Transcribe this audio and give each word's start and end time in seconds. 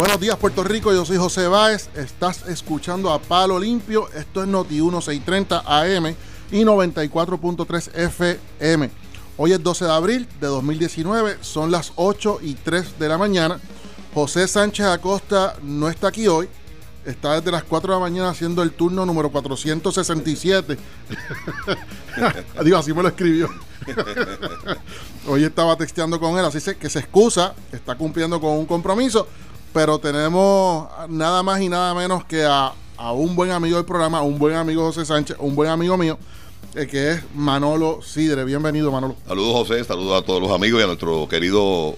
Buenos 0.00 0.18
días 0.18 0.36
Puerto 0.36 0.64
Rico, 0.64 0.94
yo 0.94 1.04
soy 1.04 1.18
José 1.18 1.46
Báez, 1.46 1.90
estás 1.94 2.48
escuchando 2.48 3.12
a 3.12 3.20
Palo 3.20 3.58
Limpio, 3.58 4.08
esto 4.14 4.40
es 4.42 4.48
Noti 4.48 4.80
1630 4.80 5.62
AM 5.66 6.14
y 6.50 6.64
94.3 6.64 7.94
FM. 7.94 8.90
Hoy 9.36 9.52
es 9.52 9.62
12 9.62 9.84
de 9.84 9.90
abril 9.90 10.28
de 10.40 10.46
2019, 10.46 11.36
son 11.42 11.70
las 11.70 11.92
8 11.96 12.38
y 12.40 12.54
3 12.54 12.98
de 12.98 13.08
la 13.10 13.18
mañana. 13.18 13.60
José 14.14 14.48
Sánchez 14.48 14.86
Acosta 14.86 15.56
no 15.62 15.90
está 15.90 16.08
aquí 16.08 16.26
hoy, 16.28 16.48
está 17.04 17.34
desde 17.34 17.50
las 17.50 17.64
4 17.64 17.92
de 17.92 18.00
la 18.00 18.00
mañana 18.00 18.30
haciendo 18.30 18.62
el 18.62 18.72
turno 18.72 19.04
número 19.04 19.30
467. 19.30 20.78
Digo, 22.64 22.78
así 22.78 22.94
me 22.94 23.02
lo 23.02 23.08
escribió. 23.08 23.50
hoy 25.28 25.44
estaba 25.44 25.76
texteando 25.76 26.18
con 26.18 26.38
él, 26.38 26.44
así 26.46 26.58
que 26.74 26.88
se 26.88 27.00
excusa, 27.00 27.54
está 27.70 27.96
cumpliendo 27.96 28.40
con 28.40 28.52
un 28.52 28.64
compromiso 28.64 29.26
pero 29.72 29.98
tenemos 29.98 30.88
nada 31.08 31.42
más 31.42 31.60
y 31.60 31.68
nada 31.68 31.94
menos 31.94 32.24
que 32.24 32.44
a, 32.44 32.72
un 33.14 33.34
buen 33.34 33.50
amigo 33.50 33.76
del 33.76 33.86
programa, 33.86 34.20
un 34.22 34.38
buen 34.38 34.56
amigo 34.56 34.84
José 34.84 35.06
Sánchez, 35.06 35.36
un 35.40 35.54
buen 35.54 35.70
amigo 35.70 35.96
mío, 35.96 36.18
eh, 36.74 36.86
que 36.86 37.12
es 37.12 37.22
Manolo 37.34 38.02
Sidre. 38.02 38.44
Bienvenido, 38.44 38.92
Manolo. 38.92 39.16
Saludos, 39.26 39.68
José, 39.68 39.84
saludos 39.84 40.22
a 40.22 40.26
todos 40.26 40.42
los 40.42 40.50
amigos 40.50 40.80
y 40.80 40.84
a 40.84 40.86
nuestro 40.86 41.26
querido 41.28 41.94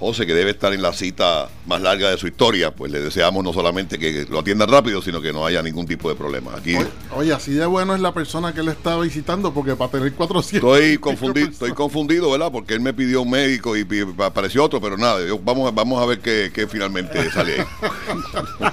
José, 0.00 0.24
que 0.24 0.32
debe 0.32 0.52
estar 0.52 0.72
en 0.72 0.80
la 0.80 0.94
cita 0.94 1.50
más 1.66 1.82
larga 1.82 2.08
de 2.08 2.16
su 2.16 2.26
historia, 2.26 2.74
pues 2.74 2.90
le 2.90 3.00
deseamos 3.00 3.44
no 3.44 3.52
solamente 3.52 3.98
que 3.98 4.26
lo 4.30 4.38
atienda 4.38 4.64
rápido, 4.64 5.02
sino 5.02 5.20
que 5.20 5.30
no 5.30 5.44
haya 5.44 5.62
ningún 5.62 5.86
tipo 5.86 6.08
de 6.08 6.14
problema. 6.14 6.56
Aquí, 6.56 6.74
oye, 7.14 7.34
así 7.34 7.52
de 7.52 7.66
bueno 7.66 7.94
es 7.94 8.00
la 8.00 8.14
persona 8.14 8.54
que 8.54 8.60
él 8.60 8.68
está 8.68 8.98
visitando, 8.98 9.52
porque 9.52 9.76
para 9.76 9.90
tener 9.90 10.14
400... 10.14 10.54
Estoy 10.54 10.96
confundido, 10.96 11.48
estoy 11.50 11.72
confundido, 11.72 12.30
¿verdad? 12.30 12.50
Porque 12.50 12.72
él 12.72 12.80
me 12.80 12.94
pidió 12.94 13.20
un 13.20 13.30
médico 13.30 13.76
y, 13.76 13.86
apareció 14.24 14.64
otro, 14.64 14.80
pero 14.80 14.96
nada, 14.96 15.18
vamos, 15.44 15.74
vamos 15.74 16.02
a 16.02 16.06
ver 16.06 16.20
qué, 16.20 16.66
finalmente 16.66 17.30
sale 17.30 17.60
ahí. 17.60 17.66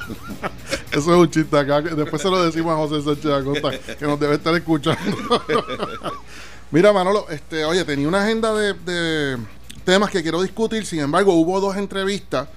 Eso 0.92 1.00
es 1.00 1.08
un 1.08 1.30
chiste 1.30 1.58
acá, 1.58 1.82
después 1.82 2.22
se 2.22 2.30
lo 2.30 2.42
decimos 2.42 2.72
a 2.72 2.78
José 2.78 3.04
Sánchez 3.04 3.32
Acosta, 3.32 3.96
que 3.98 4.06
nos 4.06 4.18
debe 4.18 4.36
estar 4.36 4.56
escuchando. 4.56 4.98
Mira, 6.72 6.94
Manolo, 6.94 7.28
este, 7.30 7.66
oye, 7.66 7.84
tenía 7.84 8.08
una 8.08 8.24
agenda 8.24 8.54
de 8.54 9.38
temas 9.88 10.10
que 10.10 10.22
quiero 10.22 10.42
discutir. 10.42 10.86
Sin 10.86 11.00
embargo, 11.00 11.34
hubo 11.34 11.62
dos 11.62 11.78
entrevistas. 11.78 12.50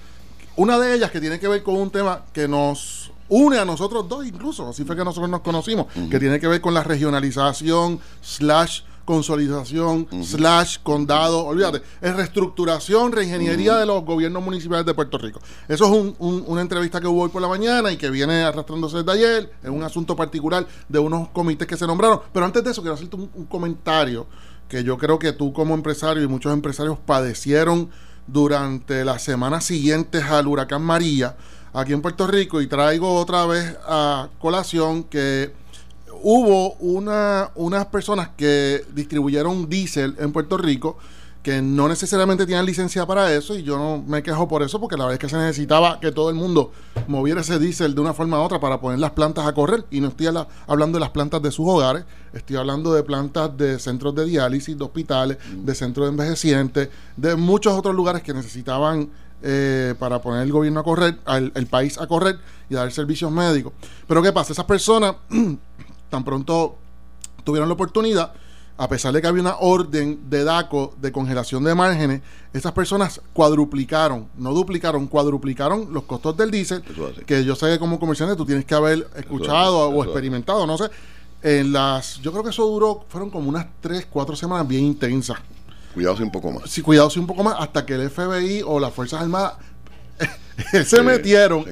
Una 0.57 0.77
de 0.77 0.93
ellas 0.93 1.11
que 1.11 1.21
tiene 1.21 1.39
que 1.39 1.47
ver 1.47 1.63
con 1.63 1.75
un 1.77 1.89
tema 1.89 2.25
que 2.33 2.45
nos 2.45 3.09
une 3.29 3.57
a 3.57 3.63
nosotros 3.63 4.09
dos, 4.09 4.27
incluso. 4.27 4.67
Así 4.67 4.83
fue 4.83 4.97
que 4.97 5.05
nosotros 5.05 5.29
nos 5.29 5.39
conocimos. 5.39 5.87
Que 6.09 6.19
tiene 6.19 6.41
que 6.41 6.47
ver 6.47 6.59
con 6.59 6.73
la 6.73 6.83
regionalización, 6.83 8.01
slash 8.19 8.81
consolidación, 9.05 10.07
slash 10.23 10.79
condado, 10.83 11.45
olvídate, 11.45 11.81
es 12.01 12.15
reestructuración, 12.15 13.13
reingeniería 13.13 13.77
de 13.77 13.85
los 13.85 14.03
gobiernos 14.03 14.43
municipales 14.43 14.85
de 14.85 14.93
Puerto 14.93 15.17
Rico. 15.17 15.39
Eso 15.69 15.85
es 15.85 16.13
una 16.19 16.61
entrevista 16.61 16.99
que 16.99 17.07
hubo 17.07 17.23
hoy 17.23 17.29
por 17.29 17.41
la 17.41 17.47
mañana 17.47 17.91
y 17.91 17.97
que 17.97 18.09
viene 18.09 18.43
arrastrándose 18.43 18.97
desde 18.97 19.11
ayer, 19.11 19.53
es 19.63 19.69
un 19.69 19.83
asunto 19.83 20.15
particular 20.15 20.67
de 20.87 20.99
unos 20.99 21.29
comités 21.29 21.67
que 21.67 21.77
se 21.77 21.87
nombraron. 21.87 22.21
Pero 22.31 22.45
antes 22.45 22.63
de 22.63 22.71
eso, 22.71 22.81
quiero 22.81 22.95
hacerte 22.95 23.15
un 23.15 23.45
comentario 23.45 24.27
que 24.71 24.85
yo 24.85 24.97
creo 24.97 25.19
que 25.19 25.33
tú 25.33 25.51
como 25.51 25.73
empresario 25.73 26.23
y 26.23 26.27
muchos 26.27 26.53
empresarios 26.53 26.97
padecieron 26.97 27.89
durante 28.25 29.03
las 29.03 29.21
semanas 29.21 29.65
siguientes 29.65 30.23
al 30.23 30.47
huracán 30.47 30.81
María 30.81 31.35
aquí 31.73 31.91
en 31.91 32.01
Puerto 32.01 32.25
Rico. 32.25 32.61
Y 32.61 32.67
traigo 32.67 33.15
otra 33.15 33.45
vez 33.45 33.75
a 33.85 34.29
colación 34.39 35.03
que 35.03 35.51
hubo 36.23 36.75
una, 36.75 37.51
unas 37.55 37.87
personas 37.87 38.29
que 38.37 38.85
distribuyeron 38.93 39.67
diésel 39.67 40.15
en 40.19 40.31
Puerto 40.31 40.57
Rico 40.57 40.97
que 41.43 41.61
no 41.61 41.87
necesariamente 41.87 42.45
tienen 42.45 42.65
licencia 42.65 43.05
para 43.05 43.33
eso 43.33 43.55
y 43.55 43.63
yo 43.63 43.77
no 43.77 44.03
me 44.05 44.21
quejo 44.21 44.47
por 44.47 44.61
eso 44.61 44.79
porque 44.79 44.95
la 44.95 45.05
verdad 45.05 45.13
es 45.15 45.19
que 45.19 45.29
se 45.29 45.37
necesitaba 45.37 45.99
que 45.99 46.11
todo 46.11 46.29
el 46.29 46.35
mundo 46.35 46.71
moviera 47.07 47.41
ese 47.41 47.57
diésel 47.57 47.95
de 47.95 48.01
una 48.01 48.13
forma 48.13 48.39
u 48.39 48.43
otra 48.43 48.59
para 48.59 48.79
poner 48.79 48.99
las 48.99 49.11
plantas 49.11 49.47
a 49.47 49.53
correr 49.53 49.85
y 49.89 50.01
no 50.01 50.09
estoy 50.09 50.27
hablando 50.67 50.97
de 50.97 50.99
las 50.99 51.09
plantas 51.09 51.41
de 51.41 51.51
sus 51.51 51.67
hogares, 51.67 52.05
estoy 52.33 52.57
hablando 52.57 52.93
de 52.93 53.01
plantas 53.01 53.57
de 53.57 53.79
centros 53.79 54.13
de 54.13 54.25
diálisis, 54.25 54.77
de 54.77 54.83
hospitales, 54.83 55.37
mm. 55.37 55.65
de 55.65 55.75
centros 55.75 56.05
de 56.05 56.11
envejecientes, 56.11 56.89
de 57.17 57.35
muchos 57.35 57.73
otros 57.73 57.95
lugares 57.95 58.21
que 58.21 58.33
necesitaban 58.33 59.09
eh, 59.41 59.95
para 59.97 60.21
poner 60.21 60.43
el 60.43 60.51
gobierno 60.51 60.81
a 60.81 60.83
correr, 60.83 61.17
el 61.55 61.65
país 61.65 61.97
a 61.97 62.05
correr 62.05 62.37
y 62.69 62.75
dar 62.75 62.91
servicios 62.91 63.31
médicos. 63.31 63.73
Pero 64.07 64.21
¿qué 64.21 64.31
pasa? 64.31 64.53
Esas 64.53 64.65
personas 64.65 65.15
tan 66.09 66.23
pronto 66.23 66.77
tuvieron 67.43 67.67
la 67.67 67.73
oportunidad 67.73 68.33
a 68.77 68.87
pesar 68.87 69.13
de 69.13 69.21
que 69.21 69.27
había 69.27 69.41
una 69.41 69.57
orden 69.59 70.29
de 70.29 70.43
DACO 70.43 70.95
de 70.99 71.11
congelación 71.11 71.63
de 71.63 71.75
márgenes, 71.75 72.21
esas 72.53 72.71
personas 72.71 73.21
cuadruplicaron, 73.33 74.27
no 74.37 74.53
duplicaron, 74.53 75.07
cuadruplicaron 75.07 75.93
los 75.93 76.03
costos 76.03 76.35
del 76.37 76.51
diésel, 76.51 76.83
que 77.25 77.43
yo 77.43 77.55
sé 77.55 77.67
que 77.67 77.79
como 77.79 77.99
comerciante 77.99 78.35
tú 78.35 78.45
tienes 78.45 78.65
que 78.65 78.73
haber 78.73 79.07
escuchado 79.15 79.89
o 79.89 80.03
experimentado, 80.03 80.65
no 80.65 80.77
sé. 80.77 80.89
En 81.43 81.71
las, 81.71 82.19
yo 82.21 82.31
creo 82.31 82.43
que 82.43 82.51
eso 82.51 82.65
duró, 82.67 83.05
fueron 83.07 83.29
como 83.29 83.49
unas 83.49 83.65
3, 83.81 84.07
4 84.09 84.35
semanas 84.35 84.67
bien 84.67 84.83
intensas. 84.83 85.39
Cuidado 85.93 86.17
si 86.17 86.23
un 86.23 86.31
poco 86.31 86.51
más. 86.51 86.69
Sí, 86.69 86.81
cuidado 86.81 87.09
si 87.09 87.19
un 87.19 87.27
poco 87.27 87.43
más, 87.43 87.55
hasta 87.59 87.85
que 87.85 87.95
el 87.95 88.09
FBI 88.09 88.63
o 88.65 88.79
las 88.79 88.93
Fuerzas 88.93 89.21
Armadas 89.21 89.55
se 90.85 91.01
metieron 91.01 91.65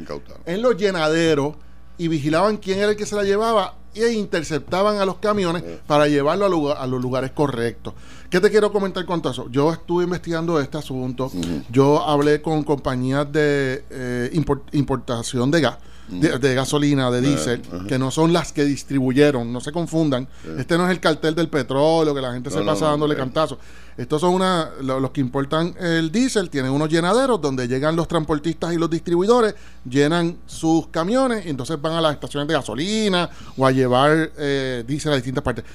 en 0.45 0.61
los 0.61 0.77
llenaderos 0.77 1.55
y 1.97 2.07
vigilaban 2.07 2.57
quién 2.57 2.79
era 2.79 2.91
el 2.91 2.95
que 2.95 3.05
se 3.05 3.15
la 3.15 3.23
llevaba 3.23 3.75
e 3.93 4.11
interceptaban 4.13 4.97
a 4.97 5.05
los 5.05 5.17
camiones 5.17 5.63
para 5.87 6.07
llevarlo 6.07 6.77
a, 6.77 6.87
los 6.87 7.01
lugares 7.01 7.31
correctos. 7.31 7.93
¿Qué 8.29 8.39
te 8.39 8.49
quiero 8.49 8.71
comentar 8.71 9.05
con 9.05 9.21
todo 9.21 9.33
eso? 9.33 9.49
Yo 9.49 9.71
estuve 9.71 10.03
investigando 10.03 10.59
este 10.59 10.77
asunto, 10.77 11.31
yo 11.71 12.03
hablé 12.03 12.41
con 12.41 12.63
compañías 12.63 13.31
de 13.31 13.83
eh, 13.89 14.43
importación 14.71 15.51
de 15.51 15.61
gas 15.61 15.77
de, 16.09 16.55
gasolina, 16.55 17.11
de 17.11 17.21
diésel, 17.21 17.61
que 17.87 17.99
no 17.99 18.11
son 18.11 18.33
las 18.33 18.51
que 18.51 18.65
distribuyeron, 18.65 19.51
no 19.51 19.61
se 19.61 19.71
confundan. 19.71 20.27
Este 20.57 20.77
no 20.77 20.85
es 20.85 20.91
el 20.91 20.99
cartel 20.99 21.35
del 21.35 21.49
petróleo, 21.49 22.13
que 22.13 22.21
la 22.21 22.33
gente 22.33 22.49
se 22.49 22.61
pasa 22.61 22.87
dándole 22.87 23.15
cantazo. 23.15 23.57
Estos 23.97 24.21
son 24.21 24.33
una, 24.33 24.69
los 24.81 25.11
que 25.11 25.19
importan 25.19 25.75
el 25.79 26.11
diésel, 26.11 26.49
tienen 26.49 26.71
unos 26.71 26.89
llenaderos 26.89 27.41
donde 27.41 27.67
llegan 27.67 27.95
los 27.95 28.07
transportistas 28.07 28.73
y 28.73 28.77
los 28.77 28.89
distribuidores, 28.89 29.55
llenan 29.87 30.37
sus 30.45 30.87
camiones 30.87 31.45
y 31.45 31.49
entonces 31.49 31.81
van 31.81 31.93
a 31.93 32.01
las 32.01 32.13
estaciones 32.13 32.47
de 32.47 32.53
gasolina 32.53 33.29
o 33.57 33.67
a 33.67 33.71
llevar 33.71 34.31
eh, 34.37 34.83
diésel 34.87 35.11
a 35.11 35.15
distintas 35.15 35.43
partes. 35.43 35.65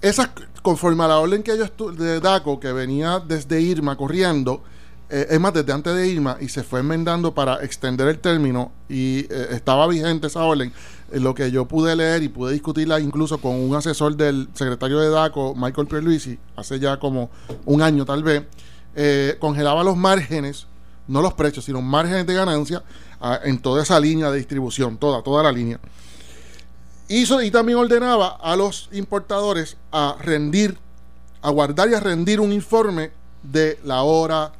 Esas, 0.00 0.30
conforme 0.62 1.04
a 1.04 1.08
la 1.08 1.18
orden 1.18 1.44
que 1.44 1.56
yo 1.56 1.92
de 1.92 2.18
DACO, 2.18 2.58
que 2.58 2.72
venía 2.72 3.20
desde 3.20 3.60
Irma 3.60 3.96
corriendo, 3.96 4.64
eh, 5.14 5.26
es 5.28 5.38
más, 5.38 5.52
desde 5.52 5.74
antes 5.74 5.94
de 5.94 6.08
Irma 6.08 6.38
y 6.40 6.48
se 6.48 6.62
fue 6.62 6.80
enmendando 6.80 7.34
para 7.34 7.62
extender 7.62 8.08
el 8.08 8.18
término 8.18 8.72
y 8.88 9.26
eh, 9.28 9.48
estaba 9.50 9.86
vigente 9.86 10.28
esa 10.28 10.42
orden. 10.42 10.72
Eh, 11.10 11.20
lo 11.20 11.34
que 11.34 11.50
yo 11.50 11.66
pude 11.66 11.94
leer 11.94 12.22
y 12.22 12.30
pude 12.30 12.54
discutirla 12.54 12.98
incluso 12.98 13.36
con 13.36 13.56
un 13.56 13.76
asesor 13.76 14.16
del 14.16 14.48
secretario 14.54 14.98
de 15.00 15.10
DACO, 15.10 15.54
Michael 15.54 15.86
Pierluisi, 15.86 16.38
hace 16.56 16.80
ya 16.80 16.98
como 16.98 17.28
un 17.66 17.82
año 17.82 18.06
tal 18.06 18.22
vez, 18.22 18.44
congelaba 19.38 19.84
los 19.84 19.98
márgenes, 19.98 20.66
no 21.08 21.20
los 21.20 21.34
precios, 21.34 21.66
sino 21.66 21.82
márgenes 21.82 22.26
de 22.26 22.32
ganancia 22.32 22.82
en 23.44 23.58
toda 23.58 23.82
esa 23.82 24.00
línea 24.00 24.30
de 24.30 24.38
distribución, 24.38 24.96
toda, 24.96 25.22
toda 25.22 25.42
la 25.42 25.52
línea. 25.52 25.78
Hizo, 27.08 27.42
y 27.42 27.50
también 27.50 27.76
ordenaba 27.76 28.28
a 28.28 28.56
los 28.56 28.88
importadores 28.92 29.76
a 29.90 30.16
rendir, 30.20 30.78
a 31.42 31.50
guardar 31.50 31.90
y 31.90 31.94
a 31.94 32.00
rendir 32.00 32.40
un 32.40 32.50
informe 32.50 33.10
de 33.42 33.78
la 33.84 34.02
hora, 34.02 34.52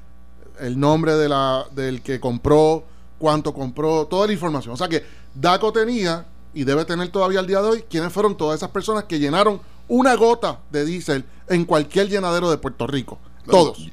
el 0.61 0.79
nombre 0.79 1.15
de 1.15 1.29
la, 1.29 1.67
del 1.73 2.03
que 2.03 2.21
compró, 2.21 2.85
cuánto 3.19 3.53
compró, 3.55 4.07
toda 4.07 4.27
la 4.27 4.33
información. 4.33 4.75
O 4.75 4.77
sea 4.77 4.89
que 4.89 5.05
DACO 5.35 5.73
tenía 5.73 6.27
y 6.55 6.65
debe 6.65 6.85
tener 6.85 7.09
todavía 7.09 7.41
al 7.41 7.47
día 7.47 7.63
de 7.63 7.69
hoy 7.69 7.85
quiénes 7.89 8.13
fueron 8.13 8.37
todas 8.37 8.59
esas 8.59 8.71
personas 8.71 9.05
que 9.05 9.19
llenaron 9.19 9.61
una 9.89 10.15
gota 10.15 10.61
de 10.71 10.85
diésel 10.85 11.25
en 11.49 11.65
cualquier 11.65 12.09
llenadero 12.09 12.51
de 12.51 12.59
Puerto 12.59 12.87
Rico. 12.87 13.19
Todos. 13.47 13.91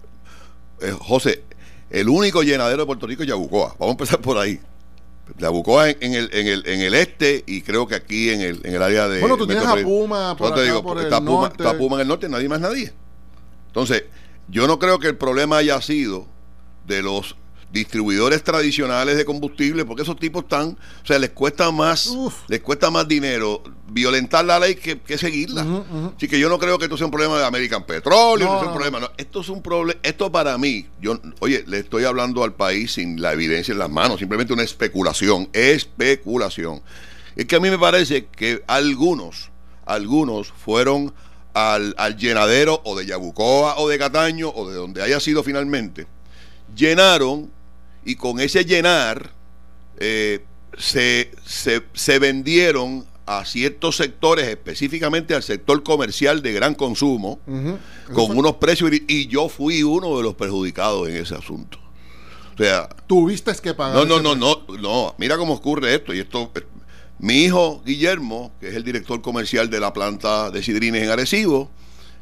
Eh, 0.81 0.95
José, 0.99 1.43
el 1.89 2.09
único 2.09 2.43
llenadero 2.43 2.83
de 2.83 2.85
Puerto 2.85 3.07
Rico 3.07 3.23
es 3.23 3.29
Yabucoa. 3.29 3.75
Vamos 3.79 3.87
a 3.87 3.91
empezar 3.91 4.21
por 4.21 4.37
ahí. 4.37 4.59
Yabucoa 5.38 5.89
en, 5.89 6.13
el, 6.13 6.29
en, 6.33 6.47
el, 6.47 6.67
en 6.67 6.81
el 6.81 6.94
este 6.95 7.44
y 7.45 7.62
creo 7.62 7.88
que 7.88 7.95
aquí 7.95 8.29
en 8.29 8.41
el, 8.41 8.62
en 8.65 8.75
el 8.75 8.81
área 8.81 9.07
de. 9.07 9.19
Bueno, 9.19 9.38
tú 9.38 9.45
tienes 9.45 9.65
a 9.65 9.75
Puma 9.75 10.35
por, 10.35 10.53
acá, 10.53 10.62
digo, 10.62 10.81
por 10.81 10.97
el 10.97 11.05
está 11.05 11.19
norte. 11.19 11.57
Puma, 11.57 11.69
está 11.69 11.77
Puma 11.77 11.95
en 11.97 12.01
el 12.01 12.07
norte, 12.07 12.29
nadie 12.29 12.50
más 12.50 12.59
nadie. 12.59 12.94
Entonces, 13.67 14.05
yo 14.47 14.67
no 14.67 14.79
creo 14.79 15.00
que 15.00 15.07
el 15.07 15.17
problema 15.17 15.57
haya 15.57 15.79
sido 15.81 16.25
de 16.85 17.01
los 17.01 17.35
distribuidores 17.71 18.43
tradicionales 18.43 19.15
de 19.17 19.25
combustible, 19.25 19.85
porque 19.85 20.01
esos 20.01 20.17
tipos 20.17 20.43
están, 20.43 20.77
o 21.03 21.05
sea, 21.05 21.19
les 21.19 21.29
cuesta 21.31 21.71
más, 21.71 22.11
les 22.47 22.61
cuesta 22.61 22.89
más 22.89 23.07
dinero 23.07 23.61
violentar 23.87 24.45
la 24.45 24.59
ley 24.59 24.75
que, 24.75 25.17
seguirla. 25.17 25.65
Así 26.15 26.27
que 26.27 26.39
yo 26.39 26.49
no 26.49 26.57
creo 26.57 26.77
que 26.79 26.85
esto 26.85 26.97
sea 26.97 27.05
un 27.05 27.11
problema 27.11 27.37
de 27.37 27.45
American 27.45 27.85
Petroleum, 27.85 28.49
no, 28.49 28.61
un 28.61 28.73
problema, 28.73 29.11
esto 29.17 29.41
es 29.41 29.49
un 29.49 29.61
problema, 29.61 29.99
esto 30.03 30.31
para 30.31 30.57
mí, 30.57 30.87
yo, 30.99 31.19
oye, 31.39 31.63
le 31.67 31.79
estoy 31.79 32.05
hablando 32.05 32.43
al 32.43 32.53
país 32.53 32.93
sin 32.93 33.21
la 33.21 33.33
evidencia 33.33 33.71
en 33.71 33.79
las 33.79 33.89
manos, 33.89 34.19
simplemente 34.19 34.53
una 34.53 34.63
especulación, 34.63 35.49
especulación. 35.53 36.81
Es 37.35 37.45
que 37.45 37.55
a 37.55 37.59
mí 37.59 37.69
me 37.69 37.77
parece 37.77 38.25
que 38.25 38.63
algunos, 38.67 39.51
algunos 39.85 40.51
fueron 40.51 41.13
al, 41.53 41.93
al 41.97 42.17
llenadero 42.17 42.81
o 42.83 42.97
de 42.97 43.05
Yabucoa 43.05 43.77
o 43.77 43.87
de 43.87 43.97
Cataño 43.97 44.49
o 44.49 44.69
de 44.69 44.75
donde 44.75 45.03
haya 45.03 45.19
sido 45.19 45.43
finalmente 45.43 46.07
llenaron 46.75 47.51
y 48.06 48.16
con 48.16 48.39
ese 48.39 48.66
llenar 48.66 49.31
eh, 49.98 50.45
se, 50.77 51.31
se, 51.45 51.83
se 51.94 52.19
vendieron 52.19 53.06
a 53.30 53.45
ciertos 53.45 53.95
sectores, 53.95 54.48
específicamente 54.48 55.36
al 55.36 55.44
sector 55.44 55.83
comercial 55.83 56.42
de 56.42 56.51
gran 56.51 56.74
consumo, 56.74 57.39
con 58.12 58.36
unos 58.36 58.56
precios, 58.56 58.89
y 59.07 59.27
yo 59.27 59.50
fui 59.50 59.83
uno 59.83 60.18
de 60.18 60.24
los 60.24 60.33
perjudicados 60.33 61.07
en 61.10 61.18
ese 61.18 61.36
asunto. 61.36 61.77
O 62.56 62.57
sea, 62.57 62.89
tuviste 63.06 63.54
que 63.62 63.75
pagar. 63.75 63.95
No, 63.95 64.06
no, 64.06 64.19
no, 64.19 64.36
no, 64.36 64.77
no. 64.80 65.15
Mira 65.19 65.38
cómo 65.38 65.54
ocurre 65.54 65.94
esto. 65.94 66.12
Y 66.12 66.19
esto, 66.19 66.51
mi 67.19 67.44
hijo 67.44 67.83
Guillermo, 67.86 68.51
que 68.60 68.69
es 68.69 68.75
el 68.75 68.83
director 68.83 69.22
comercial 69.22 69.69
de 69.69 69.80
la 69.80 69.94
planta 69.94 70.50
de 70.50 70.63
Sidrines 70.63 71.04
en 71.04 71.12
Arecibo, 71.12 71.69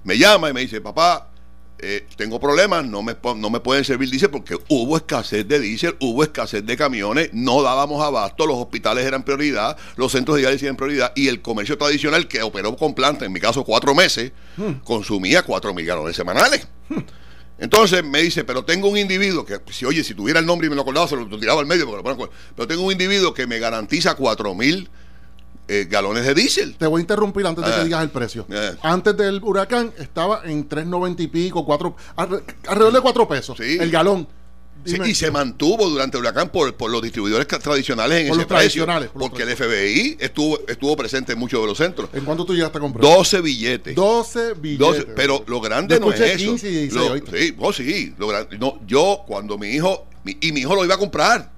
me 0.04 0.18
llama 0.18 0.50
y 0.50 0.54
me 0.54 0.60
dice, 0.60 0.82
papá, 0.82 1.32
eh, 1.80 2.08
tengo 2.16 2.40
problemas, 2.40 2.86
no 2.86 3.04
me, 3.04 3.16
no 3.36 3.50
me 3.50 3.60
pueden 3.60 3.84
servir 3.84 4.10
diésel 4.10 4.32
porque 4.32 4.58
hubo 4.68 4.98
escasez 4.98 5.48
de 5.48 5.60
diésel, 5.60 5.96
hubo 6.00 6.24
escasez 6.24 6.66
de 6.66 6.76
camiones, 6.76 7.30
no 7.34 7.62
dábamos 7.62 8.04
abasto, 8.04 8.48
los 8.48 8.58
hospitales 8.58 9.06
eran 9.06 9.24
prioridad, 9.24 9.78
los 9.96 10.12
centros 10.12 10.38
de 10.38 10.42
diálisis 10.42 10.64
eran 10.64 10.76
prioridad 10.76 11.14
y 11.16 11.28
el 11.28 11.42
comercio 11.42 11.78
tradicional 11.78 12.28
que 12.28 12.42
operó 12.42 12.76
con 12.76 12.96
planta, 12.96 13.26
en 13.26 13.32
mi 13.32 13.40
caso 13.40 13.64
cuatro 13.64 13.94
meses, 13.94 14.32
hmm. 14.58 14.84
consumía 14.84 15.44
cuatro 15.44 15.74
mil 15.74 15.86
galones 15.86 16.16
semanales. 16.16 16.68
Hmm. 16.90 17.00
Entonces 17.60 18.04
me 18.04 18.22
dice, 18.22 18.44
pero 18.44 18.66
tengo 18.66 18.88
un 18.88 18.98
individuo 18.98 19.46
que, 19.46 19.60
si 19.72 19.86
oye, 19.86 20.04
si 20.04 20.14
tuviera 20.14 20.40
el 20.40 20.46
nombre 20.46 20.68
y 20.68 20.70
me 20.70 20.76
lo 20.76 20.84
acordaba, 20.84 21.08
se 21.08 21.16
lo 21.16 21.40
tiraba 21.40 21.60
al 21.60 21.66
medio, 21.66 21.88
pero 22.56 22.68
tengo 22.68 22.84
un 22.84 22.92
individuo 22.92 23.34
que 23.34 23.48
me 23.48 23.60
garantiza 23.60 24.16
cuatro 24.16 24.54
mil 24.54 24.90
eh, 25.68 25.88
galones 25.90 26.26
de 26.26 26.34
diésel. 26.34 26.76
Te 26.76 26.88
voy 26.88 27.00
a 27.00 27.02
interrumpir 27.02 27.46
antes 27.46 27.66
de 27.66 27.72
que 27.72 27.78
ah. 27.78 27.84
digas 27.84 28.04
el 28.04 28.10
precio. 28.10 28.46
Ah. 28.52 28.72
Antes 28.82 29.18
del 29.18 29.42
huracán 29.44 29.92
estaba 29.98 30.42
en 30.46 30.68
3.90 30.68 31.20
y 31.20 31.28
pico, 31.28 31.66
4, 31.66 31.96
alrededor 32.16 32.94
de 32.94 33.02
4 33.02 33.28
pesos 33.28 33.60
el 33.60 33.92
galón. 33.92 34.28
y 34.86 35.14
se 35.14 35.30
mantuvo 35.30 35.90
durante 35.90 36.16
el 36.18 36.22
huracán 36.22 36.50
por, 36.50 36.74
los 36.90 37.02
distribuidores 37.02 37.48
tradicionales 37.48 38.28
en 38.28 38.34
ese 38.34 38.46
precio. 38.46 38.88
porque 39.14 39.44
el 39.44 39.56
FBI 39.56 40.18
estuvo, 40.20 40.60
estuvo 40.68 40.96
presente 40.96 41.34
en 41.34 41.40
muchos 41.40 41.60
de 41.60 41.68
los 41.68 41.78
centros. 41.78 42.10
¿En 42.14 42.24
cuánto 42.24 42.46
tú 42.46 42.54
llegaste 42.54 42.78
a 42.78 42.82
comprar? 42.82 43.02
12 43.04 43.42
billetes. 43.42 43.96
12 43.96 44.54
billetes. 44.54 45.08
pero 45.16 45.44
lo 45.48 45.60
grande 45.60 46.00
no 46.00 46.14
es 46.14 46.22
eso. 46.22 46.58
sí, 46.58 46.90
oh, 47.60 47.74
sí. 47.74 48.16
no, 48.58 48.80
yo, 48.88 49.24
cuando 49.28 49.58
mi 49.58 49.68
hijo, 49.68 50.08
y 50.24 50.52
mi 50.54 50.62
hijo 50.62 50.76
lo 50.76 50.86
iba 50.86 50.96
a 50.96 51.00
comprar. 51.00 51.52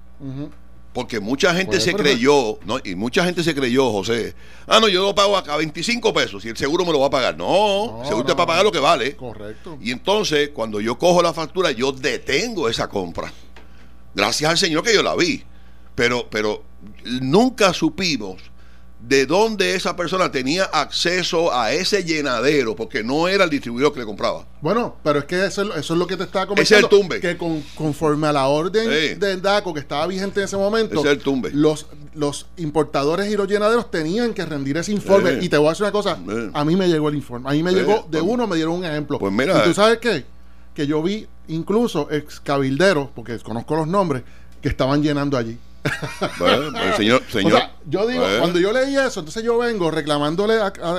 Porque 0.92 1.20
mucha 1.20 1.54
gente 1.54 1.80
se 1.80 1.94
creyó, 1.94 2.58
¿no? 2.64 2.80
y 2.82 2.96
mucha 2.96 3.24
gente 3.24 3.44
se 3.44 3.54
creyó, 3.54 3.92
José, 3.92 4.34
ah, 4.66 4.80
no, 4.80 4.88
yo 4.88 5.04
lo 5.04 5.14
pago 5.14 5.36
acá 5.36 5.56
25 5.56 6.12
pesos 6.12 6.44
y 6.44 6.48
el 6.48 6.56
seguro 6.56 6.84
me 6.84 6.92
lo 6.92 6.98
va 6.98 7.06
a 7.06 7.10
pagar. 7.10 7.36
No, 7.36 8.00
el 8.02 8.08
seguro 8.08 8.26
te 8.26 8.34
va 8.34 8.42
a 8.42 8.46
pagar 8.46 8.64
lo 8.64 8.72
que 8.72 8.80
vale. 8.80 9.14
Correcto. 9.14 9.78
Y 9.80 9.92
entonces, 9.92 10.50
cuando 10.50 10.80
yo 10.80 10.98
cojo 10.98 11.22
la 11.22 11.32
factura, 11.32 11.70
yo 11.70 11.92
detengo 11.92 12.68
esa 12.68 12.88
compra. 12.88 13.32
Gracias 14.14 14.50
al 14.50 14.58
Señor 14.58 14.82
que 14.82 14.92
yo 14.92 15.02
la 15.02 15.14
vi. 15.14 15.44
Pero, 15.94 16.26
pero 16.28 16.64
nunca 17.04 17.72
supimos 17.72 18.49
de 19.00 19.24
dónde 19.26 19.74
esa 19.74 19.96
persona 19.96 20.30
tenía 20.30 20.64
acceso 20.64 21.52
a 21.54 21.72
ese 21.72 22.04
llenadero, 22.04 22.76
porque 22.76 23.02
no 23.02 23.28
era 23.28 23.44
el 23.44 23.50
distribuidor 23.50 23.92
que 23.92 24.00
le 24.00 24.06
compraba. 24.06 24.46
Bueno, 24.60 24.96
pero 25.02 25.20
es 25.20 25.24
que 25.24 25.46
eso, 25.46 25.74
es 25.74 25.90
lo 25.90 26.06
que 26.06 26.16
te 26.16 26.24
estaba 26.24 26.46
comentando. 26.46 26.76
es 26.76 26.82
el 26.82 26.88
tumbe. 26.88 27.20
Que 27.20 27.36
conforme 27.74 28.26
a 28.26 28.32
la 28.32 28.46
orden 28.46 29.18
del 29.18 29.40
DACO 29.40 29.72
que 29.72 29.80
estaba 29.80 30.06
vigente 30.06 30.40
en 30.40 30.44
ese 30.44 30.56
momento, 30.56 31.00
es 31.00 31.06
el 31.06 31.18
tumbe. 31.18 31.50
Los, 31.52 31.86
los 32.14 32.46
importadores 32.58 33.30
y 33.30 33.36
los 33.36 33.48
llenaderos 33.48 33.90
tenían 33.90 34.34
que 34.34 34.44
rendir 34.44 34.76
ese 34.76 34.92
informe. 34.92 35.38
Y 35.40 35.48
te 35.48 35.56
voy 35.56 35.68
a 35.68 35.70
decir 35.70 35.84
una 35.84 35.92
cosa, 35.92 36.18
a 36.52 36.64
mí 36.64 36.76
me 36.76 36.88
llegó 36.88 37.08
el 37.08 37.14
informe. 37.14 37.48
A 37.48 37.52
mí 37.52 37.62
me 37.62 37.72
llegó, 37.72 38.06
de 38.10 38.20
uno 38.20 38.46
me 38.46 38.56
dieron 38.56 38.74
un 38.74 38.84
ejemplo. 38.84 39.18
Pues 39.18 39.32
mira. 39.32 39.58
¿Y 39.60 39.68
tú 39.68 39.74
sabes 39.74 39.98
qué? 39.98 40.24
Que 40.74 40.86
yo 40.86 41.02
vi 41.02 41.26
incluso 41.48 42.08
ex 42.10 42.38
cabilderos, 42.40 43.08
porque 43.14 43.38
conozco 43.38 43.74
los 43.76 43.88
nombres, 43.88 44.22
que 44.60 44.68
estaban 44.68 45.02
llenando 45.02 45.36
allí. 45.36 45.58
Bueno, 46.38 46.72
pues, 46.72 46.96
señor, 46.96 47.22
señor. 47.30 47.62
yo 47.86 48.06
digo, 48.06 48.24
cuando 48.38 48.58
yo 48.58 48.72
leí 48.72 48.96
eso, 48.96 49.20
entonces 49.20 49.42
yo 49.42 49.58
vengo 49.58 49.90
reclamándole 49.90 50.58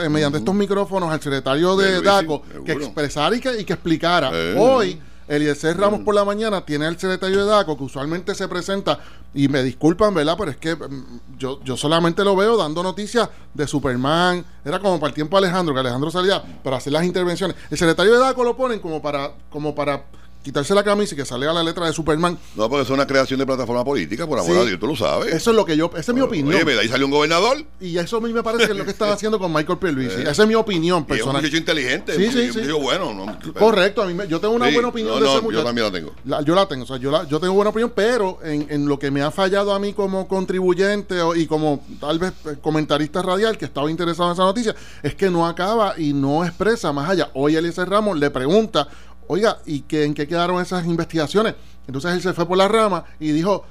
mediante 0.10 0.40
estos 0.40 0.56
micrófonos 0.56 1.12
al 1.12 1.22
secretario 1.22 1.76
de 1.76 2.02
DACO 2.02 2.42
que 2.66 2.74
expresara 2.74 3.36
y 3.36 3.40
que, 3.40 3.62
y 3.62 3.64
que 3.64 3.74
explicara. 3.74 4.32
Hoy, 4.58 5.00
Eliezer 5.28 5.78
Ramos 5.78 6.02
por 6.02 6.16
la 6.16 6.26
mañana 6.26 6.66
tiene 6.66 6.88
al 6.88 7.00
secretario 7.00 7.46
de 7.46 7.46
DACO 7.46 7.78
que 7.78 7.84
usualmente 7.84 8.36
se 8.36 8.48
presenta, 8.48 9.00
y 9.34 9.48
me 9.48 9.64
disculpan, 9.64 10.14
¿verdad? 10.14 10.36
Pero 10.38 10.52
es 10.52 10.58
que 10.58 10.76
mm, 10.76 11.38
yo, 11.38 11.62
yo 11.64 11.78
solamente 11.78 12.24
lo 12.24 12.36
veo 12.36 12.58
dando 12.58 12.84
noticias 12.84 13.30
de 13.54 13.66
Superman. 13.66 14.46
Era 14.66 14.80
como 14.80 15.00
para 15.00 15.10
el 15.10 15.16
tiempo 15.16 15.40
de 15.40 15.48
Alejandro, 15.48 15.74
que 15.74 15.80
Alejandro 15.80 16.12
salía 16.12 16.44
para 16.64 16.78
hacer 16.78 16.92
las 16.92 17.06
intervenciones. 17.06 17.56
El 17.70 17.78
secretario 17.78 18.14
de 18.14 18.20
DACO 18.20 18.44
lo 18.44 18.58
ponen 18.58 18.80
como 18.80 19.02
para, 19.02 19.32
como 19.50 19.74
para 19.74 20.04
quitarse 20.44 20.74
la 20.74 20.84
camisa 20.84 21.14
y 21.14 21.18
que 21.18 21.26
salga 21.26 21.54
la 21.54 21.64
letra 21.64 21.86
de 21.86 21.94
Superman. 21.94 22.38
No, 22.56 22.70
porque 22.70 22.84
es 22.84 22.90
una 22.90 23.06
creación 23.06 23.40
de 23.40 23.46
plataforma 23.46 23.84
política, 23.84 24.28
por 24.28 24.40
amor 24.40 24.58
a 24.58 24.66
Dios, 24.66 24.80
tú 24.80 24.88
lo 24.88 24.96
sabes. 24.96 25.34
Eso 25.34 25.52
es 25.52 25.56
lo 25.56 25.66
que 25.66 25.78
yo, 25.78 25.92
esa 25.96 26.12
es 26.12 26.16
mi 26.16 26.22
opinión. 26.22 26.56
Oye, 26.56 26.80
ahí 26.80 26.88
salió 26.88 27.06
un 27.06 27.12
gobernador. 27.12 27.64
Y 27.80 27.98
eso 27.98 28.18
a 28.18 28.22
mí 28.22 28.34
me 28.34 28.44
parece 28.44 28.66
que 28.66 28.72
es 28.72 28.78
lo 28.78 28.86
que 28.86 28.92
están 28.92 29.10
haciendo 29.10 29.40
con 29.40 29.54
Michael 29.54 29.78
Pierluisi. 29.80 30.22
esa 30.22 30.44
es 30.44 30.48
mi 30.48 30.56
opinión 30.56 31.06
personal. 31.06 31.36
es 31.36 31.36
un 31.36 31.42
muchacho 31.42 31.58
inteligente, 31.58 32.16
sí, 32.16 32.32
sí, 32.32 32.52
sí. 32.54 32.72
bueno. 32.72 33.38
Correcto, 33.58 34.02
a 34.02 34.08
mí 34.08 34.18
yo 34.28 34.40
tengo 34.40 34.54
una 34.56 34.70
buena 34.70 34.90
opinión 34.90 35.20
de 35.20 35.28
ese 35.28 35.42
muchacho. 35.42 35.62
Yo 35.62 35.64
también 35.64 35.88
la 35.88 35.92
tengo. 35.92 36.44
yo 36.44 36.56
la 36.56 36.68
tengo, 36.68 36.84
o 36.84 36.88
sea, 36.88 36.98
yo, 36.98 37.12
la, 37.12 37.28
yo 37.28 37.40
tengo 37.40 37.54
buena 37.54 37.70
opinión, 37.70 37.92
pero 37.96 38.40
en, 38.44 38.68
en, 38.70 38.88
lo 38.88 38.98
que 38.98 39.12
me 39.12 39.22
ha 39.22 39.32
fallado 39.32 39.74
a 39.74 39.80
mí 39.80 39.94
como 39.94 40.28
contribuyente 40.28 41.16
y 41.36 41.46
como 41.46 41.84
tal 42.00 42.20
vez 42.20 42.34
eh, 42.46 42.56
comentarista 42.62 43.22
radial 43.22 43.58
que 43.58 43.66
estaba 43.66 43.90
interesado 43.90 44.30
en 44.30 44.34
esa 44.34 44.44
noticia, 44.44 44.76
es 45.04 45.16
que 45.16 45.30
no 45.30 45.48
acaba 45.48 45.96
y 45.98 46.14
no 46.14 46.44
expresa 46.44 46.92
más 46.92 47.10
allá. 47.10 47.30
Hoy 47.34 47.56
Eliezer 47.56 47.90
Ramos 47.90 48.18
le 48.18 48.30
pregunta, 48.30 48.88
oiga, 49.32 49.60
¿y 49.66 49.82
que, 49.82 50.04
en 50.04 50.14
qué 50.14 50.28
quedaron 50.28 50.62
esas 50.62 50.86
investigaciones? 50.86 51.56
Entonces 51.88 52.12
él 52.12 52.22
se 52.22 52.34
fue 52.34 52.46
por 52.46 52.58
la 52.58 52.68
rama 52.68 53.06
y 53.18 53.32
dijo, 53.32 53.64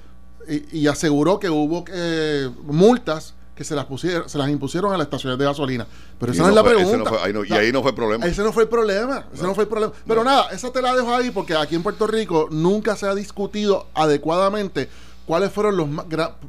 y, 0.48 0.86
aseguró 0.86 1.38
que 1.38 1.50
hubo 1.50 1.84
eh, 1.92 2.48
multas 2.64 3.34
que 3.54 3.62
se 3.62 3.74
las 3.74 3.84
pusieron, 3.84 4.26
se 4.26 4.38
las 4.38 4.48
impusieron 4.48 4.90
a 4.94 4.96
las 4.96 5.04
estaciones 5.04 5.38
de 5.38 5.44
gasolina. 5.44 5.86
Pero 6.18 6.32
esa 6.32 6.44
no, 6.44 6.48
es 6.48 6.54
la 6.54 6.64
pregunta. 6.64 7.12
y 7.46 7.52
ahí 7.52 7.72
no 7.72 7.82
fue 7.82 7.90
el 7.90 7.94
problema. 7.94 8.24
Ese 8.24 8.42
no 8.42 8.54
fue 8.54 8.62
el 8.62 8.68
problema. 8.70 9.26
Ese 9.34 9.42
no, 9.42 9.54
fue 9.54 9.64
el 9.64 9.68
problema. 9.68 9.92
Pero 10.08 10.24
nada, 10.24 10.48
esa 10.50 10.72
te 10.72 10.80
la 10.80 10.94
dejo 10.94 11.14
ahí 11.14 11.30
porque 11.30 11.54
aquí 11.54 11.74
en 11.74 11.82
Puerto 11.82 12.06
Rico 12.06 12.48
nunca 12.50 12.96
se 12.96 13.06
ha 13.06 13.14
discutido 13.14 13.88
adecuadamente 13.92 14.88
cuáles 15.30 15.52
fueron 15.52 15.76
los, 15.76 15.88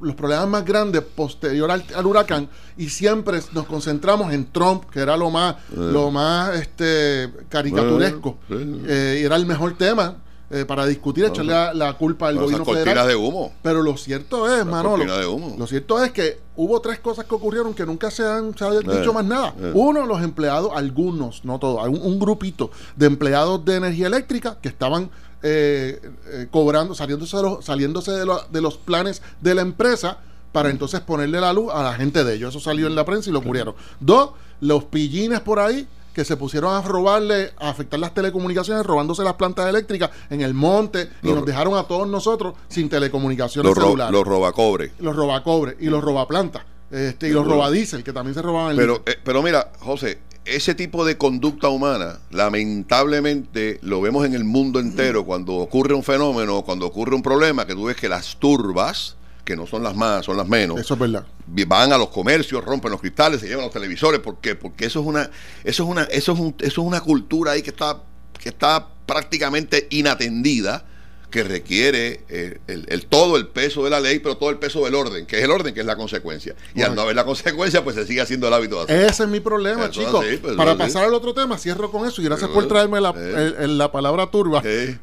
los 0.02 0.16
problemas 0.16 0.48
más 0.48 0.66
grandes 0.66 1.04
posterior 1.04 1.70
al, 1.70 1.84
huracán 2.04 2.50
y 2.76 2.90
siempre 2.90 3.40
nos 3.54 3.68
concentramos 3.68 4.34
en 4.34 4.52
Trump, 4.52 4.86
que 4.90 5.02
era 5.02 5.16
lo 5.16 5.30
más, 5.30 5.54
eh. 5.54 5.76
lo 5.76 6.10
más 6.10 6.56
este, 6.56 7.32
caricaturesco, 7.48 8.40
eh, 8.50 9.20
y 9.22 9.24
era 9.24 9.36
el 9.36 9.46
mejor 9.46 9.78
tema. 9.78 10.16
Eh, 10.54 10.66
para 10.66 10.86
discutir, 10.86 11.24
echarle 11.24 11.54
la, 11.74 11.94
culpa 11.94 12.28
al 12.28 12.38
gobierno 12.38 12.66
federal. 12.66 13.08
de 13.08 13.16
humo. 13.16 13.54
Pero 13.62 13.82
lo 13.82 13.96
cierto 13.96 14.54
es, 14.54 14.66
Manolo, 14.66 15.06
lo 15.58 15.66
cierto 15.66 16.04
es 16.04 16.12
que 16.12 16.40
hubo 16.58 16.82
tres 16.82 17.00
cosas 17.00 17.24
que 17.24 17.34
ocurrieron 17.34 17.74
que 17.74 17.86
nunca 17.86 18.12
se 18.12 18.28
han, 18.28 18.52
dicho 18.52 19.14
más 19.14 19.24
nada. 19.24 19.54
Uno, 19.74 20.06
los 20.06 20.22
empleados, 20.22 20.72
algunos, 20.76 21.46
no 21.46 21.58
todos, 21.58 21.88
un, 21.88 22.02
un 22.02 22.20
grupito 22.20 22.70
de 22.98 23.06
empleados 23.06 23.64
de 23.64 23.78
energía 23.78 24.08
eléctrica 24.08 24.58
que 24.62 24.68
estaban 24.68 25.10
eh, 25.44 26.00
eh, 26.28 26.48
cobrando, 26.52 26.96
saliéndose, 26.96 27.38
de 27.38 27.44
los, 27.44 27.66
saliéndose 27.66 28.12
de, 28.12 28.26
de, 28.52 28.62
los 28.62 28.78
planes 28.78 29.22
de 29.42 29.56
la 29.56 29.62
empresa 29.62 30.20
para 30.52 30.70
entonces 30.70 31.00
ponerle 31.02 31.40
la 31.40 31.54
luz 31.54 31.72
a 31.74 31.84
la 31.84 31.94
gente 31.94 32.24
de 32.24 32.36
ellos. 32.36 32.50
Eso 32.50 32.60
salió 32.60 32.88
en 32.88 32.96
la 32.96 33.06
prensa 33.06 33.30
y 33.30 33.34
lo 33.34 33.42
murieron. 33.42 33.76
Dos, 34.00 34.32
los 34.60 34.84
pillines 34.86 35.40
por 35.40 35.60
ahí 35.60 35.88
que 36.14 36.26
se 36.26 36.36
pusieron 36.38 36.74
a 36.74 36.82
robarle, 36.82 37.52
a 37.58 37.70
afectar 37.70 38.00
las 38.00 38.14
telecomunicaciones, 38.14 38.86
robándose 38.86 39.24
las 39.24 39.36
plantas 39.36 39.68
eléctricas 39.68 40.10
en 40.30 40.42
el 40.42 40.54
monte 40.54 41.10
y 41.24 41.32
nos 41.32 41.46
dejaron 41.46 41.76
a 41.78 41.84
todos 41.84 42.08
nosotros 42.08 42.56
sin 42.68 42.90
telecomunicaciones 42.90 43.74
los 43.74 43.84
celulares. 43.84 44.12
los 44.12 44.28
robacobre. 44.28 44.92
Los 45.00 45.16
robacobre 45.16 45.78
y 45.80 45.86
los 45.86 46.04
robaplantas. 46.04 46.64
Este, 46.92 47.30
y 47.30 47.32
los 47.32 47.48
robadiesel, 47.48 48.04
que 48.04 48.12
también 48.12 48.34
se 48.34 48.42
robaban 48.42 48.72
el 48.72 48.78
pero, 48.78 49.02
eh, 49.06 49.16
pero 49.24 49.42
mira, 49.42 49.72
José, 49.80 50.20
ese 50.46 50.74
tipo 50.74 51.06
de 51.06 51.18
conducta 51.18 51.70
humana, 51.70 52.20
lamentablemente, 52.32 53.80
lo 53.82 54.02
vemos 54.02 54.26
en 54.26 54.34
el 54.34 54.44
mundo 54.44 54.80
entero 54.80 55.26
cuando 55.26 55.56
ocurre 55.56 55.94
un 55.94 56.04
fenómeno, 56.04 56.64
cuando 56.64 56.88
ocurre 56.88 57.16
un 57.16 57.22
problema, 57.22 57.66
que 57.66 57.74
tú 57.74 57.86
ves 57.86 57.96
que 57.96 58.10
las 58.10 58.38
turbas, 58.38 59.18
que 59.46 59.56
no 59.56 59.68
son 59.68 59.84
las 59.84 59.96
más, 59.96 60.26
son 60.26 60.38
las 60.38 60.48
menos. 60.48 60.80
Eso 60.80 60.96
es 60.96 61.00
verdad. 61.00 61.26
Van 61.46 61.94
a 61.94 61.98
los 61.98 62.10
comercios, 62.10 62.64
rompen 62.64 62.92
los 62.92 63.02
cristales, 63.02 63.42
se 63.42 63.48
llevan 63.48 63.66
los 63.66 63.74
televisores. 63.74 64.20
¿Por 64.20 64.40
qué? 64.40 64.56
Porque 64.56 64.86
eso 64.86 65.02
es 65.02 65.06
una, 65.06 65.30
eso 65.64 65.84
es 65.84 65.90
una, 65.90 66.04
eso 66.04 66.32
es 66.34 66.40
un, 66.40 66.56
eso 66.60 66.82
es 66.82 66.88
una 66.88 67.02
cultura 67.02 67.52
ahí 67.52 67.62
que 67.62 67.70
está, 67.70 68.02
que 68.40 68.50
está 68.50 68.88
prácticamente 69.06 69.88
inatendida 69.92 70.86
que 71.32 71.44
requiere 71.44 72.22
eh, 72.30 72.60
el, 72.68 73.06
todo 73.08 73.38
el 73.38 73.48
peso 73.48 73.84
de 73.84 73.90
la 73.90 74.00
ley, 74.00 74.20
pero 74.20 74.38
todo 74.38 74.50
el 74.50 74.58
peso 74.58 74.84
del 74.86 74.94
orden, 74.96 75.26
que 75.26 75.40
es 75.40 75.44
el 75.44 75.52
orden, 75.52 75.74
que 75.74 75.80
es 75.80 75.86
la 75.86 75.96
consecuencia. 75.96 76.56
Y 76.76 76.82
al 76.82 76.94
no 76.94 77.02
haber 77.02 77.16
la 77.16 77.26
consecuencia, 77.26 77.84
pues 77.84 77.96
se 77.96 78.06
sigue 78.06 78.22
haciendo 78.22 78.48
el 78.48 78.54
hábito 78.54 78.86
de 78.86 79.08
Ese 79.08 79.24
es 79.24 79.30
mi 79.30 79.40
problema, 79.40 79.90
chicos. 79.90 80.24
Pues, 80.42 80.56
Para 80.56 80.78
pasar 80.78 81.06
al 81.06 81.14
otro 81.14 81.34
tema, 81.34 81.58
cierro 81.58 81.90
con 81.90 82.08
eso 82.08 82.22
y 82.22 82.26
gracias 82.26 82.50
por 82.50 82.68
traerme 82.68 83.02
la, 83.02 83.14
la 83.14 83.92
palabra 83.92 84.30
turba. 84.30 84.62
Eh, 84.66 84.98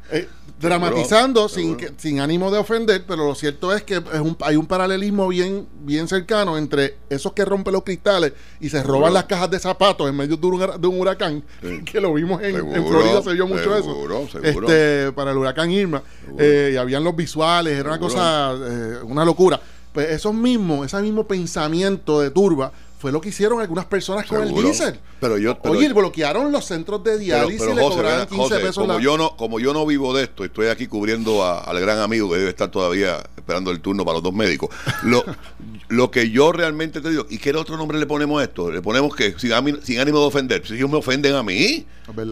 dramatizando 0.59 1.47
sin, 1.47 1.77
sin 1.97 2.19
ánimo 2.19 2.51
de 2.51 2.57
ofender, 2.57 3.05
pero 3.07 3.25
lo 3.25 3.35
cierto 3.35 3.73
es 3.73 3.83
que 3.83 3.95
es 3.95 4.19
un, 4.19 4.35
hay 4.41 4.57
un 4.57 4.65
paralelismo 4.65 5.27
bien, 5.27 5.67
bien 5.81 6.07
cercano 6.07 6.57
entre 6.57 6.97
esos 7.09 7.31
que 7.33 7.45
rompen 7.45 7.73
los 7.73 7.83
cristales 7.83 8.33
y 8.59 8.69
se 8.69 8.83
roban 8.83 9.13
las 9.13 9.23
cajas 9.25 9.49
de 9.49 9.59
zapatos 9.59 10.09
en 10.09 10.17
medio 10.17 10.35
de 10.35 10.47
un, 10.47 10.81
de 10.81 10.87
un 10.87 10.99
huracán, 10.99 11.43
que 11.85 12.01
lo 12.01 12.13
vimos 12.13 12.41
en, 12.43 12.55
Florida, 12.87 13.21
se 13.21 13.33
vio 13.33 13.47
mucho 13.47 13.75
eso. 13.75 14.29
Este, 14.43 15.11
para 15.13 15.31
el 15.31 15.37
huracán 15.37 15.71
Irma, 15.71 16.03
eh, 16.37 16.71
y 16.73 16.77
habían 16.77 17.03
los 17.03 17.15
visuales, 17.15 17.77
era 17.77 17.89
una 17.89 17.99
cosa, 17.99 18.53
eh, 18.53 18.97
una 19.03 19.25
locura. 19.25 19.59
Pues 19.93 20.09
esos 20.11 20.33
mismos, 20.33 20.85
ese 20.85 21.01
mismo 21.01 21.25
pensamiento 21.25 22.21
de 22.21 22.29
turba 22.29 22.71
fue 22.99 23.13
lo 23.13 23.21
que 23.21 23.29
hicieron 23.29 23.61
algunas 23.61 23.85
personas 23.85 24.27
con 24.27 24.43
el 24.43 24.53
diésel. 24.53 24.99
Pero 25.21 25.37
yo, 25.37 25.57
Oye, 25.63 25.91
bloquearon 25.93 26.51
los 26.51 26.65
centros 26.65 27.01
de 27.03 27.17
diálisis 27.17 27.65
y 27.65 27.73
le 27.73 27.81
cobraron 27.81 28.27
15 28.27 28.59
pesos 28.59 28.77
como 28.85 28.99
yo 28.99 29.17
no 29.17 29.37
Como 29.37 29.59
yo 29.59 29.73
no 29.73 29.85
vivo 29.85 30.13
de 30.13 30.23
esto, 30.23 30.43
estoy 30.43 30.67
aquí 30.67 30.87
cubriendo 30.87 31.45
al 31.45 31.79
gran 31.79 31.99
amigo 31.99 32.29
que 32.29 32.37
debe 32.37 32.49
estar 32.49 32.69
todavía 32.69 33.23
esperando 33.49 33.71
el 33.71 33.81
turno 33.81 34.05
para 34.05 34.15
los 34.15 34.23
dos 34.23 34.33
médicos. 34.33 34.69
Lo, 35.03 35.25
lo 35.89 36.11
que 36.11 36.29
yo 36.29 36.51
realmente 36.51 37.01
te 37.01 37.09
digo, 37.09 37.25
¿y 37.29 37.39
qué 37.39 37.49
otro 37.55 37.77
nombre 37.77 37.97
le 37.97 38.05
ponemos 38.05 38.39
a 38.39 38.43
esto? 38.43 38.69
Le 38.69 38.81
ponemos 38.81 39.15
que 39.15 39.33
sin, 39.39 39.51
sin 39.83 39.99
ánimo 39.99 40.19
de 40.19 40.25
ofender. 40.25 40.65
Si 40.65 40.75
ellos 40.75 40.89
me 40.89 40.97
ofenden 40.97 41.33
a 41.33 41.41
mí, 41.41 41.85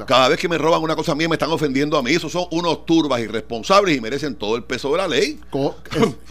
cada 0.06 0.30
vez 0.30 0.40
que 0.40 0.48
me 0.48 0.60
roban 0.60 0.82
una 0.82 0.96
cosa 0.96 1.16
mía 1.16 1.28
me 1.28 1.36
están 1.36 1.50
ofendiendo 1.50 1.98
a 1.98 2.04
mí. 2.04 2.12
Esos 2.12 2.32
son 2.32 2.46
unos 2.52 2.86
turbas 2.86 3.20
irresponsables 3.20 3.98
y 3.98 4.02
merecen 4.02 4.36
todo 4.36 4.56
el 4.56 4.64
peso 4.64 4.92
de 4.92 4.98
la 4.98 5.08
ley. 5.08 5.40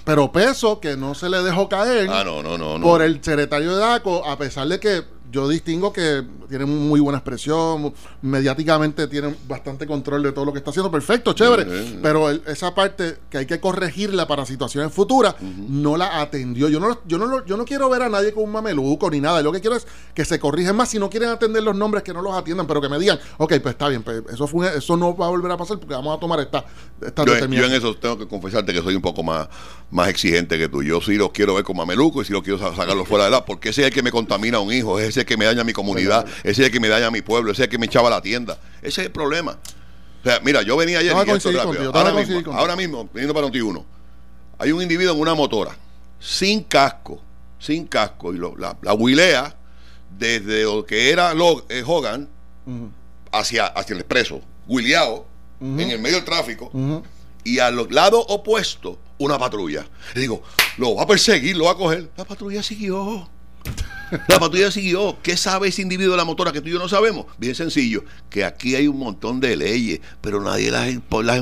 pero 0.05 0.31
peso 0.31 0.79
que 0.79 0.97
no 0.97 1.15
se 1.17 1.29
le 1.29 1.43
dejó 1.43 1.69
caer 1.69 2.09
ah, 2.09 2.23
no, 2.23 2.43
no, 2.43 2.57
no, 2.57 2.81
por 2.81 3.03
el 3.03 3.23
secretario 3.23 3.75
de 3.75 3.81
DACO, 3.81 4.25
a 4.25 4.39
pesar 4.39 4.69
de 4.69 4.79
que 4.79 5.03
yo 5.37 5.49
distingo 5.49 5.93
que 5.93 6.25
tienen 6.49 6.69
muy 6.89 6.99
buena 6.99 7.19
expresión, 7.19 7.93
mediáticamente 8.23 9.07
tienen 9.07 9.37
bastante 9.47 9.87
control 9.87 10.23
de 10.23 10.33
todo 10.33 10.47
lo 10.47 10.53
que 10.53 10.59
está 10.59 10.71
haciendo, 10.71 10.91
perfecto, 10.91 11.35
chévere, 11.35 11.67
pero 12.03 12.31
esa 12.31 12.75
parte 12.75 13.19
que 13.29 13.39
hay 13.39 13.47
que 13.47 13.61
corregirla 13.61 14.27
para 14.27 14.47
situaciones 14.47 14.93
futuras, 14.93 15.35
no 15.41 15.97
la 15.99 16.23
atendió. 16.23 16.71
Yo 16.71 16.81
no, 16.81 17.01
yo, 17.07 17.19
no, 17.19 17.45
yo 17.45 17.57
no 17.59 17.67
quiero 17.67 17.91
ver 17.91 18.03
a 18.03 18.09
nadie 18.09 18.33
con 18.33 18.45
un 18.45 18.53
mameluco 18.53 19.11
ni 19.11 19.21
nada, 19.21 19.43
lo 19.43 19.53
que 19.53 19.61
quiero 19.61 19.77
es 19.77 19.87
que 20.15 20.25
se 20.25 20.39
corrigen 20.39 20.75
más, 20.75 20.89
si 20.89 20.99
no 20.99 21.11
quieren 21.11 21.29
atender 21.29 21.63
los 21.63 21.77
nombres, 21.77 22.03
que 22.03 22.15
no 22.15 22.23
los 22.23 22.35
atiendan, 22.35 22.67
pero 22.67 22.81
que 22.81 22.89
me 22.89 22.99
digan, 22.99 23.19
ok, 23.37 23.55
pues 23.61 23.75
está 23.75 23.89
bien, 23.89 24.03
pues 24.03 24.23
eso, 24.33 24.47
fue, 24.47 24.79
eso 24.79 24.97
no 24.97 25.15
va 25.15 25.27
a 25.27 25.31
volver 25.31 25.53
a 25.53 25.59
pasar 25.59 25.79
porque 25.79 25.95
vamos 25.95 26.17
a 26.17 26.21
tomar 26.21 26.41
esta, 26.41 26.65
esta 27.05 27.27
yo, 27.27 27.37
yo 27.47 27.65
en 27.67 27.73
eso 27.75 27.95
tengo 27.97 28.17
que 28.17 28.27
confesarte 28.27 28.73
que 28.73 28.81
soy 28.81 28.95
un 28.95 29.03
poco 29.03 29.23
más, 29.23 29.49
más 29.91 30.09
exigente 30.09 30.59
que 30.59 30.69
tú. 30.69 30.83
Yo 30.83 31.01
sí 31.01 31.15
los 31.15 31.31
quiero 31.31 31.55
ver 31.55 31.65
con 31.65 31.77
mameluco 31.77 32.23
y 32.23 32.25
sí 32.25 32.33
los 32.33 32.43
quiero 32.43 32.59
sacarlos 32.59 33.07
fuera 33.09 33.25
de 33.25 33.31
la, 33.31 33.45
porque 33.45 33.71
ese 33.71 33.83
es 33.83 33.89
el 33.89 33.93
que 33.93 34.03
me 34.03 34.11
contamina 34.11 34.59
a 34.59 34.61
un 34.61 34.73
hijo, 34.73 34.99
ese 34.99 35.21
es 35.21 35.26
el 35.27 35.29
que 35.29 35.37
me 35.37 35.45
daña 35.45 35.63
a 35.63 35.65
mi 35.65 35.73
comunidad, 35.73 36.27
ese 36.39 36.51
es 36.51 36.59
el 36.61 36.71
que 36.71 36.81
me 36.81 36.89
daña 36.89 37.09
a 37.09 37.11
mi 37.11 37.23
pueblo, 37.23 37.53
ese 37.53 37.63
es 37.63 37.67
el 37.67 37.71
que 37.71 37.79
me 37.79 37.87
echaba 37.87 38.09
la 38.09 38.23
tienda. 38.23 38.59
Ese 38.81 39.01
es 39.01 39.07
el 39.07 39.13
problema. 39.13 39.59
O 40.23 40.29
sea, 40.29 40.41
mira, 40.41 40.63
yo 40.63 40.77
venía 40.77 41.01
ayer 41.01 41.13
ahora, 41.13 42.13
mismo, 42.13 42.53
ahora 42.53 42.77
mismo, 42.77 43.09
viniendo 43.13 43.35
para 43.35 43.47
uno, 43.47 43.85
hay 44.59 44.73
un 44.73 44.83
individuo 44.83 45.15
en 45.15 45.21
una 45.21 45.35
motora, 45.35 45.77
sin 46.19 46.63
casco, 46.63 47.21
sin 47.59 47.87
casco, 47.87 48.33
y 48.33 48.39
lo, 48.39 48.57
la, 48.57 48.77
la 48.83 48.95
huilea 48.95 49.55
desde 50.19 50.65
lo 50.65 50.85
que 50.85 51.11
era 51.11 51.33
eh, 51.69 51.83
Hogan 51.87 52.29
hacia, 53.33 53.67
hacia 53.67 53.95
el 53.95 54.01
expreso, 54.01 54.41
huileado, 54.67 55.27
en 55.61 55.81
el 55.81 55.99
medio 56.01 56.17
del 56.17 56.25
tráfico, 56.25 56.71
y 57.45 57.59
al 57.61 57.87
lado 57.91 58.21
opuesto, 58.21 58.99
una 59.19 59.39
patrulla. 59.39 59.87
Le 60.15 60.21
digo, 60.23 60.43
lo 60.79 60.97
va 60.97 61.05
a 61.05 61.07
perseguir, 61.07 61.57
lo 61.57 61.67
va 61.67 61.73
a 61.73 61.77
coger. 61.77 62.11
La 62.17 62.25
patrulla 62.25 62.63
siguió. 62.63 63.29
La 64.29 64.39
patrulla 64.39 64.71
siguió. 64.71 65.19
¿Qué 65.23 65.37
sabe 65.37 65.69
ese 65.69 65.83
individuo 65.83 66.13
de 66.13 66.19
la 66.19 66.25
motora 66.25 66.53
que 66.53 66.61
tú 66.61 66.69
y 66.69 66.73
yo 66.73 66.79
no 66.79 66.89
sabemos? 66.89 67.27
Bien 67.39 67.55
sencillo, 67.55 68.05
que 68.31 68.45
aquí 68.45 68.75
hay 68.75 68.89
un 68.89 68.99
montón 68.99 69.41
de 69.41 69.57
leyes, 69.57 70.01
pero 70.21 70.41
nadie 70.41 70.71
las, 70.71 70.89
las 71.23 71.39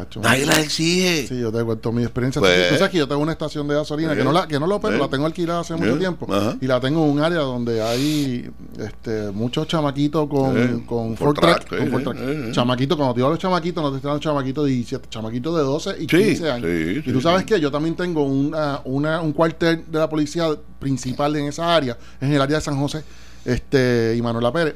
enforza. 0.00 0.20
Nadie 0.20 0.46
las 0.46 0.58
exige. 0.58 1.26
Sí, 1.26 1.38
yo 1.38 1.52
te 1.52 1.62
cuento 1.64 1.92
mi 1.92 2.02
experiencia. 2.02 2.40
Pues, 2.40 2.70
tú 2.70 2.74
sabes 2.76 2.90
que 2.90 2.98
yo 2.98 3.08
tengo 3.08 3.20
una 3.20 3.32
estación 3.32 3.68
de 3.68 3.74
gasolina 3.74 4.14
que 4.16 4.24
no 4.24 4.32
la, 4.32 4.46
que 4.46 4.58
no 4.58 4.66
lo 4.66 4.76
opero, 4.76 4.98
la 4.98 5.08
tengo 5.08 5.26
alquilada 5.26 5.60
hace 5.60 5.74
mucho 5.76 5.98
tiempo. 5.98 6.26
Y 6.60 6.66
la 6.66 6.80
tengo 6.80 7.04
en 7.04 7.10
un 7.10 7.20
área 7.20 7.40
donde 7.40 7.82
hay 7.82 8.50
este, 8.78 9.30
muchos 9.30 9.66
chamaquitos 9.66 10.28
con, 10.28 10.80
con 10.80 11.16
Ford 11.16 11.38
Track. 11.38 12.52
Chamaquitos, 12.52 12.96
cuando 12.96 13.14
te 13.14 13.20
digo 13.20 13.30
los 13.30 13.38
chamaquitos, 13.38 13.82
no 13.82 13.90
te 13.90 13.96
están 13.96 14.12
los 14.12 14.20
chamaquitos 14.20 14.64
de 14.64 14.70
17, 14.70 15.08
chamaquitos 15.08 15.56
de 15.56 15.62
12 15.62 15.96
y 16.00 16.06
15 16.06 16.50
años. 16.50 16.70
y 17.06 17.12
tú 17.12 17.20
sabes 17.20 17.44
que 17.44 17.60
yo 17.60 17.70
también 17.70 17.94
tengo 17.94 18.24
una, 18.24 18.80
una, 18.84 19.20
un 19.20 19.32
cuartel 19.32 19.84
de 19.86 19.98
la 19.98 20.08
policía 20.08 20.48
principal 20.78 21.34
en 21.36 21.46
esa 21.46 21.74
área, 21.74 21.96
en 22.20 22.32
el 22.32 22.40
área 22.40 22.56
de 22.56 22.62
San 22.62 22.78
José, 22.78 23.02
este, 23.44 24.14
y 24.16 24.22
Manuela 24.22 24.52
Pérez. 24.52 24.74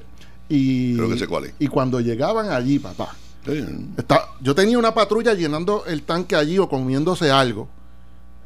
Y, 0.49 0.97
Creo 0.97 1.09
que 1.09 1.19
sé 1.19 1.27
cuál 1.27 1.47
es. 1.47 1.55
y 1.59 1.67
cuando 1.67 2.01
llegaban 2.01 2.51
allí, 2.51 2.79
papá, 2.79 3.15
Está, 3.97 4.29
yo 4.41 4.55
tenía 4.55 4.79
una 4.79 4.95
patrulla 4.95 5.35
llenando 5.35 5.85
el 5.87 6.03
tanque 6.03 6.37
allí 6.37 6.59
o 6.59 6.69
comiéndose 6.69 7.31
algo. 7.31 7.69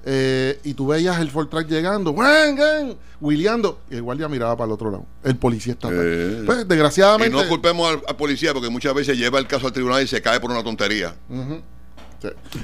Eh, 0.04 0.59
y 0.64 0.73
tú 0.73 0.87
veías 0.87 1.21
el 1.21 1.30
Ford 1.30 1.49
Track 1.49 1.69
llegando, 1.69 2.12
¡Wen, 2.12 2.97
Williando, 3.21 3.80
y 3.90 3.97
el 3.97 4.02
guardia 4.02 4.28
miraba 4.28 4.57
para 4.57 4.66
el 4.66 4.73
otro 4.73 4.90
lado. 4.90 5.04
El 5.23 5.37
policía 5.37 5.75
está. 5.75 5.88
Eh. 5.92 6.42
Pues, 6.47 6.66
desgraciadamente. 6.66 7.37
Y 7.37 7.40
no 7.40 7.47
culpemos 7.49 7.99
al, 8.07 8.16
policía 8.16 8.54
porque 8.54 8.71
muchas 8.71 8.95
veces 8.95 9.19
lleva 9.19 9.38
el 9.38 9.47
caso 9.47 9.66
al 9.66 9.73
tribunal 9.73 10.02
y 10.02 10.07
se 10.07 10.23
cae 10.23 10.40
por 10.40 10.50
una 10.50 10.64
tontería. 10.64 11.14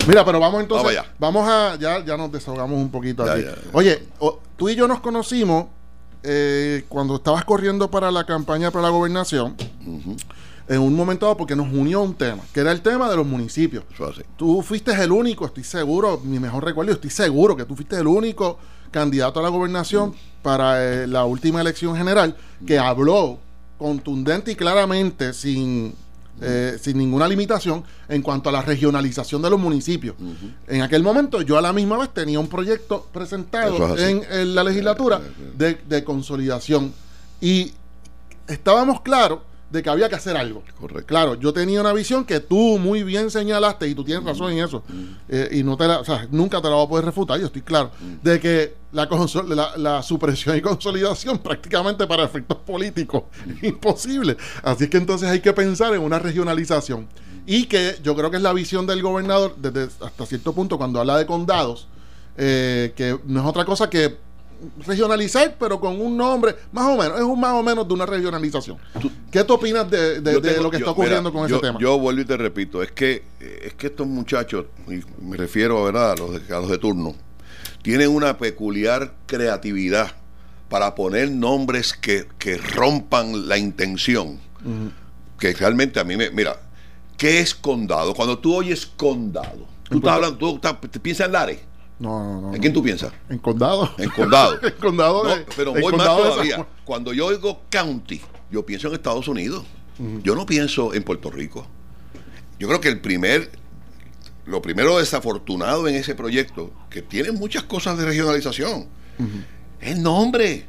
Mira, 0.08 0.24
pero 0.24 0.40
vamos 0.40 0.62
entonces. 0.62 0.98
Vamos, 1.18 1.46
a. 1.48 1.76
Ya, 1.76 2.04
ya 2.04 2.16
nos 2.16 2.32
desahogamos 2.32 2.78
un 2.78 2.90
poquito 2.90 3.22
aquí. 3.22 3.44
Oye, 3.72 4.02
tú 4.56 4.70
y 4.70 4.74
yo 4.74 4.88
nos 4.88 5.00
conocimos 5.00 5.66
eh, 6.22 6.84
cuando 6.88 7.16
estabas 7.16 7.44
corriendo 7.44 7.90
para 7.90 8.10
la 8.10 8.24
campaña 8.24 8.70
para 8.70 8.84
la 8.84 8.88
gobernación 8.88 9.54
en 10.68 10.80
un 10.80 10.94
momento 10.94 11.26
dado 11.26 11.36
porque 11.36 11.54
nos 11.54 11.72
unió 11.72 12.02
un 12.02 12.14
tema, 12.14 12.42
que 12.52 12.60
era 12.60 12.72
el 12.72 12.80
tema 12.80 13.08
de 13.08 13.16
los 13.16 13.26
municipios. 13.26 13.84
Tú 14.36 14.62
fuiste 14.62 14.92
el 14.92 15.12
único, 15.12 15.46
estoy 15.46 15.64
seguro, 15.64 16.20
mi 16.24 16.38
mejor 16.38 16.64
recuerdo, 16.64 16.92
estoy 16.92 17.10
seguro 17.10 17.56
que 17.56 17.64
tú 17.64 17.76
fuiste 17.76 17.96
el 17.96 18.06
único 18.06 18.58
candidato 18.90 19.40
a 19.40 19.42
la 19.42 19.48
gobernación 19.48 20.14
para 20.42 20.82
eh, 20.82 21.06
la 21.06 21.24
última 21.24 21.60
elección 21.60 21.96
general 21.96 22.36
que 22.66 22.78
habló 22.78 23.38
contundente 23.78 24.52
y 24.52 24.56
claramente 24.56 25.32
sin, 25.32 25.94
eh, 26.40 26.78
sin 26.80 26.98
ninguna 26.98 27.28
limitación 27.28 27.84
en 28.08 28.22
cuanto 28.22 28.48
a 28.48 28.52
la 28.52 28.62
regionalización 28.62 29.42
de 29.42 29.50
los 29.50 29.60
municipios. 29.60 30.16
En 30.66 30.82
aquel 30.82 31.02
momento 31.02 31.42
yo 31.42 31.58
a 31.58 31.60
la 31.60 31.72
misma 31.72 31.98
vez 31.98 32.12
tenía 32.12 32.40
un 32.40 32.48
proyecto 32.48 33.06
presentado 33.12 33.96
en, 33.98 34.54
la 34.54 34.64
legislatura 34.64 35.20
de, 35.56 35.74
de 35.86 36.04
consolidación. 36.04 36.92
Y 37.40 37.72
estábamos 38.48 39.02
claros 39.02 39.40
de 39.76 39.82
que 39.82 39.90
había 39.90 40.08
que 40.08 40.14
hacer 40.14 40.36
algo. 40.36 40.62
Correcto. 40.80 41.06
Claro, 41.06 41.34
yo 41.34 41.52
tenía 41.52 41.80
una 41.80 41.92
visión 41.92 42.24
que 42.24 42.40
tú 42.40 42.78
muy 42.78 43.02
bien 43.02 43.30
señalaste 43.30 43.86
y 43.86 43.94
tú 43.94 44.02
tienes 44.04 44.24
razón 44.24 44.52
en 44.52 44.64
eso. 44.64 44.82
Eh, 45.28 45.50
y 45.52 45.62
no 45.62 45.76
te 45.76 45.86
la, 45.86 46.00
o 46.00 46.04
sea, 46.04 46.26
nunca 46.30 46.60
te 46.62 46.68
la 46.68 46.76
voy 46.76 46.86
a 46.86 46.88
poder 46.88 47.04
refutar, 47.04 47.38
yo 47.38 47.46
estoy 47.46 47.62
claro, 47.62 47.90
de 48.22 48.40
que 48.40 48.74
la, 48.92 49.72
la, 49.76 50.02
supresión 50.02 50.56
y 50.56 50.62
consolidación 50.62 51.38
prácticamente 51.38 52.06
para 52.06 52.24
efectos 52.24 52.56
políticos 52.58 53.24
imposible. 53.62 54.36
Así 54.62 54.88
que 54.88 54.96
entonces 54.96 55.28
hay 55.28 55.40
que 55.40 55.52
pensar 55.52 55.94
en 55.94 56.00
una 56.00 56.18
regionalización. 56.18 57.06
Y 57.48 57.66
que 57.66 57.96
yo 58.02 58.16
creo 58.16 58.30
que 58.30 58.38
es 58.38 58.42
la 58.42 58.52
visión 58.52 58.86
del 58.86 59.02
gobernador 59.02 59.54
desde 59.56 59.84
hasta 60.04 60.26
cierto 60.26 60.52
punto 60.52 60.78
cuando 60.78 60.98
habla 60.98 61.16
de 61.16 61.26
condados, 61.26 61.86
eh, 62.36 62.92
que 62.96 63.18
no 63.26 63.40
es 63.40 63.46
otra 63.46 63.64
cosa 63.64 63.88
que 63.88 64.16
regionalizar, 64.86 65.56
pero 65.58 65.80
con 65.80 66.00
un 66.00 66.16
nombre, 66.16 66.54
más 66.72 66.86
o 66.86 66.96
menos, 66.96 67.18
es 67.18 67.24
un 67.24 67.38
más 67.38 67.52
o 67.52 67.62
menos 67.62 67.86
de 67.86 67.94
una 67.94 68.06
regionalización. 68.06 68.78
¿Qué 69.30 69.44
tú 69.44 69.54
opinas 69.54 69.90
de, 69.90 70.20
lo 70.60 70.70
que 70.70 70.78
está 70.78 70.90
ocurriendo 70.90 71.32
con 71.32 71.46
ese 71.46 71.58
tema? 71.58 71.78
Yo 71.80 71.98
vuelvo 71.98 72.20
y 72.20 72.24
te 72.24 72.36
repito, 72.36 72.82
es 72.82 72.92
que, 72.92 73.22
es 73.40 73.74
que 73.74 73.88
estos 73.88 74.06
muchachos, 74.06 74.66
y 74.88 75.00
me 75.22 75.36
refiero 75.36 75.84
¿verdad? 75.84 76.12
A, 76.12 76.16
los 76.16 76.46
de, 76.46 76.54
a 76.54 76.60
los 76.60 76.70
de 76.70 76.78
turno, 76.78 77.14
tienen 77.82 78.10
una 78.10 78.38
peculiar 78.38 79.14
creatividad 79.26 80.12
para 80.68 80.94
poner 80.94 81.30
nombres 81.30 81.92
que, 81.92 82.26
rompan 82.74 83.48
la 83.48 83.58
intención. 83.58 84.40
Que 85.38 85.52
realmente 85.52 86.00
a 86.00 86.04
mí 86.04 86.16
me. 86.16 86.30
Mira, 86.30 86.56
¿qué 87.16 87.40
es 87.40 87.54
condado? 87.54 88.14
Cuando 88.14 88.38
tú 88.38 88.54
oyes 88.54 88.86
condado, 88.86 89.68
tú 89.88 89.98
estás 89.98 90.12
hablando, 90.12 90.38
tú 90.38 91.00
piensas 91.00 91.26
en 91.26 91.32
Lares. 91.32 91.60
No, 91.98 92.22
no, 92.22 92.40
no. 92.40 92.54
¿En 92.54 92.60
quién 92.60 92.72
tú 92.72 92.82
piensas? 92.82 93.12
En 93.28 93.38
condado. 93.38 93.94
En 93.98 94.10
condado. 94.10 94.58
en 94.62 94.74
condado. 94.74 95.24
pero 95.56 95.72
voy 95.72 95.96
más 95.96 96.06
todavía. 96.06 96.66
Cuando 96.84 97.12
yo 97.12 97.26
oigo 97.26 97.62
county, 97.70 98.20
yo 98.50 98.66
pienso 98.66 98.88
en 98.88 98.94
Estados 98.94 99.28
Unidos. 99.28 99.64
Yo 100.22 100.34
no 100.34 100.44
pienso 100.44 100.92
en 100.92 101.02
Puerto 101.02 101.30
Rico. 101.30 101.66
Yo 102.58 102.68
creo 102.68 102.80
que 102.82 102.88
el 102.88 103.00
primer, 103.00 103.50
lo 104.44 104.60
primero 104.60 104.98
desafortunado 104.98 105.88
en 105.88 105.94
ese 105.94 106.14
proyecto, 106.14 106.70
que 106.90 107.00
tiene 107.00 107.32
muchas 107.32 107.62
cosas 107.62 107.96
de 107.96 108.04
regionalización, 108.04 108.88
es 109.80 109.92
el 109.92 110.02
nombre. 110.02 110.66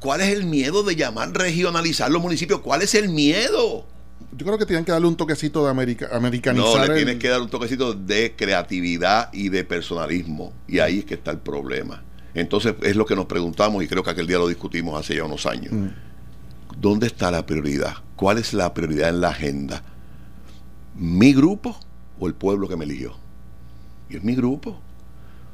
¿Cuál 0.00 0.20
es 0.20 0.28
el 0.28 0.44
miedo 0.44 0.82
de 0.82 0.96
llamar 0.96 1.32
regionalizar 1.32 2.10
los 2.10 2.20
municipios? 2.20 2.60
¿Cuál 2.60 2.82
es 2.82 2.94
el 2.94 3.08
miedo? 3.08 3.86
Yo 4.36 4.44
creo 4.44 4.58
que 4.58 4.66
tienen 4.66 4.84
que 4.84 4.92
darle 4.92 5.08
un 5.08 5.16
toquecito 5.16 5.64
de 5.64 5.70
america, 5.70 6.08
americanizar. 6.12 6.86
No, 6.86 6.86
le 6.86 6.94
tienes 6.94 7.16
que 7.16 7.28
dar 7.28 7.40
un 7.40 7.48
toquecito 7.48 7.94
de 7.94 8.34
creatividad 8.36 9.32
y 9.32 9.48
de 9.48 9.64
personalismo. 9.64 10.52
Y 10.66 10.80
ahí 10.80 11.00
es 11.00 11.04
que 11.06 11.14
está 11.14 11.30
el 11.30 11.38
problema. 11.38 12.02
Entonces 12.34 12.74
es 12.82 12.94
lo 12.94 13.06
que 13.06 13.16
nos 13.16 13.26
preguntamos 13.26 13.82
y 13.82 13.88
creo 13.88 14.02
que 14.02 14.10
aquel 14.10 14.26
día 14.26 14.38
lo 14.38 14.48
discutimos 14.48 14.98
hace 14.98 15.16
ya 15.16 15.24
unos 15.24 15.46
años. 15.46 15.72
Mm. 15.72 15.88
¿Dónde 16.78 17.06
está 17.06 17.30
la 17.30 17.46
prioridad? 17.46 17.96
¿Cuál 18.16 18.38
es 18.38 18.52
la 18.52 18.74
prioridad 18.74 19.08
en 19.08 19.20
la 19.20 19.30
agenda? 19.30 19.82
¿Mi 20.94 21.32
grupo 21.32 21.78
o 22.20 22.26
el 22.28 22.34
pueblo 22.34 22.68
que 22.68 22.76
me 22.76 22.84
eligió? 22.84 23.16
Y 24.10 24.16
es 24.16 24.24
mi 24.24 24.34
grupo. 24.34 24.80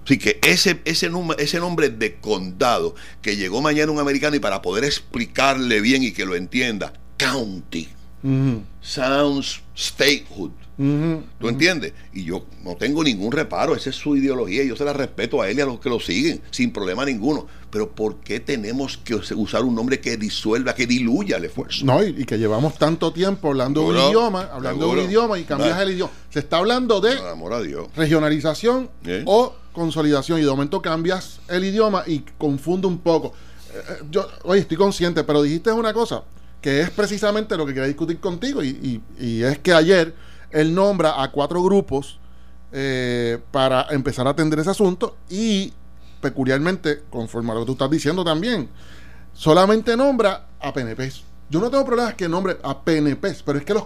Así 0.04 0.18
que 0.18 0.38
ese, 0.42 0.82
ese, 0.84 1.10
ese 1.38 1.60
nombre 1.60 1.88
de 1.88 2.16
condado 2.16 2.94
que 3.22 3.36
llegó 3.36 3.62
mañana 3.62 3.90
un 3.90 4.00
americano 4.00 4.36
y 4.36 4.40
para 4.40 4.60
poder 4.60 4.84
explicarle 4.84 5.80
bien 5.80 6.02
y 6.02 6.12
que 6.12 6.26
lo 6.26 6.34
entienda, 6.34 6.92
county 7.16 7.88
Sounds 8.80 9.62
statehood. 9.76 10.52
¿Tú 10.76 11.48
entiendes? 11.48 11.92
Y 12.12 12.24
yo 12.24 12.46
no 12.64 12.74
tengo 12.74 13.04
ningún 13.04 13.30
reparo, 13.30 13.76
esa 13.76 13.90
es 13.90 13.96
su 13.96 14.16
ideología, 14.16 14.64
yo 14.64 14.74
se 14.74 14.84
la 14.84 14.92
respeto 14.92 15.40
a 15.40 15.48
él 15.48 15.58
y 15.58 15.60
a 15.60 15.66
los 15.66 15.78
que 15.78 15.88
lo 15.88 16.00
siguen, 16.00 16.40
sin 16.50 16.72
problema 16.72 17.04
ninguno. 17.04 17.46
Pero 17.70 17.90
¿por 17.90 18.16
qué 18.16 18.40
tenemos 18.40 18.96
que 18.96 19.14
usar 19.14 19.62
un 19.62 19.74
nombre 19.74 20.00
que 20.00 20.16
disuelva, 20.16 20.74
que 20.74 20.86
diluya 20.86 21.36
el 21.36 21.44
esfuerzo? 21.44 21.84
No, 21.84 22.02
y, 22.02 22.24
que 22.24 22.38
llevamos 22.38 22.76
tanto 22.76 23.12
tiempo 23.12 23.48
hablando 23.48 23.82
de 23.82 23.98
un 23.98 24.08
idioma, 24.08 24.48
hablando 24.52 24.86
de 24.86 25.00
un 25.00 25.10
idioma 25.10 25.38
y 25.38 25.44
cambias 25.44 25.78
el 25.80 25.92
idioma. 25.92 26.12
Se 26.30 26.40
está 26.40 26.58
hablando 26.58 27.00
de 27.00 27.16
regionalización 27.94 28.90
o 29.26 29.54
consolidación 29.72 30.40
y 30.40 30.42
de 30.42 30.48
momento 30.48 30.80
cambias 30.82 31.40
el 31.48 31.64
idioma 31.64 32.04
y 32.06 32.20
confunde 32.38 32.86
un 32.86 32.98
poco. 32.98 33.32
Eh, 33.72 33.78
eh, 33.90 34.04
yo, 34.10 34.26
oye, 34.44 34.60
estoy 34.60 34.76
consciente, 34.76 35.24
pero 35.24 35.42
dijiste 35.42 35.72
una 35.72 35.92
cosa 35.92 36.22
que 36.64 36.80
es 36.80 36.88
precisamente 36.88 37.59
lo 37.59 37.66
que 37.66 37.75
quería 37.75 37.88
discutir 37.88 38.18
contigo 38.21 38.64
y, 38.64 39.02
y 39.18 39.42
es 39.42 39.59
que 39.59 39.75
ayer 39.75 40.14
él 40.50 40.75
nombra 40.75 41.23
a 41.23 41.30
cuatro 41.30 41.62
grupos 41.62 42.18
eh, 42.73 43.38
para 43.50 43.88
empezar 43.90 44.26
a 44.26 44.30
atender 44.30 44.61
ese 44.61 44.71
asunto 44.71 45.18
y 45.28 45.75
peculiarmente, 46.23 47.02
conforme 47.11 47.50
a 47.50 47.54
lo 47.56 47.61
que 47.61 47.66
tú 47.66 47.73
estás 47.73 47.90
diciendo 47.90 48.25
también, 48.25 48.71
solamente 49.35 49.94
nombra 49.94 50.47
a 50.59 50.73
PNPs. 50.73 51.25
Yo 51.50 51.61
no 51.61 51.71
tengo 51.71 51.85
problemas 51.85 52.14
que 52.14 52.30
nombre 52.30 52.56
a 52.62 52.80
PNPs, 52.80 53.42
pero 53.42 53.59
es 53.59 53.64
que 53.66 53.75
los, 53.75 53.85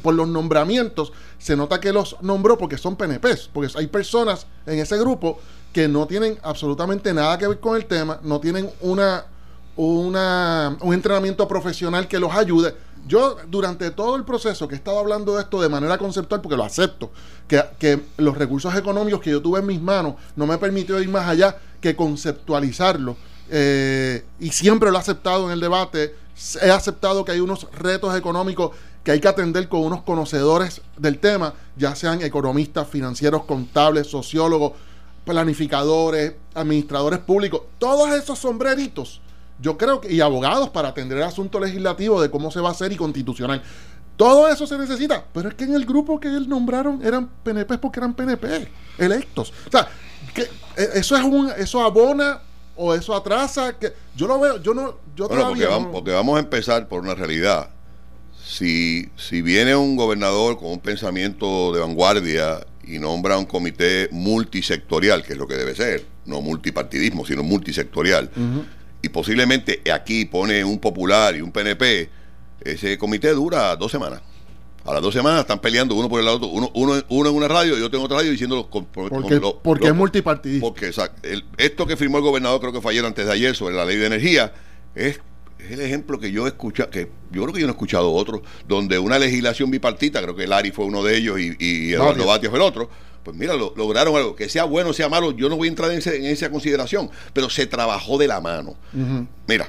por 0.00 0.14
los 0.14 0.28
nombramientos 0.28 1.12
se 1.38 1.56
nota 1.56 1.80
que 1.80 1.92
los 1.92 2.16
nombró 2.22 2.56
porque 2.56 2.78
son 2.78 2.94
PNPs, 2.94 3.50
porque 3.52 3.72
hay 3.76 3.88
personas 3.88 4.46
en 4.64 4.78
ese 4.78 4.96
grupo 4.96 5.40
que 5.72 5.88
no 5.88 6.06
tienen 6.06 6.38
absolutamente 6.44 7.12
nada 7.12 7.36
que 7.36 7.48
ver 7.48 7.58
con 7.58 7.74
el 7.74 7.86
tema, 7.86 8.20
no 8.22 8.38
tienen 8.38 8.70
una, 8.80 9.26
una, 9.76 10.76
un 10.80 10.94
entrenamiento 10.94 11.46
profesional 11.46 12.08
que 12.08 12.18
los 12.18 12.34
ayude. 12.34 12.74
Yo 13.06 13.36
durante 13.48 13.90
todo 13.92 14.16
el 14.16 14.24
proceso 14.24 14.66
que 14.66 14.74
he 14.74 14.78
estado 14.78 14.98
hablando 14.98 15.36
de 15.36 15.42
esto 15.42 15.60
de 15.60 15.68
manera 15.68 15.96
conceptual, 15.96 16.40
porque 16.40 16.56
lo 16.56 16.64
acepto, 16.64 17.12
que, 17.46 18.00
los 18.16 18.36
recursos 18.36 18.74
económicos 18.74 19.20
que 19.20 19.30
yo 19.30 19.40
tuve 19.40 19.60
en 19.60 19.66
mis 19.66 19.80
manos 19.80 20.14
no 20.34 20.46
me 20.46 20.58
permitió 20.58 21.00
ir 21.00 21.08
más 21.08 21.28
allá 21.28 21.56
que 21.80 21.94
conceptualizarlo. 21.94 23.16
Eh, 23.48 24.24
y 24.40 24.50
siempre 24.50 24.90
lo 24.90 24.96
he 24.96 25.00
aceptado 25.00 25.46
en 25.46 25.52
el 25.52 25.60
debate. 25.60 26.16
He 26.60 26.70
aceptado 26.70 27.24
que 27.24 27.32
hay 27.32 27.40
unos 27.40 27.70
retos 27.72 28.16
económicos 28.16 28.72
que 29.04 29.12
hay 29.12 29.20
que 29.20 29.28
atender 29.28 29.68
con 29.68 29.82
unos 29.82 30.02
conocedores 30.02 30.80
del 30.96 31.20
tema, 31.20 31.54
ya 31.76 31.94
sean 31.94 32.22
economistas, 32.22 32.88
financieros, 32.88 33.44
contables, 33.44 34.08
sociólogos, 34.08 34.72
planificadores, 35.24 36.34
administradores 36.54 37.20
públicos, 37.20 37.62
todos 37.78 38.10
esos 38.10 38.36
sombreritos 38.36 39.20
yo 39.60 39.78
creo 39.78 40.00
que, 40.00 40.12
y 40.12 40.20
abogados 40.20 40.70
para 40.70 40.88
atender 40.88 41.18
el 41.18 41.24
asunto 41.24 41.60
legislativo 41.60 42.20
de 42.20 42.30
cómo 42.30 42.50
se 42.50 42.60
va 42.60 42.68
a 42.68 42.72
hacer 42.72 42.92
y 42.92 42.96
constitucional. 42.96 43.62
Todo 44.16 44.48
eso 44.48 44.66
se 44.66 44.78
necesita, 44.78 45.24
pero 45.32 45.50
es 45.50 45.54
que 45.54 45.64
en 45.64 45.74
el 45.74 45.84
grupo 45.84 46.18
que 46.18 46.28
él 46.28 46.48
nombraron 46.48 47.04
eran 47.04 47.28
PNP 47.42 47.78
porque 47.78 48.00
eran 48.00 48.14
PNP 48.14 48.68
electos. 48.98 49.52
O 49.66 49.70
sea, 49.70 49.88
que 50.34 50.42
e, 50.42 50.98
eso 50.98 51.16
es 51.16 51.24
un 51.24 51.50
eso 51.58 51.82
abona 51.82 52.40
o 52.76 52.94
eso 52.94 53.14
atrasa 53.14 53.78
que 53.78 53.92
yo 54.14 54.26
lo 54.26 54.40
veo, 54.40 54.62
yo 54.62 54.74
no 54.74 54.96
yo 55.14 55.28
bueno, 55.28 55.48
porque, 55.48 55.66
vamos, 55.66 55.88
porque 55.92 56.10
vamos 56.12 56.36
a 56.36 56.40
empezar 56.40 56.88
por 56.88 57.00
una 57.00 57.14
realidad. 57.14 57.70
Si, 58.46 59.10
si 59.16 59.42
viene 59.42 59.74
un 59.74 59.96
gobernador 59.96 60.58
con 60.58 60.70
un 60.70 60.78
pensamiento 60.78 61.72
de 61.72 61.80
vanguardia 61.80 62.64
y 62.84 62.98
nombra 62.98 63.38
un 63.38 63.46
comité 63.46 64.08
multisectorial, 64.12 65.22
que 65.22 65.32
es 65.32 65.38
lo 65.38 65.48
que 65.48 65.56
debe 65.56 65.74
ser, 65.74 66.06
no 66.26 66.40
multipartidismo, 66.40 67.26
sino 67.26 67.42
multisectorial, 67.42 68.30
y 69.06 69.08
posiblemente 69.08 69.80
aquí 69.92 70.24
pone 70.24 70.64
un 70.64 70.78
popular 70.78 71.36
y 71.36 71.40
un 71.40 71.52
PNP, 71.52 72.10
ese 72.60 72.98
comité 72.98 73.30
dura 73.30 73.76
dos 73.76 73.92
semanas. 73.92 74.20
A 74.84 74.92
las 74.92 75.02
dos 75.02 75.14
semanas 75.14 75.40
están 75.40 75.60
peleando 75.60 75.94
uno 75.94 76.08
por 76.08 76.18
el 76.18 76.26
lado, 76.26 76.46
uno, 76.48 76.70
uno, 76.74 77.00
uno 77.08 77.28
en 77.30 77.34
una 77.34 77.48
radio 77.48 77.78
y 77.78 77.82
otro 77.82 77.98
en 77.98 78.04
otra 78.04 78.18
radio 78.18 78.32
diciendo 78.32 78.68
porque, 78.70 79.40
porque 79.62 79.86
es 79.86 79.94
multipartidista. 79.94 80.66
Porque 80.66 80.92
esto 81.56 81.86
que 81.86 81.96
firmó 81.96 82.18
el 82.18 82.24
gobernador, 82.24 82.60
creo 82.60 82.72
que 82.72 82.80
fue 82.80 82.92
ayer 82.92 83.04
antes 83.04 83.26
de 83.26 83.32
ayer, 83.32 83.54
sobre 83.54 83.76
la 83.76 83.84
ley 83.84 83.96
de 83.96 84.06
energía, 84.06 84.52
es, 84.94 85.20
el 85.70 85.80
ejemplo 85.80 86.18
que 86.18 86.32
yo 86.32 86.46
he 86.46 86.48
escuchado, 86.48 86.90
que 86.90 87.08
yo 87.30 87.42
creo 87.42 87.54
que 87.54 87.60
yo 87.60 87.66
no 87.66 87.72
he 87.72 87.76
escuchado 87.76 88.12
otro, 88.12 88.42
donde 88.66 88.98
una 88.98 89.18
legislación 89.20 89.70
bipartita, 89.70 90.20
creo 90.20 90.34
que 90.34 90.48
Lari 90.48 90.72
fue 90.72 90.84
uno 90.84 91.02
de 91.02 91.16
ellos 91.16 91.38
y, 91.38 91.56
y 91.58 91.92
Eduardo 91.92 92.26
Batios 92.26 92.50
fue 92.50 92.58
el 92.58 92.64
otro, 92.64 92.90
pues 93.26 93.36
mira, 93.36 93.54
lograron 93.54 94.14
algo. 94.14 94.36
Que 94.36 94.48
sea 94.48 94.62
bueno 94.62 94.90
o 94.90 94.92
sea 94.92 95.08
malo, 95.08 95.32
yo 95.32 95.48
no 95.48 95.56
voy 95.56 95.66
a 95.66 95.70
entrar 95.70 95.90
en, 95.90 95.98
esa 95.98 96.48
consideración, 96.48 97.10
pero 97.32 97.50
se 97.50 97.66
trabajó 97.66 98.18
de 98.18 98.28
la 98.28 98.40
mano. 98.40 98.76
Mira, 99.48 99.68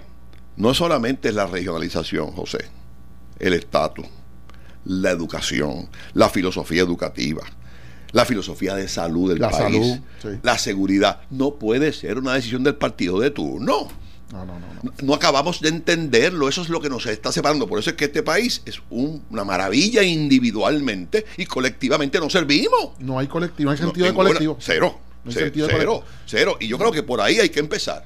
no 0.58 0.76
solamente 0.76 1.30
es 1.30 1.34
la 1.34 1.48
regionalización, 1.48 2.34
José, 2.34 2.60
el 3.40 3.54
estatus, 3.54 4.06
la 4.86 5.10
educación, 5.10 5.90
la 6.14 6.30
filosofía 6.30 6.84
educativa, 6.84 7.42
la 8.12 8.26
filosofía 8.26 8.76
de 8.76 8.88
salud 8.88 9.34
del 9.34 9.40
país, 9.40 10.02
la 10.44 10.60
seguridad. 10.60 11.22
No 11.32 11.56
puede 11.56 11.94
ser 11.94 12.20
una 12.20 12.36
decisión 12.36 12.64
del 12.64 12.76
partido 12.76 13.20
de 13.20 13.32
turno. 13.32 13.88
No, 14.32 14.46
no, 14.46 14.60
no, 14.60 14.94
no. 15.02 15.14
acabamos 15.14 15.62
de 15.62 15.70
entenderlo, 15.70 16.50
eso 16.50 16.62
es 16.62 16.70
lo 16.70 16.82
que 16.82 16.90
nos 16.90 17.06
está 17.06 17.32
separando. 17.32 17.66
Por 17.68 17.80
eso 17.80 17.92
es 17.92 17.96
que 17.96 18.06
este 18.06 18.24
país 18.24 18.62
es 18.66 18.82
una 18.90 19.46
maravilla 19.46 20.04
individualmente 20.04 21.26
y 21.38 21.46
colectivamente 21.46 22.20
no 22.20 22.30
servimos. 22.30 22.92
No 23.00 23.20
hay 23.20 23.28
colectivo, 23.28 23.68
no 23.68 23.72
hay 23.72 23.78
sentido 23.78 24.06
de 24.06 24.14
colectivo. 24.14 24.58
Cero, 24.60 25.00
cero, 25.30 26.04
cero. 26.26 26.58
Y 26.60 26.68
yo 26.68 26.78
creo 26.78 26.92
que 26.92 27.04
por 27.04 27.22
ahí 27.22 27.40
hay 27.40 27.50
que 27.50 27.62
empezar. 27.62 28.06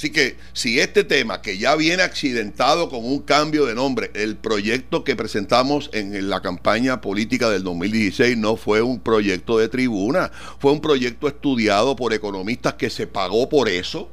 Así 0.00 0.10
que 0.10 0.38
si 0.54 0.80
este 0.80 1.04
tema 1.04 1.42
que 1.42 1.58
ya 1.58 1.76
viene 1.76 2.02
accidentado 2.02 2.88
con 2.88 3.04
un 3.04 3.20
cambio 3.20 3.66
de 3.66 3.74
nombre, 3.74 4.10
el 4.14 4.34
proyecto 4.36 5.04
que 5.04 5.14
presentamos 5.14 5.90
en 5.92 6.30
la 6.30 6.40
campaña 6.40 7.02
política 7.02 7.50
del 7.50 7.62
2016 7.64 8.38
no 8.38 8.56
fue 8.56 8.80
un 8.80 8.98
proyecto 8.98 9.58
de 9.58 9.68
tribuna, 9.68 10.32
fue 10.58 10.72
un 10.72 10.80
proyecto 10.80 11.28
estudiado 11.28 11.96
por 11.96 12.14
economistas 12.14 12.74
que 12.74 12.88
se 12.88 13.06
pagó 13.06 13.50
por 13.50 13.68
eso 13.68 14.08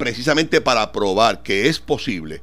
precisamente 0.00 0.62
para 0.62 0.92
probar 0.92 1.42
que 1.42 1.68
es 1.68 1.78
posible 1.78 2.40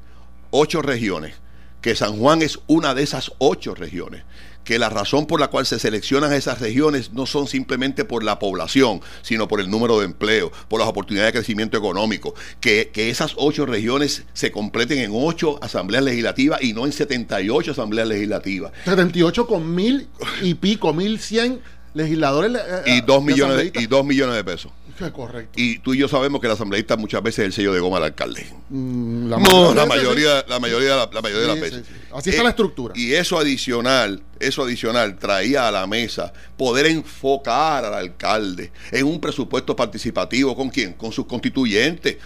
ocho 0.52 0.84
regiones, 0.84 1.34
que 1.82 1.96
San 1.96 2.16
Juan 2.16 2.44
es 2.44 2.60
una 2.68 2.94
de 2.94 3.02
esas 3.02 3.32
ocho 3.40 3.74
regiones, 3.74 4.26
que 4.64 4.78
la 4.78 4.90
razón 4.90 5.26
por 5.26 5.40
la 5.40 5.48
cual 5.48 5.66
se 5.66 5.80
seleccionan 5.80 6.34
esas 6.34 6.62
regiones 6.62 7.14
no 7.14 7.26
son 7.26 7.48
simplemente 7.48 8.06
por 8.06 8.24
la 8.24 8.38
población, 8.38 9.02
sino 9.24 9.48
por 9.48 9.60
el 9.60 9.72
número 9.72 9.98
de 9.98 10.06
empleo, 10.06 10.52
por 10.68 10.80
las 10.80 10.88
oportunidades 10.88 11.34
de 11.34 11.40
crecimiento 11.40 11.80
económico, 11.80 12.36
que, 12.62 12.92
esas 12.94 13.34
ocho 13.38 13.66
regiones 13.66 14.26
se 14.34 14.52
completen 14.52 15.00
en 15.00 15.10
ocho 15.12 15.58
asambleas 15.64 16.04
legislativas 16.04 16.62
y 16.62 16.74
no 16.74 16.86
en 16.86 16.92
78 16.92 17.72
asambleas 17.72 18.08
legislativas. 18.08 18.72
78 18.86 19.48
con 19.48 19.74
mil 19.74 20.08
y 20.44 20.54
pico, 20.54 20.94
mil 20.94 21.20
cien 21.20 21.60
legisladores. 21.96 22.52
Eh, 22.86 22.98
y, 22.98 23.02
dos 23.02 23.24
millones 23.24 23.72
y 23.74 23.88
dos 23.88 24.06
millones 24.06 24.36
de 24.36 24.44
pesos. 24.44 24.72
Correcto. 25.14 25.54
Y 25.56 25.80
tú 25.80 25.94
y 25.94 26.00
yo 26.00 26.08
sabemos 26.08 26.42
que 26.42 26.48
el 26.48 26.54
asambleísta 26.54 26.98
muchas 26.98 27.22
veces 27.22 27.40
es 27.40 27.46
el 27.46 27.54
sello 27.54 27.74
de 27.74 27.80
goma 27.80 27.98
del 27.98 28.06
alcalde. 28.06 28.48
Mm, 28.70 29.30
la 29.30 29.38
no, 29.38 29.74
la 29.74 29.86
mayoría, 29.86 30.44
la 30.48 30.60
mayoría, 30.60 30.96
la, 30.96 31.22
mayoría 31.22 31.42
de 31.42 31.48
las 31.48 31.60
veces. 31.60 31.86
Así 32.12 32.32
está 32.32 32.42
la 32.42 32.50
eh, 32.50 32.52
estructura. 32.52 32.94
Y 32.98 33.14
eso 33.14 33.38
adicional, 33.38 34.24
eso 34.40 34.64
adicional 34.64 35.18
traía 35.18 35.68
a 35.68 35.72
la 35.72 35.86
mesa 35.86 36.34
poder 36.58 36.88
enfocar 36.88 37.86
al 37.86 37.94
alcalde 37.94 38.72
en 38.92 39.06
un 39.06 39.22
presupuesto 39.22 39.76
participativo 39.76 40.56
con 40.56 40.70
quién, 40.70 40.94
con 40.94 41.12
sus 41.12 41.26
constituyentes. 41.26 42.18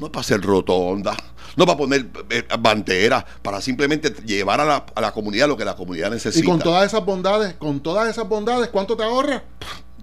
No 0.00 0.10
para 0.10 0.22
hacer 0.22 0.40
rotonda, 0.40 1.16
no 1.56 1.66
para 1.66 1.78
poner 1.78 2.06
eh, 2.30 2.42
banderas, 2.58 3.24
para 3.42 3.60
simplemente 3.60 4.12
llevar 4.24 4.60
a 4.60 4.64
la, 4.64 4.86
a 4.92 5.00
la 5.00 5.12
comunidad 5.12 5.46
lo 5.46 5.56
que 5.56 5.64
la 5.64 5.76
comunidad 5.76 6.10
necesita. 6.10 6.44
Y 6.44 6.48
con 6.48 6.58
todas 6.58 6.86
esas 6.86 7.04
bondades, 7.04 7.54
con 7.54 7.80
todas 7.80 8.08
esas 8.08 8.28
bondades, 8.28 8.70
¿cuánto 8.70 8.96
te 8.96 9.04
ahorra? 9.04 9.44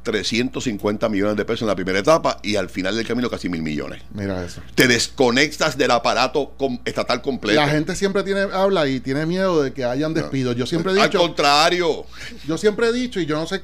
350 0.04 1.10
millones 1.10 1.36
de 1.36 1.46
pesos 1.46 1.62
en 1.62 1.68
la 1.68 1.76
primera 1.76 2.00
etapa 2.00 2.40
y 2.42 2.56
al 2.56 2.70
final 2.70 2.96
del 2.96 3.08
camino 3.08 3.30
casi 3.30 3.50
mil 3.50 3.62
millones. 3.62 4.02
Mira 4.14 4.44
eso. 4.44 4.62
Te 4.76 4.88
desconectas 4.88 5.78
del 5.78 5.92
aparato 5.92 6.54
estatal 6.86 7.22
completo. 7.22 7.60
La 7.60 7.68
gente 7.68 7.96
siempre 7.96 8.24
tiene 8.24 8.42
habla 8.42 8.88
y 8.88 9.00
tiene 9.00 9.26
miedo 9.26 9.62
de 9.62 9.74
que 9.74 9.86
hayan 9.86 10.14
despidos. 10.14 10.56
Yo 10.56 10.66
siempre 10.66 10.92
he 10.92 10.96
dicho. 10.96 11.06
Al 11.06 11.28
contrario. 11.28 12.06
Yo 12.48 12.58
siempre 12.58 12.88
he 12.88 12.94
dicho, 12.94 13.20
y 13.20 13.26
yo 13.26 13.38
no 13.38 13.48
sé, 13.48 13.62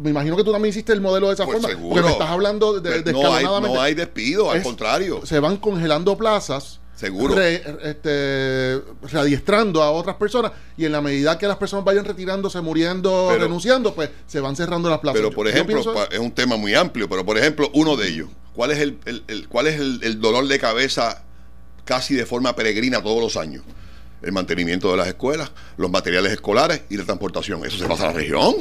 me 0.00 0.10
imagino 0.10 0.36
que 0.36 0.44
tú 0.44 0.52
también 0.52 0.70
hiciste 0.70 0.92
el 0.92 1.00
modelo 1.00 1.28
de 1.28 1.34
esa 1.34 1.44
pues 1.44 1.60
forma. 1.60 1.78
Porque 1.80 2.02
me 2.02 2.10
estás 2.10 2.30
hablando 2.30 2.80
de, 2.80 3.02
de 3.02 3.12
no, 3.12 3.34
hay, 3.34 3.44
no 3.44 3.80
hay 3.80 3.94
despido, 3.94 4.50
al 4.50 4.62
contrario. 4.62 5.24
Se 5.24 5.40
van 5.40 5.56
congelando 5.56 6.16
plazas 6.16 6.80
Seguro. 6.98 7.40
este, 7.40 8.82
readiestrando 9.02 9.84
a 9.84 9.92
otras 9.92 10.16
personas 10.16 10.50
y 10.76 10.84
en 10.84 10.90
la 10.90 11.00
medida 11.00 11.38
que 11.38 11.46
las 11.46 11.56
personas 11.56 11.84
vayan 11.84 12.04
retirándose, 12.04 12.60
muriendo, 12.60 13.30
renunciando, 13.38 13.94
pues 13.94 14.10
se 14.26 14.40
van 14.40 14.56
cerrando 14.56 14.90
las 14.90 14.98
plazas. 14.98 15.20
Pero, 15.20 15.30
por 15.30 15.46
ejemplo, 15.46 15.80
es 16.10 16.18
un 16.18 16.32
tema 16.32 16.56
muy 16.56 16.74
amplio, 16.74 17.08
pero 17.08 17.24
por 17.24 17.38
ejemplo, 17.38 17.70
uno 17.74 17.96
de 17.96 18.08
ellos, 18.08 18.28
¿cuál 18.52 18.72
es 18.72 18.80
el, 18.80 18.98
cuál 19.48 19.68
es 19.68 19.78
el, 19.78 20.20
dolor 20.20 20.48
de 20.48 20.58
cabeza 20.58 21.22
casi 21.84 22.14
de 22.14 22.26
forma 22.26 22.56
peregrina 22.56 23.00
todos 23.00 23.22
los 23.22 23.36
años? 23.36 23.62
El 24.20 24.32
mantenimiento 24.32 24.90
de 24.90 24.96
las 24.96 25.06
escuelas, 25.06 25.52
los 25.76 25.92
materiales 25.92 26.32
escolares 26.32 26.82
y 26.90 26.96
la 26.96 27.04
transportación. 27.04 27.64
Eso 27.64 27.78
se 27.78 27.86
pasa 27.86 28.04
a 28.04 28.06
la 28.08 28.14
región. 28.14 28.56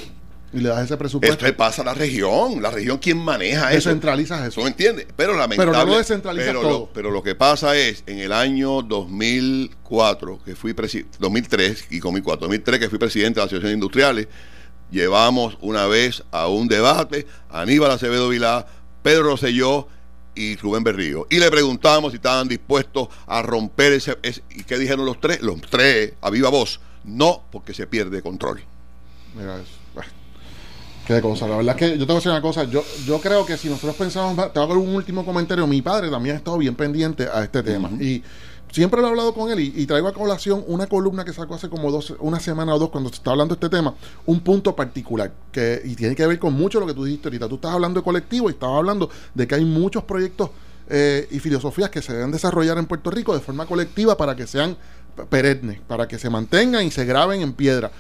Y 0.54 0.60
le 0.60 0.70
das 0.70 0.86
ese 0.86 0.96
presupuesto. 0.96 1.46
Esto 1.46 1.58
pasa 1.58 1.82
a 1.82 1.86
la 1.86 1.94
región. 1.94 2.62
La 2.62 2.72
región, 2.72 2.98
¿quién 3.00 3.18
maneja 3.18 3.70
eso? 3.72 3.90
Descentralizas 3.90 4.48
eso. 4.48 4.62
¿No 4.62 4.68
entiendes? 4.68 5.08
Pero 5.16 5.34
lamentable. 5.34 5.72
Pero 5.72 5.86
no 5.86 5.92
lo 5.92 5.98
descentralizas 5.98 6.48
pero 6.48 6.62
todo. 6.62 6.72
Lo, 6.72 6.90
pero 6.94 7.12
lo 7.12 7.22
que 7.22 7.36
pasa 7.36 7.76
es, 7.76 8.04
en 8.08 8.20
el 8.20 8.32
año 8.32 8.82
2004, 8.82 10.40
que 10.46 10.56
fui 10.56 10.74
presidente, 10.74 11.18
2003 11.20 11.88
y 11.92 12.00
con 12.00 12.12
2004, 12.14 12.48
2003 12.48 12.80
que 12.80 12.90
fui 12.90 12.98
presidente 12.98 13.36
de 13.36 13.42
la 13.42 13.46
Asociación 13.46 13.70
de 13.70 13.74
Industriales, 13.74 14.28
llevamos 14.90 15.58
una 15.62 15.86
vez 15.88 16.24
a 16.32 16.48
un 16.48 16.68
debate 16.70 17.28
a 17.50 17.62
Aníbal 17.62 17.92
Acevedo 17.92 18.30
Vilá, 18.30 18.66
Pedro 19.04 19.24
Rosselló 19.24 19.90
y 20.34 20.56
Rubén 20.56 20.84
Berrío. 20.84 21.28
Y 21.30 21.40
le 21.40 21.52
preguntamos 21.52 22.12
si 22.12 22.18
estaban 22.18 22.48
dispuestos 22.48 23.10
a 23.26 23.42
romper 23.42 23.92
ese, 23.94 24.18
¿Y 24.52 24.64
qué 24.64 24.78
dijeron 24.78 25.06
los 25.06 25.20
tres? 25.20 25.42
Los 25.42 25.60
tres, 25.62 26.14
a 26.22 26.30
viva 26.30 26.50
voz. 26.50 26.80
No, 27.04 27.44
porque 27.52 27.74
se 27.74 27.86
pierde 27.88 28.22
control. 28.22 28.62
Mira 29.36 29.58
eso. 29.58 29.72
Qué 31.08 31.22
cosa. 31.22 31.48
La 31.48 31.56
verdad 31.56 31.74
es 31.74 31.80
que 31.80 31.98
yo 31.98 32.06
tengo 32.06 32.20
que 32.20 32.28
decir 32.28 32.32
una 32.32 32.42
cosa. 32.42 32.66
Yo, 32.66 32.84
yo 33.06 33.22
creo 33.22 33.46
que 33.46 33.56
si 33.56 33.70
nosotros 33.70 33.96
pensamos, 33.96 34.36
te 34.52 34.60
voy 34.60 34.66
a 34.66 34.68
dar 34.68 34.78
un 34.78 34.94
último 34.94 35.24
comentario. 35.24 35.66
Mi 35.66 35.82
padre 35.82 36.10
también 36.10 36.36
ha 36.36 36.40
estado 36.40 36.58
bien 36.58 36.76
pendiente 36.76 37.30
a 37.34 37.46
este 37.46 37.64
tema. 37.64 37.90
Y 37.92 38.22
siempre 38.74 39.00
lo 39.00 39.08
he 39.08 39.10
hablado 39.12 39.34
con 39.34 39.50
él 39.50 39.62
y, 39.62 39.86
traigo 39.86 40.10
a 40.10 40.14
colación 40.14 40.66
una 40.68 40.86
columna 40.86 41.24
que 41.24 41.32
sacó 41.32 41.56
hace 41.56 41.70
como 41.70 41.92
dos, 41.92 42.14
una 42.20 42.42
semana 42.42 42.76
o 42.76 42.80
dos 42.80 42.90
cuando 42.90 43.10
se 43.10 43.16
está 43.16 43.32
hablando 43.32 43.56
de 43.56 43.66
este 43.66 43.78
tema, 43.78 43.96
un 44.26 44.42
punto 44.42 44.76
particular 44.76 45.32
que 45.50 45.82
y 45.86 45.96
tiene 45.96 46.14
que 46.14 46.28
ver 46.28 46.40
con 46.40 46.54
mucho 46.54 46.78
lo 46.82 46.86
que 46.86 46.94
tú 46.94 47.06
dijiste 47.06 47.30
ahorita. 47.30 47.48
Tú 47.48 47.56
estás 47.56 47.72
hablando 47.72 48.02
de 48.02 48.04
colectivo 48.04 48.50
y 48.50 48.52
estabas 48.52 48.78
hablando 48.80 49.10
de 49.34 49.48
que 49.48 49.56
hay 49.56 49.64
muchos 49.64 50.04
proyectos 50.04 50.50
eh, 50.90 51.26
y 51.32 51.40
filosofías 51.40 51.90
que 51.90 52.02
se 52.02 52.12
deben 52.12 52.32
desarrollar 52.32 52.78
en 52.80 52.86
Puerto 52.86 53.12
Rico 53.12 53.34
de 53.34 53.40
forma 53.40 53.66
colectiva 53.66 54.18
para 54.18 54.36
que 54.36 54.46
sean 54.46 54.76
perennes, 55.30 55.80
para 55.88 56.06
que 56.06 56.20
se 56.20 56.30
mantengan 56.30 56.86
y 56.86 56.92
se 56.92 57.06
graben 57.06 57.42
en 57.42 57.54
piedra 57.54 57.92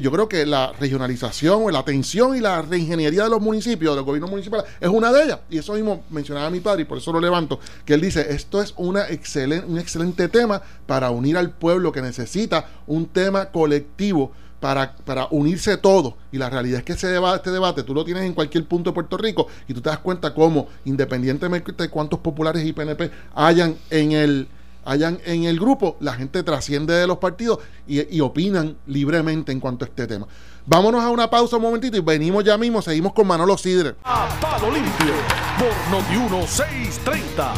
yo 0.00 0.10
creo 0.10 0.28
que 0.28 0.46
la 0.46 0.72
regionalización 0.78 1.62
o 1.64 1.70
la 1.70 1.80
atención 1.80 2.36
y 2.36 2.40
la 2.40 2.62
reingeniería 2.62 3.24
de 3.24 3.30
los 3.30 3.40
municipios, 3.40 3.94
del 3.94 4.04
gobierno 4.04 4.28
municipal, 4.28 4.64
es 4.80 4.88
una 4.88 5.12
de 5.12 5.24
ellas. 5.24 5.40
Y 5.50 5.58
eso 5.58 5.74
mismo 5.74 6.04
mencionaba 6.10 6.50
mi 6.50 6.60
padre 6.60 6.82
y 6.82 6.84
por 6.84 6.98
eso 6.98 7.12
lo 7.12 7.20
levanto, 7.20 7.60
que 7.84 7.94
él 7.94 8.00
dice, 8.00 8.26
esto 8.30 8.60
es 8.60 8.74
una 8.76 9.08
excelente, 9.08 9.66
un 9.66 9.78
excelente 9.78 10.28
tema 10.28 10.62
para 10.86 11.10
unir 11.10 11.36
al 11.36 11.50
pueblo 11.50 11.92
que 11.92 12.02
necesita 12.02 12.68
un 12.86 13.06
tema 13.06 13.46
colectivo. 13.46 14.32
Para, 14.58 14.96
para, 14.96 15.28
unirse 15.30 15.76
todo. 15.76 16.16
Y 16.32 16.38
la 16.38 16.48
realidad 16.48 16.78
es 16.78 16.84
que 16.84 16.94
ese 16.94 17.08
debate, 17.08 17.36
este 17.36 17.50
debate 17.50 17.82
tú 17.82 17.92
lo 17.92 18.06
tienes 18.06 18.24
en 18.24 18.32
cualquier 18.32 18.64
punto 18.64 18.90
de 18.90 18.94
Puerto 18.94 19.18
Rico 19.18 19.46
y 19.68 19.74
tú 19.74 19.82
te 19.82 19.90
das 19.90 19.98
cuenta 19.98 20.32
cómo, 20.32 20.66
independientemente 20.86 21.72
de 21.72 21.90
cuántos 21.90 22.20
populares 22.20 22.64
y 22.64 22.72
PNP 22.72 23.10
hayan 23.34 23.76
en 23.90 24.12
el, 24.12 24.48
hayan 24.86 25.18
en 25.26 25.44
el 25.44 25.58
grupo, 25.58 25.96
la 26.00 26.14
gente 26.14 26.42
trasciende 26.42 26.94
de 26.94 27.06
los 27.06 27.18
partidos 27.18 27.58
y, 27.86 28.20
opinan 28.20 28.76
libremente 28.86 29.52
en 29.52 29.60
cuanto 29.60 29.84
a 29.84 29.88
este 29.88 30.06
tema. 30.06 30.26
Vámonos 30.64 31.02
a 31.02 31.10
una 31.10 31.28
pausa 31.28 31.56
un 31.56 31.62
momentito 31.62 31.96
y 31.96 32.00
venimos 32.00 32.42
ya 32.44 32.56
mismo, 32.56 32.80
seguimos 32.80 33.12
con 33.12 33.26
Manolo 33.26 33.58
Sidre. 33.58 33.96
A 34.04 34.28
palo 34.40 34.70
limpio 34.70 35.12
por 35.58 35.90
Noti 35.90 36.16
1630. 36.16 37.54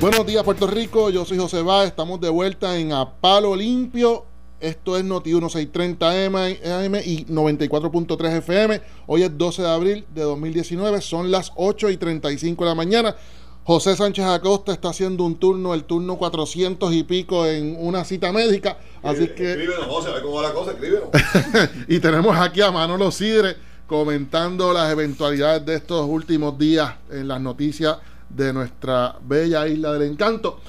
Buenos 0.00 0.26
días 0.26 0.44
Puerto 0.44 0.66
Rico, 0.66 1.10
yo 1.10 1.24
soy 1.24 1.38
José 1.38 1.62
Bá, 1.62 1.84
estamos 1.84 2.20
de 2.20 2.28
vuelta 2.28 2.78
en 2.78 2.92
A 2.92 3.10
Palo 3.10 3.56
Limpio. 3.56 4.26
Esto 4.60 4.96
es 4.96 5.04
Noti 5.04 5.30
1630 5.30 6.08
AM 6.08 6.94
y 7.04 7.26
94.3 7.26 8.38
FM. 8.38 8.80
Hoy 9.06 9.22
es 9.22 9.36
12 9.36 9.62
de 9.62 9.68
abril 9.68 10.06
de 10.14 10.22
2019, 10.22 11.00
son 11.00 11.30
las 11.30 11.52
8 11.56 11.90
y 11.90 11.96
35 11.96 12.64
de 12.64 12.70
la 12.70 12.74
mañana. 12.74 13.16
José 13.64 13.96
Sánchez 13.96 14.26
Acosta 14.26 14.72
está 14.72 14.90
haciendo 14.90 15.24
un 15.24 15.36
turno, 15.36 15.72
el 15.72 15.84
turno 15.84 16.18
400 16.18 16.92
y 16.92 17.02
pico 17.02 17.46
en 17.46 17.76
una 17.78 18.04
cita 18.04 18.30
médica. 18.30 18.76
Así 19.02 19.28
que. 19.28 19.52
Escríbenos, 19.52 19.86
José, 19.86 20.10
a 20.10 20.12
ver 20.12 20.22
cómo 20.22 20.34
va 20.34 20.42
la 20.42 20.52
cosa, 20.52 20.72
escríbenos. 20.72 21.08
y 21.88 21.98
tenemos 21.98 22.36
aquí 22.36 22.60
a 22.60 22.70
Manolo 22.70 23.10
Sidre 23.10 23.56
comentando 23.86 24.70
las 24.74 24.92
eventualidades 24.92 25.64
de 25.64 25.76
estos 25.76 26.06
últimos 26.06 26.58
días 26.58 26.94
en 27.10 27.26
las 27.26 27.40
noticias 27.40 27.96
de 28.28 28.52
nuestra 28.52 29.16
bella 29.22 29.66
isla 29.66 29.94
del 29.94 30.10
encanto. 30.10 30.60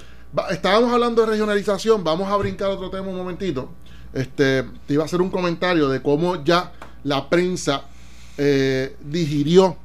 estábamos 0.50 0.94
hablando 0.94 1.22
de 1.24 1.32
regionalización, 1.32 2.02
vamos 2.02 2.32
a 2.32 2.38
brincar 2.38 2.70
otro 2.70 2.90
tema 2.90 3.08
un 3.08 3.18
momentito. 3.18 3.70
Este, 4.14 4.64
te 4.86 4.94
iba 4.94 5.04
a 5.04 5.06
hacer 5.06 5.22
un 5.22 5.30
comentario 5.30 5.90
de 5.90 6.02
cómo 6.02 6.42
ya 6.46 6.72
la 7.04 7.30
prensa 7.30 7.84
eh, 8.38 8.96
digirió 9.02 9.78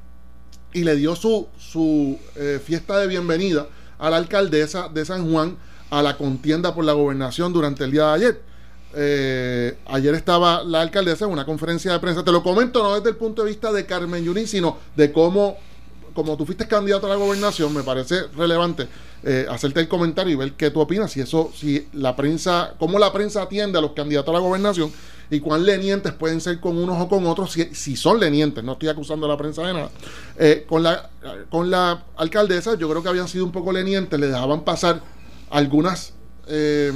y 0.72 0.84
le 0.84 0.94
dio 0.94 1.16
su, 1.16 1.48
su 1.70 2.18
eh, 2.34 2.60
fiesta 2.64 2.98
de 2.98 3.06
bienvenida 3.06 3.66
a 3.98 4.10
la 4.10 4.16
alcaldesa 4.16 4.88
de 4.88 5.04
San 5.04 5.30
Juan 5.30 5.56
a 5.90 6.02
la 6.02 6.16
contienda 6.16 6.74
por 6.74 6.84
la 6.84 6.94
gobernación 6.94 7.52
durante 7.52 7.84
el 7.84 7.92
día 7.92 8.06
de 8.06 8.12
ayer. 8.12 8.42
Eh, 8.96 9.78
ayer 9.86 10.14
estaba 10.16 10.64
la 10.64 10.80
alcaldesa 10.80 11.26
en 11.26 11.30
una 11.30 11.44
conferencia 11.44 11.92
de 11.92 12.00
prensa. 12.00 12.24
Te 12.24 12.32
lo 12.32 12.42
comento 12.42 12.82
no 12.82 12.96
desde 12.96 13.10
el 13.10 13.16
punto 13.16 13.44
de 13.44 13.50
vista 13.50 13.72
de 13.72 13.86
Carmen 13.86 14.24
Yunín, 14.24 14.48
sino 14.48 14.78
de 14.96 15.12
cómo, 15.12 15.58
como 16.12 16.36
tú 16.36 16.44
fuiste 16.44 16.66
candidato 16.66 17.06
a 17.06 17.10
la 17.10 17.16
gobernación, 17.16 17.72
me 17.72 17.84
parece 17.84 18.24
relevante 18.36 18.88
eh, 19.22 19.46
hacerte 19.48 19.78
el 19.78 19.86
comentario 19.86 20.32
y 20.32 20.36
ver 20.36 20.52
qué 20.54 20.70
tú 20.70 20.80
opinas, 20.80 21.12
si 21.12 21.20
eso, 21.20 21.52
si 21.54 21.86
la 21.92 22.16
prensa, 22.16 22.74
cómo 22.80 22.98
la 22.98 23.12
prensa 23.12 23.42
atiende 23.42 23.78
a 23.78 23.80
los 23.80 23.92
candidatos 23.92 24.30
a 24.30 24.38
la 24.38 24.44
gobernación 24.44 24.90
y 25.30 25.38
cuán 25.40 25.64
lenientes 25.64 26.12
pueden 26.12 26.40
ser 26.40 26.58
con 26.60 26.76
unos 26.76 27.00
o 27.00 27.08
con 27.08 27.24
otros, 27.26 27.52
si, 27.52 27.96
son 27.96 28.18
lenientes, 28.18 28.64
no 28.64 28.72
estoy 28.72 28.88
acusando 28.88 29.26
a 29.26 29.28
la 29.28 29.36
prensa 29.36 29.62
de 29.62 29.72
nada. 29.72 29.90
Eh, 30.36 30.66
con, 30.68 30.82
la, 30.82 31.08
con 31.48 31.70
la 31.70 32.04
alcaldesa 32.16 32.76
yo 32.76 32.88
creo 32.90 33.02
que 33.02 33.08
habían 33.08 33.28
sido 33.28 33.44
un 33.44 33.52
poco 33.52 33.72
lenientes, 33.72 34.18
le 34.18 34.26
dejaban 34.26 34.62
pasar 34.62 35.00
algunas, 35.50 36.14
eh, 36.48 36.92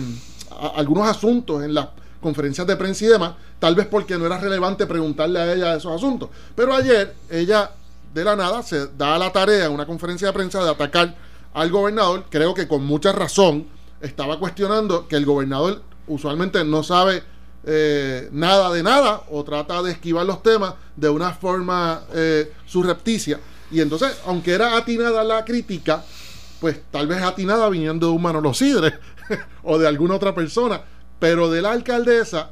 algunos 0.74 1.08
asuntos 1.08 1.62
en 1.62 1.74
las 1.74 1.88
conferencias 2.20 2.66
de 2.66 2.76
prensa 2.76 3.04
y 3.04 3.08
demás, 3.08 3.34
tal 3.60 3.76
vez 3.76 3.86
porque 3.86 4.18
no 4.18 4.26
era 4.26 4.38
relevante 4.38 4.86
preguntarle 4.86 5.38
a 5.38 5.52
ella 5.52 5.76
esos 5.76 5.92
asuntos. 5.94 6.30
Pero 6.56 6.74
ayer 6.74 7.14
ella 7.30 7.70
de 8.12 8.24
la 8.24 8.34
nada 8.34 8.62
se 8.62 8.88
da 8.96 9.16
la 9.16 9.30
tarea 9.30 9.66
en 9.66 9.72
una 9.72 9.86
conferencia 9.86 10.28
de 10.28 10.32
prensa 10.32 10.62
de 10.64 10.70
atacar 10.70 11.14
al 11.52 11.70
gobernador, 11.70 12.24
creo 12.30 12.52
que 12.52 12.66
con 12.66 12.84
mucha 12.84 13.12
razón 13.12 13.66
estaba 14.00 14.40
cuestionando 14.40 15.06
que 15.06 15.14
el 15.14 15.24
gobernador 15.24 15.82
usualmente 16.08 16.64
no 16.64 16.82
sabe 16.82 17.22
eh, 17.66 18.28
nada 18.32 18.70
de 18.72 18.82
nada 18.82 19.22
o 19.30 19.42
trata 19.42 19.82
de 19.82 19.92
esquivar 19.92 20.26
los 20.26 20.42
temas 20.42 20.74
de 20.96 21.08
una 21.08 21.32
forma 21.32 22.02
eh, 22.12 22.52
surrepticia. 22.66 23.40
Y 23.70 23.80
entonces, 23.80 24.16
aunque 24.26 24.52
era 24.52 24.76
atinada 24.76 25.24
la 25.24 25.44
crítica, 25.44 26.04
pues 26.60 26.80
tal 26.90 27.06
vez 27.06 27.22
atinada 27.22 27.68
viniendo 27.68 28.08
de 28.08 28.12
un 28.12 28.22
Manolo 28.22 28.54
Sidre 28.54 28.94
o 29.62 29.78
de 29.78 29.88
alguna 29.88 30.14
otra 30.14 30.34
persona, 30.34 30.82
pero 31.18 31.50
de 31.50 31.62
la 31.62 31.72
alcaldesa 31.72 32.50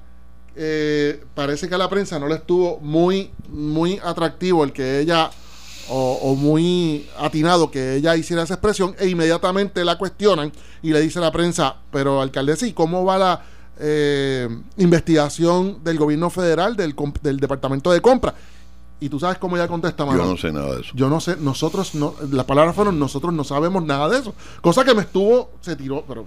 eh, 0.55 1.25
parece 1.35 1.69
que 1.69 1.75
a 1.75 1.79
la 1.79 1.89
prensa 1.89 2.19
no 2.19 2.29
le 2.29 2.35
estuvo 2.37 2.79
muy, 2.81 3.31
muy 3.49 3.99
atractivo 4.03 4.65
el 4.65 4.73
que 4.73 5.01
ella 5.01 5.31
o, 5.89 6.35
muy 6.37 7.07
atinado 7.19 7.71
que 7.71 7.97
ella 7.97 8.17
hiciera 8.17 8.45
esa 8.45 8.55
expresión 8.55 8.95
e 8.99 9.09
inmediatamente 9.09 9.85
la 9.85 9.99
cuestionan 9.99 10.53
y 10.81 10.93
le 10.93 11.01
dice 11.01 11.19
a 11.19 11.23
la 11.23 11.33
prensa, 11.33 11.77
pero 11.91 12.23
alcaldesa, 12.23 12.67
¿y 12.67 12.73
cómo 12.73 13.05
va 13.05 13.19
la 13.19 13.43
eh, 13.79 14.49
investigación 14.77 15.83
del 15.83 15.99
gobierno 15.99 16.31
federal, 16.31 16.77
del, 16.77 16.95
del 17.23 17.41
departamento 17.41 17.91
de 17.91 18.01
compra. 18.01 18.35
Y 19.01 19.09
tú 19.09 19.19
sabes 19.19 19.39
cómo 19.39 19.57
ella 19.57 19.67
contesta, 19.67 20.07
Yo 20.07 20.13
no 20.13 20.37
sé 20.37 20.53
nada 20.53 20.77
de 20.77 20.83
eso. 20.83 20.93
Yo 20.95 21.09
no 21.09 21.21
sé, 21.21 21.37
nosotros 21.37 21.97
no, 21.97 22.15
las 22.31 22.45
palabras 22.45 22.77
fueron, 22.77 23.01
nosotros 23.01 23.35
no 23.35 23.43
sabemos 23.43 23.85
nada 23.85 24.09
de 24.09 24.19
eso. 24.19 24.33
Cosa 24.61 24.85
que 24.85 24.95
me 24.95 25.03
estuvo, 25.03 25.51
se 25.61 25.75
tiró, 25.75 26.05
pero 26.07 26.25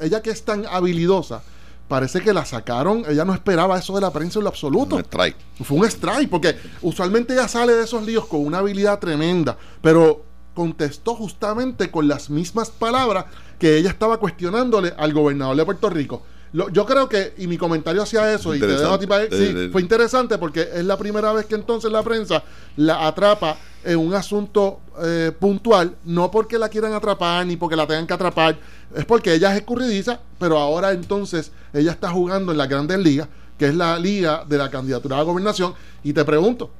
ella 0.00 0.22
que 0.22 0.30
es 0.30 0.44
tan 0.44 0.64
habilidosa, 0.66 1.42
parece 1.88 2.20
que 2.20 2.32
la 2.32 2.44
sacaron, 2.44 3.02
ella 3.08 3.24
no 3.24 3.34
esperaba 3.34 3.76
eso 3.76 3.96
de 3.96 4.00
la 4.00 4.12
prensa 4.12 4.38
en 4.38 4.44
lo 4.44 4.50
absoluto. 4.50 4.94
Un 4.94 5.02
strike. 5.02 5.36
Fue 5.64 5.76
un 5.76 5.84
strike, 5.86 6.30
porque 6.30 6.56
usualmente 6.82 7.32
ella 7.32 7.48
sale 7.48 7.72
de 7.72 7.82
esos 7.82 8.06
líos 8.06 8.26
con 8.26 8.46
una 8.46 8.58
habilidad 8.58 9.00
tremenda, 9.00 9.58
pero 9.82 10.22
contestó 10.54 11.16
justamente 11.16 11.90
con 11.90 12.06
las 12.06 12.30
mismas 12.30 12.70
palabras 12.70 13.24
que 13.58 13.76
ella 13.76 13.90
estaba 13.90 14.18
cuestionándole 14.18 14.94
al 14.96 15.12
gobernador 15.12 15.56
de 15.56 15.64
Puerto 15.64 15.90
Rico 15.90 16.22
yo 16.54 16.86
creo 16.86 17.08
que, 17.08 17.34
y 17.38 17.48
mi 17.48 17.58
comentario 17.58 18.02
hacia 18.02 18.32
eso, 18.32 18.54
y 18.54 18.60
te 18.60 18.66
dejo 18.66 18.92
a 18.92 18.98
ti 18.98 19.06
para, 19.08 19.24
sí, 19.24 19.68
fue 19.72 19.82
interesante 19.82 20.38
porque 20.38 20.68
es 20.72 20.84
la 20.84 20.96
primera 20.96 21.32
vez 21.32 21.46
que 21.46 21.56
entonces 21.56 21.90
la 21.90 22.02
prensa 22.02 22.44
la 22.76 23.08
atrapa 23.08 23.56
en 23.82 23.98
un 23.98 24.14
asunto 24.14 24.78
eh, 25.02 25.32
puntual, 25.36 25.96
no 26.04 26.30
porque 26.30 26.56
la 26.56 26.68
quieran 26.68 26.92
atrapar 26.92 27.44
ni 27.44 27.56
porque 27.56 27.74
la 27.74 27.88
tengan 27.88 28.06
que 28.06 28.14
atrapar, 28.14 28.56
es 28.94 29.04
porque 29.04 29.34
ella 29.34 29.50
es 29.52 29.58
escurridiza, 29.58 30.20
pero 30.38 30.56
ahora 30.58 30.92
entonces 30.92 31.50
ella 31.72 31.90
está 31.90 32.10
jugando 32.10 32.52
en 32.52 32.58
la 32.58 32.68
grandes 32.68 32.98
ligas, 32.98 33.26
que 33.58 33.66
es 33.66 33.74
la 33.74 33.98
liga 33.98 34.44
de 34.48 34.56
la 34.56 34.70
candidatura 34.70 35.16
a 35.16 35.18
la 35.18 35.24
gobernación, 35.24 35.74
y 36.04 36.12
te 36.12 36.24
pregunto, 36.24 36.70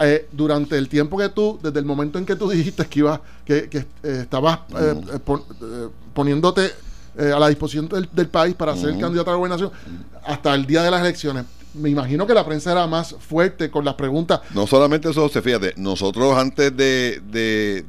eh, 0.00 0.26
durante 0.32 0.78
el 0.78 0.88
tiempo 0.88 1.18
que 1.18 1.28
tú, 1.28 1.58
desde 1.62 1.78
el 1.80 1.84
momento 1.84 2.18
en 2.18 2.24
que 2.24 2.34
tú 2.34 2.48
dijiste 2.48 2.86
que 2.86 3.00
ibas, 3.00 3.20
que, 3.44 3.68
que 3.68 3.78
eh, 3.78 4.20
estabas 4.22 4.60
poniéndote 6.14 6.87
eh, 7.18 7.32
a 7.32 7.38
la 7.38 7.48
disposición 7.48 7.88
del, 7.88 8.28
país 8.28 8.54
para 8.54 8.76
ser 8.76 8.96
candidato 8.98 9.30
a 9.30 9.32
la 9.32 9.38
gobernación 9.38 9.70
hasta 10.24 10.54
el 10.54 10.66
día 10.66 10.82
de 10.82 10.90
las 10.90 11.00
elecciones. 11.00 11.44
Me 11.74 11.90
imagino 11.90 12.26
que 12.26 12.34
la 12.34 12.44
prensa 12.46 12.72
era 12.72 12.86
más 12.86 13.14
fuerte 13.18 13.70
con 13.70 13.84
las 13.84 13.94
preguntas. 13.94 14.40
No 14.54 14.66
solamente 14.66 15.10
eso, 15.10 15.28
fíjate, 15.28 15.74
nosotros 15.76 16.36
antes 16.36 16.76
de, 16.76 17.20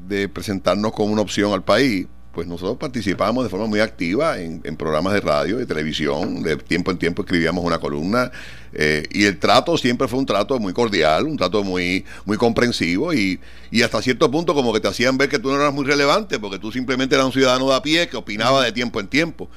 de 0.08 0.30
presentarnos 0.30 0.92
como 0.92 1.14
una 1.14 1.22
opción 1.22 1.54
al 1.54 1.64
país, 1.64 2.08
pues 2.34 2.48
nosotros 2.48 2.78
participábamos 2.78 3.44
de 3.44 3.50
forma 3.50 3.66
muy 3.66 3.80
activa 3.80 4.40
en, 4.40 4.62
programas 4.78 5.14
de 5.14 5.22
radio, 5.22 5.58
de 5.58 5.66
televisión, 5.66 6.44
de 6.44 6.58
tiempo 6.58 6.92
en 6.92 6.98
tiempo 6.98 7.24
escribíamos 7.24 7.64
una 7.66 7.80
columna 7.80 8.32
eh, 8.72 9.04
y 9.12 9.26
el 9.26 9.40
trato 9.40 9.78
siempre 9.78 10.08
fue 10.08 10.20
un 10.20 10.26
trato 10.26 10.60
muy 10.60 10.72
cordial, 10.72 11.26
un 11.26 11.38
trato 11.38 11.64
muy, 11.64 12.06
muy 12.26 12.38
comprensivo 12.38 13.14
y, 13.14 13.40
y, 13.72 13.82
hasta 13.82 14.02
cierto 14.02 14.30
punto 14.30 14.54
como 14.54 14.72
que 14.72 14.80
te 14.80 14.88
hacían 14.88 15.18
ver 15.18 15.28
que 15.28 15.40
tú 15.40 15.50
no 15.50 15.56
eras 15.56 15.74
muy 15.74 15.86
relevante 15.86 16.40
porque 16.40 16.60
tú 16.60 16.72
simplemente 16.72 17.16
eras 17.16 17.26
un 17.26 17.34
ciudadano 17.34 17.68
de 17.70 17.76
a 17.76 17.82
pie 17.82 18.08
que 18.08 18.18
opinaba 18.18 18.64
de 18.64 18.72
tiempo 18.72 19.00
en 19.00 19.08
tiempo. 19.08 19.50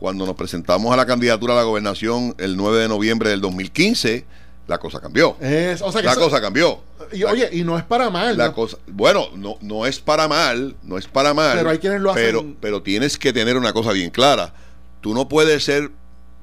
Cuando 0.00 0.26
nos 0.26 0.34
presentamos 0.34 0.92
a 0.92 0.96
la 0.96 1.06
candidatura 1.06 1.54
a 1.54 1.56
la 1.56 1.62
gobernación 1.62 2.34
el 2.38 2.56
9 2.56 2.80
de 2.80 2.88
noviembre 2.88 3.30
del 3.30 3.40
2015, 3.40 4.26
la 4.66 4.78
cosa 4.78 5.00
cambió. 5.00 5.36
Es, 5.40 5.80
o 5.82 5.92
sea 5.92 6.00
que 6.00 6.06
la 6.06 6.12
eso- 6.12 6.20
cosa 6.22 6.40
cambió. 6.40 6.80
y, 7.12 7.18
La- 7.18 7.30
oye, 7.32 7.48
y 7.52 7.62
no 7.62 7.78
es 7.78 7.84
para 7.84 8.10
mal. 8.10 8.36
la 8.36 8.48
¿no? 8.48 8.54
cosa, 8.54 8.78
bueno, 8.86 9.28
no, 9.36 9.56
no 9.60 9.86
es 9.86 10.00
para 10.00 10.26
mal, 10.28 10.74
no 10.82 10.98
es 10.98 11.06
para 11.06 11.34
mal. 11.34 11.56
Pero 11.56 11.70
hay 11.70 11.78
quienes 11.78 12.00
lo 12.00 12.10
hacen- 12.10 12.24
Pero, 12.24 12.44
pero 12.60 12.82
tienes 12.82 13.18
que 13.18 13.32
tener 13.32 13.56
una 13.56 13.72
cosa 13.72 13.92
bien 13.92 14.10
clara. 14.10 14.52
Tú 15.00 15.14
no 15.14 15.28
puedes 15.28 15.64
ser 15.64 15.90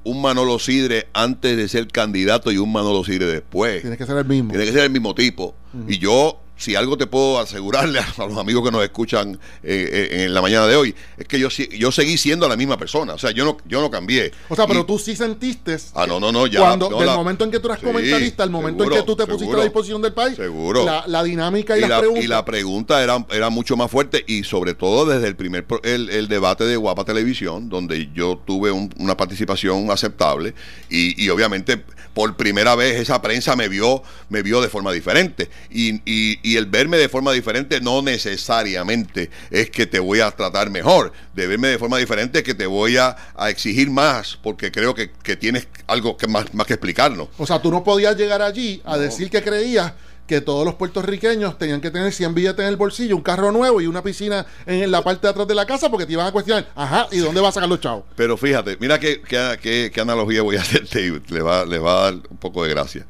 un 0.04 0.20
Manolo 0.22 0.58
Sidre 0.58 1.08
antes 1.14 1.56
de 1.56 1.68
ser 1.68 1.88
candidato 1.88 2.50
y 2.52 2.58
un 2.58 2.70
Manolo 2.72 3.04
Sidre 3.04 3.26
después. 3.26 3.80
Tiene 3.82 3.96
que 3.96 4.06
ser 4.06 4.16
el 4.18 4.24
mismo. 4.24 4.50
Tiene 4.50 4.66
que 4.66 4.72
ser 4.72 4.84
el 4.84 4.90
mismo 4.90 5.14
tipo. 5.14 5.54
Y 5.88 5.98
yo, 5.98 6.40
si 6.56 6.76
algo 6.76 6.96
te 6.96 7.06
puedo 7.06 7.38
asegurarle 7.40 7.98
a, 8.18 8.26
los 8.26 8.38
amigos 8.38 8.64
que 8.64 8.70
nos 8.70 8.82
escuchan 8.84 9.34
eh, 9.62 10.08
eh, 10.12 10.24
en 10.24 10.34
la 10.34 10.40
mañana 10.40 10.66
de 10.66 10.76
hoy, 10.76 10.94
es 11.16 11.26
que 11.26 11.38
yo, 11.38 11.48
yo 11.48 11.90
seguí 11.92 12.16
siendo 12.16 12.48
la 12.48 12.56
misma 12.56 12.76
persona. 12.78 13.14
O 13.14 13.18
sea, 13.18 13.32
yo 13.32 13.44
no, 13.44 13.56
yo 13.66 13.80
no 13.80 13.90
cambié. 13.90 14.30
O 14.48 14.54
sea, 14.56 14.66
pero 14.66 14.80
Y- 14.80 14.84
tú 14.84 14.98
sí 14.98 15.16
sentiste 15.16 15.76
Ah, 15.94 16.06
no, 16.06 16.20
no, 16.20 16.30
no, 16.30 16.46
ya. 16.46 16.60
cuando 16.60 16.88
no, 16.90 16.98
del 16.98 17.06
la- 17.06 17.16
momento 17.16 17.44
en 17.44 17.50
que 17.50 17.58
tú 17.58 17.66
eras 17.68 17.80
Sí, 17.80 17.86
comentarista, 17.86 18.44
el 18.44 18.50
momento 18.50 18.84
seguro, 18.84 18.96
en 18.96 19.02
que 19.02 19.06
tú 19.06 19.16
te 19.16 19.26
pusiste 19.26 19.56
a 19.60 19.62
disposición 19.64 20.02
del 20.02 20.12
país, 20.12 20.36
Seguro. 20.36 20.84
La, 20.84 21.04
la 21.06 21.22
dinámica 21.22 21.74
y, 21.76 21.78
y 21.78 21.80
las 21.82 21.90
la, 21.90 21.98
preguntas. 22.00 22.24
y 22.24 22.26
la 22.28 22.44
pregunta 22.44 23.02
era, 23.02 23.26
era 23.30 23.50
mucho 23.50 23.76
más 23.76 23.90
fuerte 23.90 24.24
y 24.26 24.44
sobre 24.44 24.74
todo 24.74 25.06
desde 25.06 25.26
el 25.26 25.36
primer 25.36 25.64
el, 25.82 26.10
el 26.10 26.28
debate 26.28 26.64
de 26.64 26.76
Guapa 26.76 27.04
Televisión 27.04 27.68
donde 27.68 28.10
yo 28.14 28.40
tuve 28.46 28.70
un- 28.70 28.92
una 28.98 29.16
participación 29.16 29.90
aceptable 29.90 30.54
y, 30.90 31.22
y 31.22 31.28
obviamente 31.30 31.82
por 32.12 32.36
primera 32.36 32.76
vez 32.76 33.00
esa 33.00 33.20
prensa 33.20 33.56
me 33.56 33.68
vio 33.68 34.02
me 34.28 34.42
vio 34.42 34.60
de 34.60 34.68
forma 34.68 34.92
diferente 34.92 35.48
y, 35.70 36.00
y- 36.44 36.56
el 36.56 36.66
verme 36.66 36.96
de 36.98 37.08
forma 37.08 37.32
diferente 37.32 37.80
no 37.80 38.02
necesariamente 38.02 39.30
es 39.50 39.70
que 39.70 39.86
te 39.86 39.98
voy 39.98 40.20
a 40.20 40.30
tratar 40.30 40.70
mejor 40.70 41.12
de 41.34 41.46
verme 41.46 41.68
de 41.68 41.78
forma 41.78 41.98
diferente 41.98 42.38
es 42.38 42.44
que 42.44 42.54
te 42.54 42.66
voy 42.66 42.96
a, 42.96 43.16
a 43.34 43.50
exigir 43.50 43.90
más 43.90 44.38
porque 44.42 44.70
creo 44.70 44.94
que, 44.94 45.10
que 45.10 45.36
tienes 45.36 45.66
algo 45.86 46.16
que 46.16 46.26
más, 46.28 46.52
más 46.54 46.66
que 46.66 46.74
explicarnos 46.74 47.28
O 47.38 47.46
sea, 47.46 47.60
tú 47.60 47.70
no 47.70 47.82
podías 47.82 48.16
llegar 48.16 48.42
allí 48.42 48.80
a 48.84 48.96
decir 48.98 49.30
que 49.30 49.42
creías 49.42 49.92
que 50.26 50.40
todos 50.40 50.64
los 50.64 50.74
puertorriqueños 50.76 51.58
tenían 51.58 51.82
que 51.82 51.90
tener 51.90 52.10
100 52.10 52.34
billetes 52.34 52.60
en 52.60 52.66
el 52.68 52.76
bolsillo, 52.76 53.14
un 53.14 53.20
carro 53.22 53.52
nuevo 53.52 53.82
y 53.82 53.86
una 53.86 54.02
piscina 54.02 54.46
en 54.64 54.90
la 54.90 55.02
parte 55.02 55.26
de 55.26 55.30
atrás 55.32 55.46
de 55.46 55.54
la 55.54 55.66
casa 55.66 55.90
porque 55.90 56.06
te 56.06 56.14
iban 56.14 56.26
a 56.26 56.32
cuestionar, 56.32 56.66
ajá, 56.74 57.08
¿y 57.12 57.18
dónde 57.18 57.42
vas 57.42 57.50
a 57.50 57.52
sacar 57.54 57.68
los 57.68 57.78
chavos? 57.80 58.04
Pero 58.16 58.38
fíjate, 58.38 58.78
mira 58.80 58.98
qué, 58.98 59.20
qué, 59.20 59.58
qué- 59.60 59.90
qué 59.92 60.00
analogía 60.00 60.40
voy 60.40 60.56
a 60.56 60.62
hacerte 60.62 61.02
y 61.06 61.22
le 61.32 61.42
va, 61.42 61.66
le 61.66 61.78
va 61.78 61.98
a 61.98 62.02
dar 62.04 62.14
un 62.30 62.38
poco 62.38 62.64
de 62.64 62.70
gracia. 62.70 63.04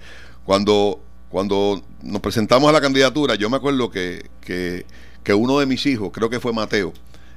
Cuando, 0.45 1.01
cuando 1.35 1.83
nos 2.01 2.23
presentamos 2.23 2.69
a 2.69 2.73
la 2.73 2.81
candidatura, 2.81 3.35
yo 3.35 3.51
me 3.51 3.57
acuerdo 3.57 3.91
que, 3.91 4.31
que, 4.41 4.87
que 5.25 5.35
uno 5.35 5.59
de 5.59 5.67
mis 5.67 5.85
hijos, 5.85 6.13
creo 6.13 6.31
que 6.31 6.39
fue 6.39 6.53
Mateo, 6.53 6.93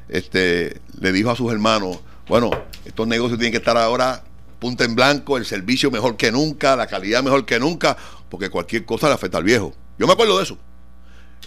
este, 0.08 0.80
le 1.00 1.12
dijo 1.12 1.32
a 1.32 1.36
sus 1.36 1.52
hermanos, 1.52 1.98
bueno, 2.28 2.52
estos 2.86 3.08
negocios 3.08 3.40
tienen 3.40 3.54
que 3.54 3.58
estar 3.58 3.76
ahora 3.76 4.24
punta 4.60 4.86
en 4.86 4.94
blanco, 4.94 5.36
el 5.36 5.48
servicio 5.48 5.90
mejor 5.90 6.16
que 6.16 6.32
nunca, 6.32 6.76
la 6.76 6.86
calidad 6.86 7.24
mejor 7.24 7.48
que 7.48 7.60
nunca, 7.60 7.98
porque 8.30 8.52
cualquier 8.52 8.86
cosa 8.86 9.08
le 9.08 9.16
afecta 9.16 9.40
al 9.40 9.44
viejo. 9.44 9.74
Yo 9.98 10.06
me 10.06 10.14
acuerdo 10.14 10.38
de 10.38 10.44
eso. 10.44 10.60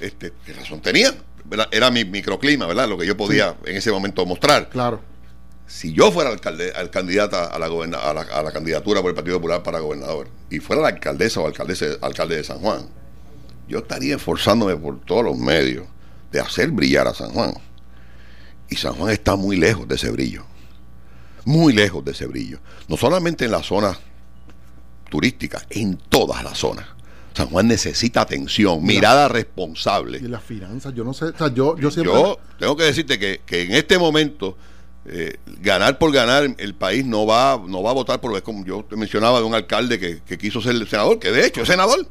Este, 0.00 0.32
¿Qué 0.44 0.52
razón 0.52 0.80
tenía? 0.80 1.14
¿verdad? 1.44 1.68
Era 1.70 1.92
mi 1.92 2.04
microclima, 2.04 2.66
¿verdad? 2.66 2.88
Lo 2.88 2.98
que 2.98 3.06
yo 3.06 3.16
podía 3.16 3.54
en 3.64 3.76
ese 3.76 3.92
momento 3.92 4.26
mostrar 4.26 4.68
Claro. 4.70 5.00
Si 5.70 5.92
yo 5.92 6.10
fuera 6.10 6.30
alcalde, 6.30 6.72
al 6.74 6.90
candidata 6.90 7.44
a 7.46 7.58
la, 7.58 7.68
goberna- 7.68 7.98
a, 7.98 8.12
la, 8.12 8.22
a 8.22 8.42
la 8.42 8.50
candidatura 8.50 9.00
por 9.00 9.10
el 9.10 9.14
Partido 9.14 9.36
Popular 9.36 9.62
para 9.62 9.78
gobernador 9.78 10.28
y 10.50 10.58
fuera 10.58 10.82
la 10.82 10.88
alcaldesa 10.88 11.40
o 11.40 11.46
alcaldese, 11.46 11.96
alcalde 12.02 12.36
de 12.36 12.44
San 12.44 12.58
Juan, 12.58 12.88
yo 13.68 13.78
estaría 13.78 14.16
esforzándome 14.16 14.74
por 14.76 15.00
todos 15.04 15.24
los 15.24 15.38
medios 15.38 15.86
de 16.32 16.40
hacer 16.40 16.72
brillar 16.72 17.06
a 17.06 17.14
San 17.14 17.30
Juan. 17.30 17.54
Y 18.68 18.76
San 18.76 18.94
Juan 18.94 19.12
está 19.12 19.36
muy 19.36 19.56
lejos 19.56 19.86
de 19.86 19.94
ese 19.94 20.10
brillo. 20.10 20.44
Muy 21.44 21.72
lejos 21.72 22.04
de 22.04 22.10
ese 22.12 22.26
brillo. 22.26 22.58
No 22.88 22.96
solamente 22.96 23.44
en 23.44 23.52
las 23.52 23.66
zonas 23.66 23.98
turísticas, 25.08 25.66
en 25.70 25.96
todas 26.08 26.42
las 26.44 26.58
zonas. 26.58 26.86
San 27.32 27.48
Juan 27.48 27.68
necesita 27.68 28.20
atención, 28.22 28.82
mirada 28.84 29.28
responsable. 29.28 30.18
Y 30.18 30.22
las 30.22 30.42
finanzas, 30.42 30.92
yo 30.94 31.04
no 31.04 31.14
sé, 31.14 31.26
o 31.26 31.38
sea, 31.38 31.48
yo, 31.54 31.76
yo 31.78 31.90
siempre... 31.90 32.12
Yo 32.12 32.38
tengo 32.58 32.76
que 32.76 32.82
decirte 32.84 33.18
que, 33.20 33.40
que 33.46 33.62
en 33.62 33.72
este 33.72 33.98
momento, 33.98 34.56
eh, 35.06 35.38
ganar 35.60 35.98
por 35.98 36.12
ganar, 36.12 36.54
el 36.58 36.74
país 36.74 37.04
no 37.04 37.26
va, 37.26 37.60
no 37.66 37.82
va 37.82 37.90
a 37.90 37.94
votar 37.94 38.20
por. 38.20 38.36
Es 38.36 38.42
como 38.42 38.64
yo 38.64 38.84
te 38.84 38.96
mencionaba 38.96 39.38
de 39.38 39.44
un 39.44 39.54
alcalde 39.54 39.98
que, 39.98 40.20
que 40.22 40.38
quiso 40.38 40.60
ser 40.60 40.76
senador, 40.88 41.18
que 41.18 41.30
de 41.30 41.46
hecho 41.46 41.62
es 41.62 41.68
senador, 41.68 42.06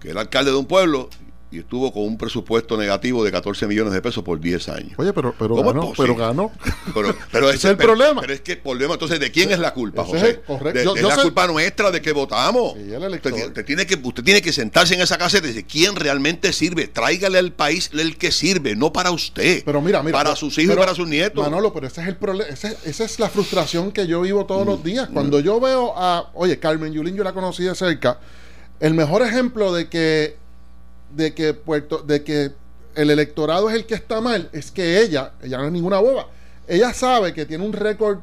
que 0.00 0.10
era 0.10 0.20
alcalde 0.20 0.50
de 0.50 0.56
un 0.56 0.66
pueblo 0.66 1.08
y 1.50 1.60
estuvo 1.60 1.90
con 1.92 2.02
un 2.02 2.18
presupuesto 2.18 2.76
negativo 2.76 3.24
de 3.24 3.32
14 3.32 3.66
millones 3.66 3.94
de 3.94 4.02
pesos 4.02 4.22
por 4.22 4.38
10 4.38 4.68
años. 4.68 4.92
Oye, 4.98 5.12
pero, 5.14 5.34
pero 5.38 5.54
¿Cómo 5.56 5.70
es 5.70 5.74
ganó, 5.76 5.92
pero 5.96 6.14
ganó. 6.14 6.52
Pero, 6.94 7.14
pero 7.32 7.48
Ese 7.48 7.56
es 7.56 7.64
el 7.66 7.76
pero- 7.76 7.94
problema. 7.94 8.20
Pero 8.20 8.32
es 8.34 8.40
que 8.40 8.52
el 8.52 8.58
problema, 8.58 8.94
entonces, 8.94 9.18
¿de 9.20 9.30
quién 9.30 9.50
es 9.50 9.58
la 9.58 9.72
culpa, 9.74 10.04
José? 10.04 10.40
correcto. 10.46 10.78
De- 10.78 10.84
Yo- 10.84 10.94
es 10.96 11.02
yo 11.02 11.08
la 11.08 11.14
sé- 11.16 11.22
culpa 11.22 11.46
nuestra 11.46 11.90
de 11.90 12.00
que 12.02 12.12
votamos. 12.12 12.74
Sí, 12.74 12.92
el 12.92 13.02
elector. 13.02 13.32
usted, 13.32 13.46
usted 13.48 13.64
tiene 13.64 13.86
que, 13.86 13.98
usted 14.02 14.22
tiene 14.24 14.42
que 14.42 14.52
sentarse 14.52 14.94
en 14.94 15.00
esa 15.00 15.16
caseta 15.18 15.46
y 15.46 15.50
decir, 15.50 15.66
¿quién 15.66 15.96
realmente 15.96 16.52
sirve? 16.52 16.86
Tráigale 16.88 17.38
al 17.38 17.52
país 17.52 17.90
el 17.92 18.16
que 18.16 18.30
sirve, 18.32 18.74
no 18.76 18.92
para 18.92 19.10
usted. 19.10 19.62
Pero 19.64 19.80
mira, 19.80 20.02
mira. 20.02 20.16
Para 20.18 20.36
sus 20.36 20.56
hijos 20.58 20.74
y 20.74 20.78
para 20.78 20.94
sus 20.94 21.08
nietos. 21.08 21.42
Manolo, 21.44 21.72
pero 21.72 21.86
ese 21.86 22.02
es 22.02 22.08
el 22.08 22.16
problema. 22.16 22.50
ese- 22.50 22.76
esa 22.84 23.04
es 23.04 23.18
la 23.18 23.28
frustración 23.30 23.92
que 23.92 24.06
yo 24.06 24.20
vivo 24.22 24.44
todos 24.46 24.64
Mm, 24.66 24.68
los 24.68 24.84
días. 24.84 25.08
Cuando 25.12 25.40
yo 25.40 25.60
veo 25.60 25.94
a. 25.96 26.30
Oye, 26.34 26.58
Carmen 26.58 26.92
Yulín, 26.92 27.14
yo 27.16 27.24
la 27.24 27.32
conocí 27.32 27.62
de 27.64 27.74
cerca. 27.74 28.18
El 28.80 28.94
mejor 28.94 29.22
ejemplo 29.22 29.72
de 29.72 29.88
que. 29.88 30.36
De 31.10 31.34
que 31.34 31.54
Puerto. 31.54 31.98
De 31.98 32.22
que 32.22 32.52
el 32.94 33.10
electorado 33.10 33.68
es 33.70 33.76
el 33.76 33.86
que 33.86 33.94
está 33.94 34.20
mal. 34.20 34.48
Es 34.52 34.70
que 34.70 35.00
ella. 35.00 35.32
Ella 35.42 35.58
no 35.58 35.66
es 35.66 35.72
ninguna 35.72 35.98
boba. 35.98 36.28
Ella 36.66 36.92
sabe 36.92 37.32
que 37.32 37.46
tiene 37.46 37.64
un 37.64 37.72
récord 37.72 38.18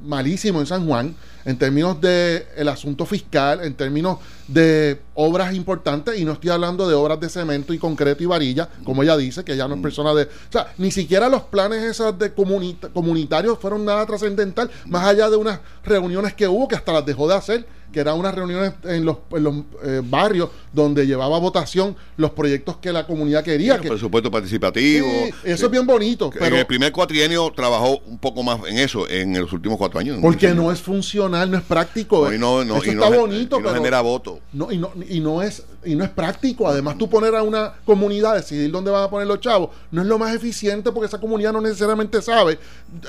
malísimo 0.00 0.60
en 0.60 0.66
San 0.66 0.86
Juan 0.86 1.16
en 1.48 1.56
términos 1.56 1.98
de 1.98 2.46
el 2.56 2.68
asunto 2.68 3.06
fiscal, 3.06 3.64
en 3.64 3.72
términos 3.72 4.18
de 4.48 5.00
obras 5.14 5.54
importantes, 5.54 6.18
y 6.18 6.24
no 6.26 6.32
estoy 6.32 6.50
hablando 6.50 6.86
de 6.86 6.94
obras 6.94 7.18
de 7.20 7.30
cemento 7.30 7.72
y 7.72 7.78
concreto 7.78 8.22
y 8.22 8.26
varilla, 8.26 8.68
como 8.84 9.02
ella 9.02 9.16
dice, 9.16 9.44
que 9.44 9.54
ella 9.54 9.66
no 9.66 9.76
es 9.76 9.80
persona 9.80 10.12
de... 10.12 10.24
O 10.24 10.52
sea, 10.52 10.72
ni 10.76 10.90
siquiera 10.90 11.30
los 11.30 11.42
planes 11.44 11.82
esas 11.82 12.18
de 12.18 12.34
comunita- 12.34 12.90
comunitarios 12.90 13.58
fueron 13.58 13.84
nada 13.86 14.04
trascendental, 14.04 14.70
más 14.86 15.06
allá 15.06 15.30
de 15.30 15.36
unas 15.36 15.60
reuniones 15.84 16.34
que 16.34 16.46
hubo, 16.46 16.68
que 16.68 16.76
hasta 16.76 16.92
las 16.92 17.06
dejó 17.06 17.26
de 17.26 17.34
hacer, 17.34 17.66
que 17.92 18.00
eran 18.00 18.18
unas 18.18 18.34
reuniones 18.34 18.74
en 18.84 19.06
los, 19.06 19.16
en 19.30 19.44
los 19.44 19.54
eh, 19.82 20.02
barrios 20.04 20.50
donde 20.74 21.06
llevaba 21.06 21.36
a 21.36 21.40
votación 21.40 21.96
los 22.18 22.32
proyectos 22.32 22.76
que 22.76 22.92
la 22.92 23.06
comunidad 23.06 23.42
quería. 23.42 23.78
que, 23.78 23.88
presupuesto 23.88 24.30
participativo. 24.30 25.06
Sí, 25.08 25.30
eso 25.44 25.64
es 25.66 25.72
bien 25.72 25.86
bonito, 25.86 26.26
En 26.34 26.38
pero 26.38 26.56
el 26.58 26.66
primer 26.66 26.92
cuatrienio 26.92 27.50
trabajó 27.56 27.98
un 28.06 28.18
poco 28.18 28.42
más 28.42 28.60
en 28.68 28.76
eso 28.78 29.08
en 29.08 29.32
los 29.40 29.50
últimos 29.54 29.78
cuatro 29.78 30.00
años. 30.00 30.18
porque 30.20 30.52
no 30.54 30.70
es 30.70 30.80
funcional, 30.82 31.37
no 31.46 31.56
es 31.58 31.62
práctico. 31.64 32.24
No, 32.28 32.32
y 32.34 32.38
no, 32.38 32.64
no, 32.64 32.76
eso 32.76 32.90
y 32.90 32.94
no 32.94 33.04
está 33.04 33.16
bonito, 33.16 33.56
y 33.56 33.60
no 33.60 33.64
pero 33.68 33.74
genera 33.78 34.00
voto. 34.00 34.40
No, 34.52 34.72
y, 34.72 34.78
no, 34.78 34.90
y, 35.08 35.20
no 35.20 35.42
es, 35.42 35.62
y 35.84 35.94
no 35.94 36.04
es 36.04 36.10
práctico. 36.10 36.66
Además, 36.68 36.96
tú 36.98 37.08
poner 37.08 37.34
a 37.34 37.42
una 37.42 37.74
comunidad, 37.84 38.34
decidir 38.36 38.70
dónde 38.70 38.90
van 38.90 39.04
a 39.04 39.10
poner 39.10 39.26
los 39.28 39.40
chavos, 39.40 39.70
no 39.90 40.02
es 40.02 40.08
lo 40.08 40.18
más 40.18 40.34
eficiente 40.34 40.90
porque 40.92 41.06
esa 41.06 41.20
comunidad 41.20 41.52
no 41.52 41.60
necesariamente 41.60 42.20
sabe, 42.22 42.58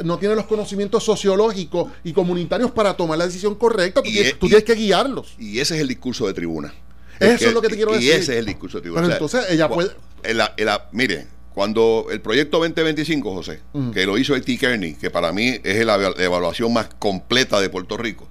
no 0.04 0.18
tiene 0.20 0.36
los 0.36 0.46
conocimientos 0.46 1.04
sociológicos 1.04 1.92
y 2.04 2.13
comunitarios 2.13 2.72
para 2.72 2.96
tomar 2.96 3.18
la 3.18 3.26
decisión 3.26 3.56
correcta. 3.56 4.02
Tú, 4.02 4.10
Y 4.10 4.13
tienes, 4.13 4.34
es- 4.34 4.39
tú 4.39 4.46
y- 4.46 4.50
tienes 4.50 4.65
que 4.65 4.76
guiarlos. 4.76 5.36
Y 5.39 5.60
ese 5.60 5.76
es 5.76 5.82
el 5.82 5.88
discurso 5.88 6.28
de 6.28 6.34
tribuna. 6.34 6.74
Eso 7.20 7.48
es 7.48 7.54
lo 7.54 7.62
que 7.62 7.68
te 7.70 7.76
quiero 7.76 7.92
y 7.92 7.96
decir. 7.96 8.12
ese 8.13 8.34
es 8.34 8.39
el 8.39 8.46
discurso 8.46 8.78
de 8.78 8.82
tribuna. 8.84 9.02
Pero 9.02 9.13
entonces 9.13 9.46
ella 9.50 9.68
puede- 9.68 9.92
mire, 10.92 11.28
cuando 11.54 12.08
el 12.12 12.22
proyecto 12.22 12.58
2025, 12.60 13.34
José, 13.34 13.60
que 13.94 14.06
lo 14.06 14.18
hizo 14.18 14.34
A.T. 14.36 14.58
Kearney, 14.58 14.94
que 14.96 15.10
para 15.10 15.32
mí 15.34 15.60
es 15.64 15.86
la 15.86 15.96
eva- 15.96 16.14
la 16.16 16.24
evaluación 16.24 16.72
más 16.72 16.90
completa 17.00 17.60
de 17.60 17.70
Puerto 17.70 17.98
Rico. 17.98 18.28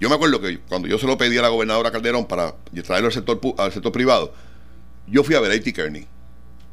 Yo 0.00 0.08
me 0.08 0.14
acuerdo 0.16 0.40
que 0.40 0.58
cuando 0.68 0.88
yo 0.88 0.98
se 0.98 1.06
lo 1.06 1.16
pedí 1.16 1.38
a 1.38 1.42
la 1.42 1.48
gobernadora 1.48 1.90
Calderón 1.90 2.26
para 2.26 2.54
traerlo 2.84 3.06
al 3.08 3.12
sector, 3.12 3.40
al 3.58 3.72
sector 3.72 3.92
privado, 3.92 4.32
yo 5.06 5.22
fui 5.24 5.34
a 5.34 5.40
ver 5.40 5.52
a 5.52 5.54
A.T. 5.54 5.72
Kearney. 5.72 6.06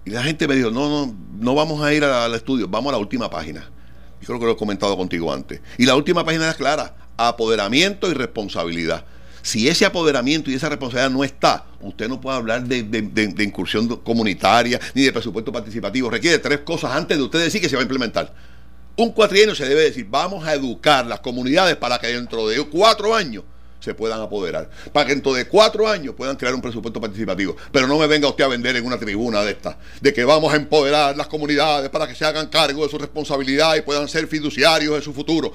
Y 0.05 0.11
la 0.11 0.23
gente 0.23 0.47
me 0.47 0.55
dijo, 0.55 0.71
no, 0.71 0.89
no, 0.89 1.15
no 1.39 1.55
vamos 1.55 1.81
a 1.81 1.93
ir 1.93 2.03
al 2.03 2.33
estudio, 2.33 2.67
vamos 2.67 2.89
a 2.89 2.93
la 2.93 2.97
última 2.99 3.29
página. 3.29 3.69
Yo 4.21 4.27
creo 4.27 4.39
que 4.39 4.45
lo 4.47 4.51
he 4.53 4.57
comentado 4.57 4.97
contigo 4.97 5.31
antes. 5.33 5.61
Y 5.77 5.85
la 5.85 5.95
última 5.95 6.25
página 6.25 6.49
es 6.49 6.55
clara, 6.55 6.95
apoderamiento 7.17 8.09
y 8.09 8.13
responsabilidad. 8.13 9.05
Si 9.41 9.67
ese 9.67 9.85
apoderamiento 9.85 10.49
y 10.49 10.55
esa 10.55 10.69
responsabilidad 10.69 11.11
no 11.11 11.23
está, 11.23 11.65
usted 11.81 12.07
no 12.07 12.19
puede 12.19 12.37
hablar 12.37 12.63
de, 12.63 13.43
incursión 13.43 13.87
comunitaria 13.97 14.79
ni 14.93 15.03
de 15.03 15.13
presupuesto 15.13 15.51
participativo. 15.51 16.09
Requiere 16.09 16.39
tres 16.39 16.59
cosas 16.59 16.91
antes 16.91 17.17
de 17.17 17.23
usted 17.23 17.39
decir 17.39 17.61
que 17.61 17.69
se 17.69 17.75
va 17.75 17.81
a 17.81 17.83
implementar. 17.83 18.33
Un 18.97 19.11
cuatrienio 19.11 19.55
se 19.55 19.65
debe 19.65 19.83
decir, 19.83 20.07
vamos 20.09 20.45
a 20.45 20.53
educar 20.53 21.05
las 21.05 21.21
comunidades 21.21 21.77
para 21.77 21.99
que 21.99 22.07
dentro 22.07 22.47
de 22.47 22.61
cuatro 22.65 23.15
años 23.15 23.43
se 23.79 23.93
puedan 23.93 24.19
apoderar. 24.19 24.69
Para 24.91 25.05
que 25.07 25.13
dentro 25.13 25.33
de 25.33 25.47
cuatro 25.47 25.87
años 25.87 26.13
puedan 26.15 26.35
crear 26.35 26.53
un 26.53 26.61
presupuesto 26.61 26.99
participativo. 26.99 27.55
Pero 27.71 27.87
no 27.87 27.97
me 27.97 28.07
venga 28.07 28.27
usted 28.27 28.43
a 28.43 28.47
vender 28.47 28.75
en 28.75 28.85
una 28.85 28.99
tribuna 28.99 29.41
de 29.43 29.51
esta, 29.51 29.77
de 30.01 30.13
que 30.13 30.25
vamos 30.25 30.53
a 30.53 30.57
empoderar 30.57 31.15
las 31.15 31.27
comunidades 31.27 31.89
para 31.89 32.07
que 32.07 32.15
se 32.15 32.25
hagan 32.25 32.47
cargo 32.47 32.83
de 32.83 32.89
su 32.89 32.97
responsabilidad 32.97 33.75
y 33.75 33.81
puedan 33.81 34.07
ser 34.07 34.27
fiduciarios 34.27 34.95
de 34.95 35.01
su 35.01 35.13
futuro. 35.13 35.53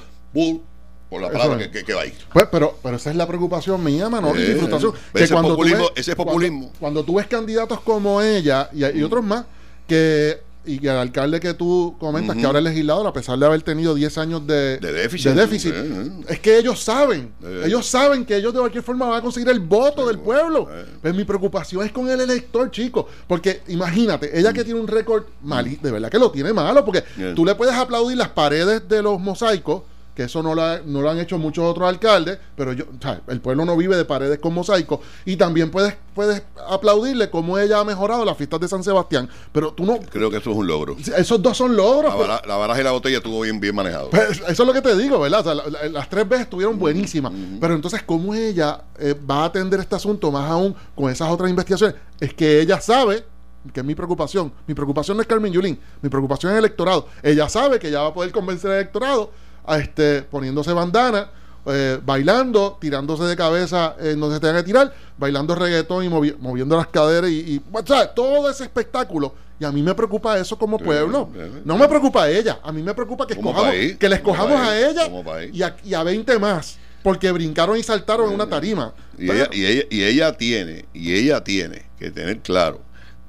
Por 1.14 1.22
la 1.22 1.30
palabra 1.30 1.60
es. 1.60 1.68
que, 1.68 1.78
que- 1.78 1.84
que 1.84 1.94
va 1.94 2.02
ahí. 2.02 2.12
Pues, 2.32 2.46
pero, 2.50 2.78
pero 2.82 2.96
esa 2.96 3.10
es 3.10 3.16
la 3.16 3.26
preocupación 3.26 3.82
mía, 3.82 4.08
Manolo, 4.08 4.40
y 4.40 4.54
frustración. 4.54 4.92
ese 5.14 5.28
tú 5.34 5.40
populismo- 5.42 5.78
ves- 5.78 5.92
ese 5.96 6.14
cuando- 6.16 6.32
populismo. 6.32 6.72
Cuando, 6.80 7.04
tú 7.04 7.14
ves 7.16 7.26
candidatos 7.26 7.80
como 7.80 8.20
ella 8.20 8.68
y, 8.72 8.84
y 8.84 9.02
otros 9.02 9.24
más, 9.24 9.44
que 9.86 10.40
y 10.66 10.78
que 10.78 10.86
el 10.88 10.96
alcalde 10.96 11.40
que 11.40 11.52
tú 11.52 11.94
comentas, 12.00 12.34
que 12.38 12.46
ahora 12.46 12.58
es 12.58 12.64
legislador, 12.64 13.06
a 13.06 13.12
pesar 13.12 13.38
de 13.38 13.44
haber 13.44 13.60
tenido 13.60 13.94
10 13.94 14.16
años 14.16 14.46
de, 14.46 14.78
De 14.78 14.92
déficit. 14.94 15.32
déficit, 15.32 15.74
Eh, 15.74 15.82
eh. 15.84 16.10
es 16.30 16.40
que 16.40 16.56
ellos 16.56 16.82
saben, 16.82 17.34
Eh. 17.44 17.64
ellos 17.66 17.84
saben 17.86 18.24
que 18.24 18.34
ellos 18.38 18.54
de 18.54 18.60
cualquier 18.60 18.82
forma 18.82 19.04
van 19.06 19.18
a 19.18 19.20
conseguir 19.20 19.50
el 19.50 19.60
voto 19.60 20.06
del 20.06 20.18
pueblo. 20.20 20.66
Pues 21.02 21.14
mi 21.14 21.24
preocupación 21.24 21.84
es 21.84 21.92
con 21.92 22.08
el 22.08 22.18
elector, 22.18 22.70
chico, 22.70 23.06
porque 23.28 23.60
imagínate, 23.68 24.38
ella 24.38 24.54
que 24.54 24.64
tiene 24.64 24.80
un 24.80 24.88
récord 24.88 25.24
mal, 25.42 25.68
de 25.82 25.90
verdad 25.90 26.08
que 26.10 26.18
lo 26.18 26.30
tiene 26.30 26.50
malo, 26.54 26.82
porque 26.82 27.04
Mm. 27.18 27.34
Tú 27.34 27.44
le 27.44 27.54
puedes 27.56 27.74
aplaudir 27.74 28.16
las 28.16 28.30
paredes 28.30 28.88
de 28.88 29.02
los 29.02 29.20
mosaicos, 29.20 29.82
que 30.14 30.24
eso 30.24 30.42
no 30.42 30.54
lo, 30.54 30.62
ha- 30.62 30.80
no 30.84 31.02
lo 31.02 31.10
han 31.10 31.18
hecho 31.18 31.38
muchos 31.38 31.64
otros 31.64 31.88
alcaldes, 31.88 32.38
pero 32.56 32.72
yo, 32.72 32.84
o 32.84 33.02
sea, 33.02 33.20
el 33.28 33.40
pueblo 33.40 33.64
no 33.64 33.76
vive 33.76 33.96
de 33.96 34.04
paredes 34.04 34.38
con 34.38 34.54
mosaicos, 34.54 35.00
y 35.24 35.36
también 35.36 35.70
puedes, 35.70 35.96
puedes 36.14 36.42
aplaudirle 36.68 37.30
cómo 37.30 37.58
ella 37.58 37.80
ha 37.80 37.84
mejorado 37.84 38.24
las 38.24 38.36
fiestas 38.36 38.60
de 38.60 38.68
San 38.68 38.84
Sebastián, 38.84 39.28
pero 39.52 39.72
tú 39.72 39.84
no, 39.84 39.98
Creo 39.98 40.30
que 40.30 40.36
eso 40.36 40.50
es 40.52 40.56
un 40.56 40.66
logro. 40.66 40.96
esos 41.16 41.42
dos 41.42 41.56
son 41.56 41.74
logros. 41.76 42.12
La, 42.12 42.16
pero- 42.18 42.28
bara- 42.28 42.46
la 42.46 42.56
baraja 42.56 42.80
y 42.80 42.84
la 42.84 42.92
botella 42.92 43.16
estuvo 43.18 43.40
bien, 43.40 43.58
bien 43.60 43.74
manejado. 43.74 44.10
pues, 44.10 44.40
eso 44.46 44.62
es 44.62 44.66
lo 44.66 44.72
que 44.72 44.82
te 44.82 44.96
digo, 44.96 45.18
¿verdad? 45.20 45.40
O 45.40 45.44
sea, 45.44 45.54
la- 45.54 45.68
la- 45.68 45.88
las 45.88 46.08
tres 46.08 46.28
veces 46.28 46.44
estuvieron 46.44 46.78
buenísimas. 46.78 47.32
Pero 47.60 47.74
entonces, 47.74 48.02
¿cómo 48.04 48.34
ella 48.34 48.82
eh, 48.98 49.14
va 49.28 49.42
a 49.42 49.44
atender 49.46 49.80
este 49.80 49.96
asunto 49.96 50.30
más 50.30 50.48
aún 50.50 50.74
con 50.94 51.10
esas 51.10 51.28
otras 51.30 51.50
investigaciones? 51.50 51.96
Es 52.20 52.32
que 52.34 52.60
ella 52.60 52.80
sabe, 52.80 53.24
que 53.72 53.80
es 53.80 53.86
mi 53.86 53.94
preocupación. 53.94 54.52
Mi 54.66 54.74
preocupación 54.74 55.16
no 55.16 55.22
es 55.22 55.26
Carmen 55.26 55.52
Yulín, 55.52 55.78
mi 56.02 56.08
preocupación 56.08 56.52
es 56.52 56.58
el 56.58 56.64
electorado. 56.64 57.08
Ella 57.22 57.48
sabe 57.48 57.78
que 57.78 57.88
ella 57.88 58.02
va 58.02 58.08
a 58.08 58.14
poder 58.14 58.30
convencer 58.30 58.70
al 58.70 58.76
electorado 58.76 59.30
este, 59.68 60.22
poniéndose 60.22 60.72
bandana. 60.72 61.30
eh, 61.66 61.98
bailando, 62.04 62.76
tirándose 62.78 63.24
de 63.24 63.34
cabeza 63.36 63.96
en 63.98 64.20
donde 64.20 64.36
se 64.36 64.40
tenga 64.40 64.56
que 64.56 64.64
tirar, 64.64 64.92
bailando 65.16 65.54
reggaetón 65.54 66.04
y 66.04 66.08
movi- 66.08 66.36
moviendo 66.38 66.76
las 66.76 66.88
caderas 66.88 67.30
y, 67.30 67.54
y 67.54 67.62
o 67.72 67.86
sea, 67.86 68.12
todo 68.12 68.50
ese 68.50 68.64
espectáculo. 68.64 69.34
Y 69.58 69.64
a 69.64 69.72
mí 69.72 69.82
me 69.82 69.94
preocupa 69.94 70.36
eso 70.38 70.58
como 70.58 70.78
pueblo. 70.78 71.30
eh, 71.34 71.62
No 71.64 71.78
me 71.78 71.88
preocupa 71.88 72.24
a 72.24 72.30
ella, 72.30 72.58
a 72.62 72.70
mí 72.70 72.82
me 72.82 72.92
preocupa 72.92 73.26
que 73.26 73.32
escojamos, 73.32 73.62
país, 73.70 73.96
que 73.96 74.08
le 74.10 74.20
como 74.20 74.34
escojamos 74.34 74.60
a 74.68 74.78
ella 74.90 75.06
y 75.54 75.62
a, 75.62 75.74
y 75.82 75.94
a 75.94 76.02
20 76.02 76.38
más, 76.38 76.76
porque 77.02 77.32
brincaron 77.32 77.78
y 77.78 77.82
saltaron 77.82 78.28
en 78.28 78.34
una 78.34 78.46
tarima. 78.46 78.92
Y 79.18 79.30
ella, 79.30 79.48
y, 79.50 79.64
ella, 79.64 79.82
y 79.88 80.02
ella 80.04 80.36
tiene, 80.36 80.84
y 80.92 81.14
ella 81.14 81.42
tiene 81.42 81.86
que 81.98 82.10
tener 82.10 82.40
claro, 82.40 82.82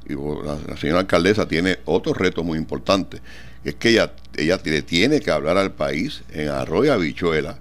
y 0.09 0.13
la, 0.13 0.57
la 0.67 0.75
señora 0.75 0.99
alcaldesa 0.99 1.47
tiene 1.47 1.79
otro 1.85 2.13
reto 2.13 2.43
muy 2.43 2.57
importante, 2.57 3.21
que 3.21 3.54
es 3.65 3.75
que 3.75 3.89
ella, 3.89 4.13
ella 4.37 4.59
le 4.63 4.81
tiene 4.83 5.19
que 5.19 5.31
hablar 5.31 5.57
al 5.57 5.73
país 5.73 6.21
en 6.31 6.49
arroyo 6.49 6.93
habichuela 6.93 7.57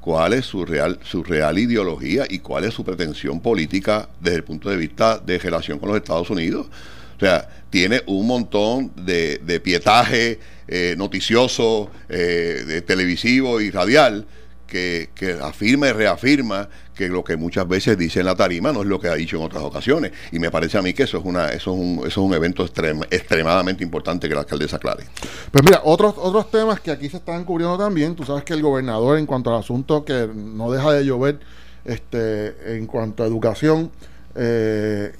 cuál 0.00 0.32
es 0.32 0.46
su 0.46 0.64
real, 0.64 1.00
su 1.02 1.22
real 1.22 1.58
ideología 1.58 2.24
y 2.28 2.38
cuál 2.38 2.64
es 2.64 2.72
su 2.72 2.84
pretensión 2.84 3.40
política 3.40 4.08
desde 4.20 4.36
el 4.36 4.44
punto 4.44 4.70
de 4.70 4.76
vista 4.76 5.18
de 5.18 5.38
relación 5.38 5.78
con 5.78 5.88
los 5.90 5.98
Estados 5.98 6.30
Unidos. 6.30 6.68
O 7.16 7.20
sea, 7.20 7.48
tiene 7.68 8.02
un 8.06 8.26
montón 8.26 8.92
de, 8.96 9.38
de 9.38 9.60
pietaje 9.60 10.38
eh, 10.68 10.94
noticioso, 10.96 11.90
eh, 12.08 12.82
televisivo 12.86 13.60
y 13.60 13.70
radial 13.70 14.24
que, 14.68 15.10
que 15.14 15.32
afirma 15.32 15.88
y 15.88 15.92
reafirma 15.92 16.68
que 16.94 17.08
lo 17.08 17.24
que 17.24 17.36
muchas 17.36 17.66
veces 17.66 17.96
dice 17.96 18.20
en 18.20 18.26
la 18.26 18.34
tarima 18.36 18.72
no 18.72 18.82
es 18.82 18.86
lo 18.86 19.00
que 19.00 19.08
ha 19.08 19.14
dicho 19.14 19.36
en 19.36 19.42
otras 19.42 19.62
ocasiones. 19.62 20.12
Y 20.30 20.38
me 20.38 20.50
parece 20.50 20.78
a 20.78 20.82
mí 20.82 20.92
que 20.92 21.04
eso 21.04 21.18
es 21.18 21.24
una 21.24 21.48
eso 21.48 21.72
es 21.72 21.78
un, 21.80 21.98
eso 22.00 22.06
es 22.06 22.16
un 22.18 22.34
evento 22.34 22.64
extrem- 22.66 23.06
extremadamente 23.10 23.82
importante 23.82 24.28
que 24.28 24.34
la 24.34 24.40
alcaldesa 24.40 24.76
aclare. 24.76 25.04
Pues 25.50 25.64
mira, 25.64 25.80
otros, 25.84 26.14
otros 26.16 26.50
temas 26.50 26.80
que 26.80 26.90
aquí 26.90 27.08
se 27.08 27.16
están 27.16 27.44
cubriendo 27.44 27.78
también. 27.78 28.14
Tú 28.14 28.24
sabes 28.24 28.44
que 28.44 28.52
el 28.52 28.62
gobernador, 28.62 29.18
en 29.18 29.26
cuanto 29.26 29.50
al 29.52 29.60
asunto 29.60 30.04
que 30.04 30.28
no 30.34 30.70
deja 30.70 30.92
de 30.92 31.04
llover, 31.04 31.40
este, 31.84 32.76
en 32.76 32.86
cuanto 32.86 33.22
a 33.22 33.26
educación, 33.26 33.90
eh, 34.34 35.12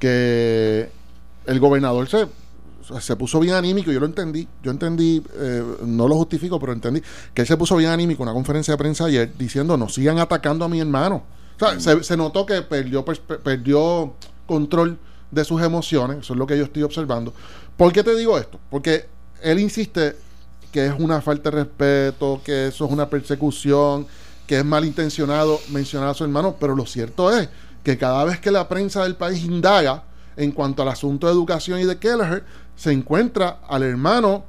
que 0.00 0.88
el 1.46 1.60
gobernador 1.60 2.08
se, 2.08 2.26
se 3.00 3.16
puso 3.16 3.40
bien 3.40 3.54
anímico, 3.54 3.90
yo 3.90 4.00
lo 4.00 4.06
entendí, 4.06 4.46
yo 4.62 4.70
entendí, 4.70 5.22
eh, 5.34 5.62
no 5.84 6.08
lo 6.08 6.16
justifico, 6.16 6.58
pero 6.60 6.72
entendí 6.72 7.02
que 7.34 7.42
él 7.42 7.48
se 7.48 7.56
puso 7.56 7.76
bien 7.76 7.90
anímico 7.90 8.22
en 8.22 8.28
una 8.28 8.34
conferencia 8.34 8.74
de 8.74 8.78
prensa 8.78 9.06
ayer 9.06 9.32
diciendo, 9.36 9.76
no 9.76 9.88
sigan 9.88 10.18
atacando 10.18 10.64
a 10.64 10.68
mi 10.68 10.80
hermano. 10.80 11.24
O 11.60 11.80
sea, 11.80 12.02
se, 12.02 12.16
notó 12.16 12.44
que 12.44 12.62
perdió, 12.62 13.04
perdió 13.04 14.14
control 14.46 14.98
de 15.30 15.44
sus 15.44 15.62
emociones, 15.62 16.18
eso 16.18 16.34
es 16.34 16.38
lo 16.38 16.46
que 16.46 16.56
yo 16.56 16.64
estoy 16.64 16.82
observando. 16.82 17.32
¿Por 17.76 17.92
qué 17.92 18.02
te 18.02 18.14
digo 18.14 18.38
esto? 18.38 18.58
Porque 18.70 19.06
él 19.42 19.58
insiste 19.58 20.16
que 20.70 20.86
es 20.86 20.94
una 20.98 21.20
falta 21.22 21.50
de 21.50 21.56
respeto, 21.56 22.40
que 22.44 22.68
eso 22.68 22.84
es 22.84 22.92
una 22.92 23.08
persecución, 23.08 24.06
que 24.46 24.58
es 24.58 24.64
malintencionado 24.64 25.58
mencionar 25.70 26.10
a 26.10 26.14
su 26.14 26.24
hermano, 26.24 26.56
pero 26.60 26.76
lo 26.76 26.86
cierto 26.86 27.34
es 27.36 27.48
que 27.82 27.96
cada 27.96 28.24
vez 28.24 28.40
que 28.40 28.50
la 28.50 28.68
prensa 28.68 29.02
del 29.02 29.16
país 29.16 29.44
indaga 29.44 30.04
en 30.36 30.52
cuanto 30.52 30.82
al 30.82 30.88
asunto 30.88 31.26
de 31.26 31.32
educación 31.32 31.80
y 31.80 31.84
de 31.84 31.96
Kelleher, 31.98 32.44
se 32.76 32.92
encuentra 32.92 33.60
al 33.68 33.82
hermano 33.82 34.44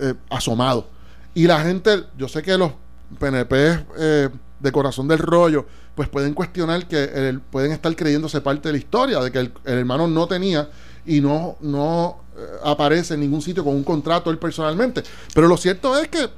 eh, 0.00 0.14
asomado. 0.30 0.88
Y 1.34 1.46
la 1.46 1.60
gente, 1.60 2.04
yo 2.16 2.28
sé 2.28 2.42
que 2.42 2.56
los 2.56 2.72
PNP 3.18 3.84
eh, 3.98 4.28
de 4.58 4.72
corazón 4.72 5.06
del 5.06 5.18
rollo, 5.18 5.66
pues 5.94 6.08
pueden 6.08 6.34
cuestionar 6.34 6.88
que 6.88 7.04
el- 7.04 7.40
pueden 7.40 7.72
estar 7.72 7.94
creyéndose 7.94 8.40
parte 8.40 8.68
de 8.68 8.72
la 8.72 8.78
historia, 8.78 9.20
de 9.20 9.30
que 9.30 9.38
el, 9.38 9.52
hermano 9.64 10.08
no 10.08 10.26
tenía 10.26 10.68
y 11.04 11.20
no, 11.20 11.56
no 11.60 12.22
eh, 12.36 12.40
aparece 12.64 13.14
en 13.14 13.20
ningún 13.20 13.42
sitio 13.42 13.62
con 13.62 13.74
un 13.74 13.84
contrato 13.84 14.30
él 14.30 14.38
personalmente. 14.38 15.02
Pero 15.34 15.46
lo 15.46 15.56
cierto 15.56 15.96
es 15.98 16.08
que 16.08 16.28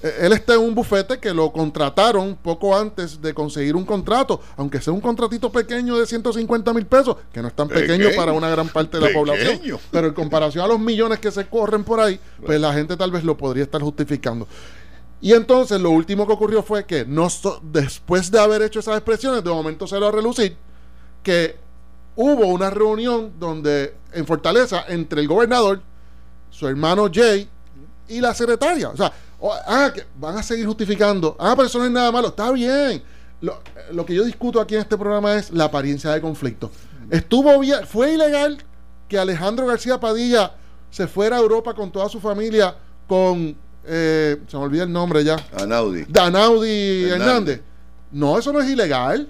él 0.00 0.32
está 0.32 0.54
en 0.54 0.60
un 0.60 0.74
bufete 0.74 1.18
que 1.18 1.34
lo 1.34 1.50
contrataron 1.52 2.36
poco 2.36 2.76
antes 2.76 3.20
de 3.20 3.34
conseguir 3.34 3.74
un 3.74 3.84
contrato, 3.84 4.40
aunque 4.56 4.80
sea 4.80 4.92
un 4.92 5.00
contratito 5.00 5.50
pequeño 5.50 5.98
de 5.98 6.06
150 6.06 6.72
mil 6.72 6.86
pesos, 6.86 7.16
que 7.32 7.42
no 7.42 7.48
es 7.48 7.54
tan 7.54 7.66
pequeño, 7.68 8.04
Pequeño. 8.04 8.16
para 8.16 8.32
una 8.32 8.48
gran 8.48 8.68
parte 8.68 8.98
de 8.98 9.08
la 9.08 9.12
población. 9.12 9.58
Pero 9.90 10.06
en 10.08 10.14
comparación 10.14 10.64
a 10.64 10.68
los 10.68 10.78
millones 10.78 11.18
que 11.18 11.30
se 11.32 11.46
corren 11.46 11.82
por 11.82 11.98
ahí, 12.00 12.20
pues 12.44 12.60
la 12.60 12.72
gente 12.72 12.96
tal 12.96 13.10
vez 13.10 13.24
lo 13.24 13.36
podría 13.36 13.64
estar 13.64 13.80
justificando. 13.82 14.46
Y 15.20 15.32
entonces 15.32 15.80
lo 15.80 15.90
último 15.90 16.28
que 16.28 16.32
ocurrió 16.32 16.62
fue 16.62 16.84
que 16.86 17.04
no 17.04 17.28
so- 17.28 17.60
después 17.60 18.30
de 18.30 18.38
haber 18.38 18.62
hecho 18.62 18.78
esas 18.78 18.94
expresiones, 18.96 19.42
de 19.42 19.50
momento 19.50 19.88
se 19.88 19.98
lo 19.98 20.06
a 20.06 20.12
relucir 20.12 20.56
que 21.24 21.56
hubo 22.14 22.46
una 22.46 22.70
reunión 22.70 23.32
donde 23.38 23.94
en 24.12 24.24
Fortaleza 24.26 24.84
entre 24.88 25.20
el 25.20 25.26
gobernador, 25.26 25.80
su 26.50 26.68
hermano 26.68 27.08
Jay 27.12 27.48
y 28.08 28.20
la 28.20 28.32
secretaria. 28.32 28.90
O 28.90 28.96
sea, 28.96 29.12
o- 29.40 29.52
ah, 29.52 29.90
que 29.94 30.04
van 30.18 30.36
a 30.36 30.42
seguir 30.42 30.66
justificando. 30.66 31.36
Ah, 31.38 31.54
pero 31.56 31.66
eso 31.68 31.78
no 31.78 31.84
es 31.84 31.90
nada 31.90 32.10
malo. 32.12 32.28
Está 32.28 32.50
bien. 32.52 33.02
Lo, 33.40 33.60
lo 33.92 34.04
que 34.04 34.14
yo 34.14 34.24
discuto 34.24 34.60
aquí 34.60 34.74
en 34.74 34.80
este 34.80 34.96
programa 34.98 35.36
es 35.36 35.50
la 35.52 35.64
apariencia 35.64 36.10
de 36.10 36.20
conflicto. 36.20 36.70
Estuvo 37.10 37.58
bien, 37.60 37.86
fue 37.86 38.14
ilegal 38.14 38.58
que 39.08 39.18
Alejandro 39.18 39.66
García 39.66 39.98
Padilla 40.00 40.52
se 40.90 41.06
fuera 41.06 41.36
a 41.36 41.40
Europa 41.40 41.72
con 41.74 41.90
toda 41.92 42.08
su 42.08 42.20
familia 42.20 42.74
con, 43.06 43.56
eh, 43.86 44.36
se 44.46 44.56
me 44.56 44.62
olvida 44.64 44.82
el 44.82 44.92
nombre 44.92 45.22
ya, 45.24 45.36
Anaudi, 45.56 46.04
Danaudi 46.08 47.04
Hernández. 47.04 47.12
Hernández. 47.28 47.60
No, 48.10 48.38
eso 48.38 48.52
no 48.52 48.60
es 48.60 48.68
ilegal, 48.68 49.28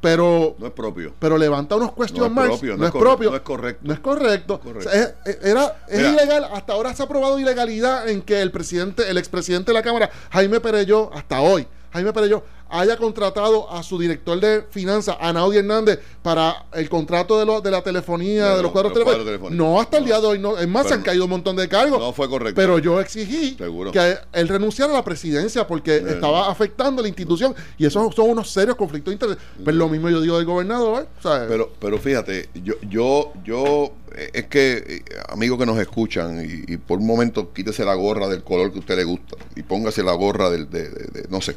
pero 0.00 0.54
no 0.58 0.66
es 0.66 0.72
propio. 0.72 1.12
pero 1.18 1.36
levanta 1.36 1.74
unos 1.76 1.92
question 1.92 2.20
No 2.20 2.26
es 2.26 2.32
marks. 2.32 2.50
propio, 2.58 2.72
no, 2.72 2.78
no 2.78 2.86
es 2.86 2.92
propio. 2.92 3.30
no 3.30 3.36
es 3.36 3.42
correcto. 3.42 3.80
No 3.84 3.92
es 3.94 4.00
correcto. 4.00 4.46
No 4.48 4.54
es 4.54 4.60
correcto. 4.60 4.88
O 4.88 4.92
sea, 4.92 4.92
es, 5.02 5.14
es- 5.36 5.44
era, 5.44 5.76
es 5.88 5.96
Mira. 5.98 6.10
ilegal. 6.12 6.44
Hasta 6.52 6.72
ahora 6.74 6.94
se 6.94 7.02
ha 7.02 7.08
probado 7.08 7.38
ilegalidad 7.38 8.08
en 8.08 8.22
que 8.22 8.40
el 8.40 8.50
presidente, 8.52 9.10
el 9.10 9.18
expresidente 9.18 9.70
de 9.72 9.74
la 9.74 9.82
Cámara, 9.82 10.10
Jaime 10.30 10.60
Pereyó, 10.60 11.10
hasta 11.14 11.40
hoy, 11.40 11.66
Jaime 11.92 12.12
Pereyó, 12.12 12.42
haya 12.70 12.96
contratado 12.96 13.70
a 13.72 13.82
su 13.82 13.98
director 13.98 14.38
de 14.40 14.62
finanzas, 14.70 15.16
Anaudi 15.20 15.58
Hernández, 15.58 15.98
para 16.22 16.66
el 16.74 16.88
contrato 16.88 17.38
de, 17.38 17.46
lo- 17.46 17.60
de 17.60 17.70
la 17.70 17.82
telefonía, 17.82 18.50
De 18.50 18.56
de, 18.58 18.62
los 18.62 18.72
cuadros 18.72 18.92
telefónicos. 18.92 19.50
No 19.52 19.80
hasta 19.80 19.98
el 19.98 20.04
día 20.04 20.20
de 20.20 20.26
hoy. 20.26 20.38
No. 20.38 20.58
Es 20.58 20.68
más, 20.68 20.82
se 20.84 20.88
Pero 20.90 20.96
han 20.98 21.02
caído 21.04 21.24
un 21.24 21.30
montón 21.30 21.56
de 21.56 21.68
cargos. 21.68 21.98
No 21.98 22.12
fue 22.12 22.28
correcto. 22.28 22.54
Pero 22.60 22.78
yo 22.78 23.00
exigí 23.00 23.54
Seguro. 23.56 23.90
que 23.92 24.16
él 24.32 24.48
renunciara 24.48 24.92
a 24.92 24.96
la 24.96 25.04
presidencia 25.04 25.66
porque 25.66 25.96
estaba 25.96 26.50
afectando 26.50 27.00
la 27.02 27.08
institución 27.08 27.54
y 27.78 27.86
esos 27.86 28.14
son 28.14 28.30
unos 28.30 28.50
serios 28.50 28.76
conflictos 28.76 29.10
de 29.10 29.14
interés. 29.14 29.36
Pero 29.64 29.76
lo 29.76 29.88
mismo 29.88 30.10
yo 30.10 30.20
digo 30.20 30.36
del 30.36 30.46
gobernador. 30.46 31.08
¿sabes? 31.22 31.48
Pero, 31.48 31.70
pero 31.80 31.98
fíjate, 31.98 32.48
yo, 32.62 32.74
yo, 32.88 33.32
yo, 33.44 33.92
eh, 34.14 34.30
es 34.34 34.46
que, 34.46 34.76
eh, 34.86 35.02
amigos 35.28 35.58
que 35.58 35.66
nos 35.66 35.78
escuchan, 35.78 36.44
y, 36.44 36.72
y 36.72 36.76
por 36.76 36.98
un 36.98 37.06
momento 37.06 37.52
quítese 37.52 37.84
la 37.84 37.94
gorra 37.94 38.28
del 38.28 38.42
color 38.42 38.70
que 38.70 38.76
a 38.76 38.80
usted 38.80 38.96
le 38.96 39.04
gusta 39.04 39.36
y 39.56 39.62
póngase 39.62 40.02
la 40.02 40.12
gorra 40.12 40.50
del, 40.50 40.68
de, 40.70 40.88
de- 40.90 41.04
de- 41.22 41.28
no 41.30 41.40
sé, 41.40 41.56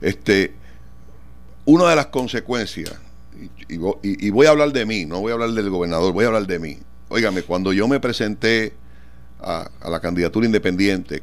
este, 0.00 0.54
una 1.64 1.88
de 1.90 1.96
las 1.96 2.06
consecuencias, 2.06 2.92
y, 3.68 3.74
y 3.74 4.26
y- 4.26 4.30
voy 4.30 4.46
a 4.46 4.50
hablar 4.50 4.72
de 4.72 4.84
mí, 4.86 5.04
no 5.04 5.20
voy 5.20 5.30
a 5.30 5.34
hablar 5.34 5.50
del 5.50 5.70
gobernador, 5.70 6.12
voy 6.12 6.24
a 6.24 6.28
hablar 6.28 6.46
de 6.46 6.58
mí. 6.58 6.78
Óigame, 7.08 7.42
cuando 7.42 7.72
yo 7.72 7.86
me 7.88 8.00
presenté 8.00 8.74
a, 9.40 9.70
a 9.80 9.90
la 9.90 10.00
candidatura 10.00 10.44
independiente, 10.46 11.22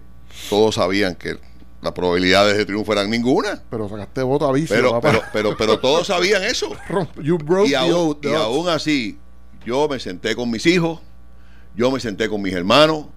todos 0.49 0.75
sabían 0.75 1.15
que 1.15 1.37
las 1.81 1.91
probabilidades 1.93 2.57
de 2.57 2.65
triunfo 2.65 2.93
eran 2.93 3.09
ninguna. 3.09 3.61
Pero 3.69 3.87
sacaste 3.89 4.23
voto 4.23 4.47
a 4.47 4.51
vicio, 4.53 4.75
Pero, 4.75 4.91
papá. 4.91 5.11
pero, 5.11 5.23
pero, 5.33 5.57
pero 5.57 5.79
todos 5.81 6.07
sabían 6.07 6.43
eso. 6.43 6.71
you 7.21 7.37
broke 7.37 7.69
Y, 7.69 7.73
aún, 7.75 8.17
y 8.23 8.33
aún 8.33 8.69
así, 8.69 9.19
yo 9.65 9.87
me 9.87 9.99
senté 9.99 10.35
con 10.35 10.49
mis 10.49 10.65
hijos, 10.65 10.99
yo 11.75 11.91
me 11.91 11.99
senté 11.99 12.29
con 12.29 12.41
mis 12.41 12.53
hermanos, 12.53 13.07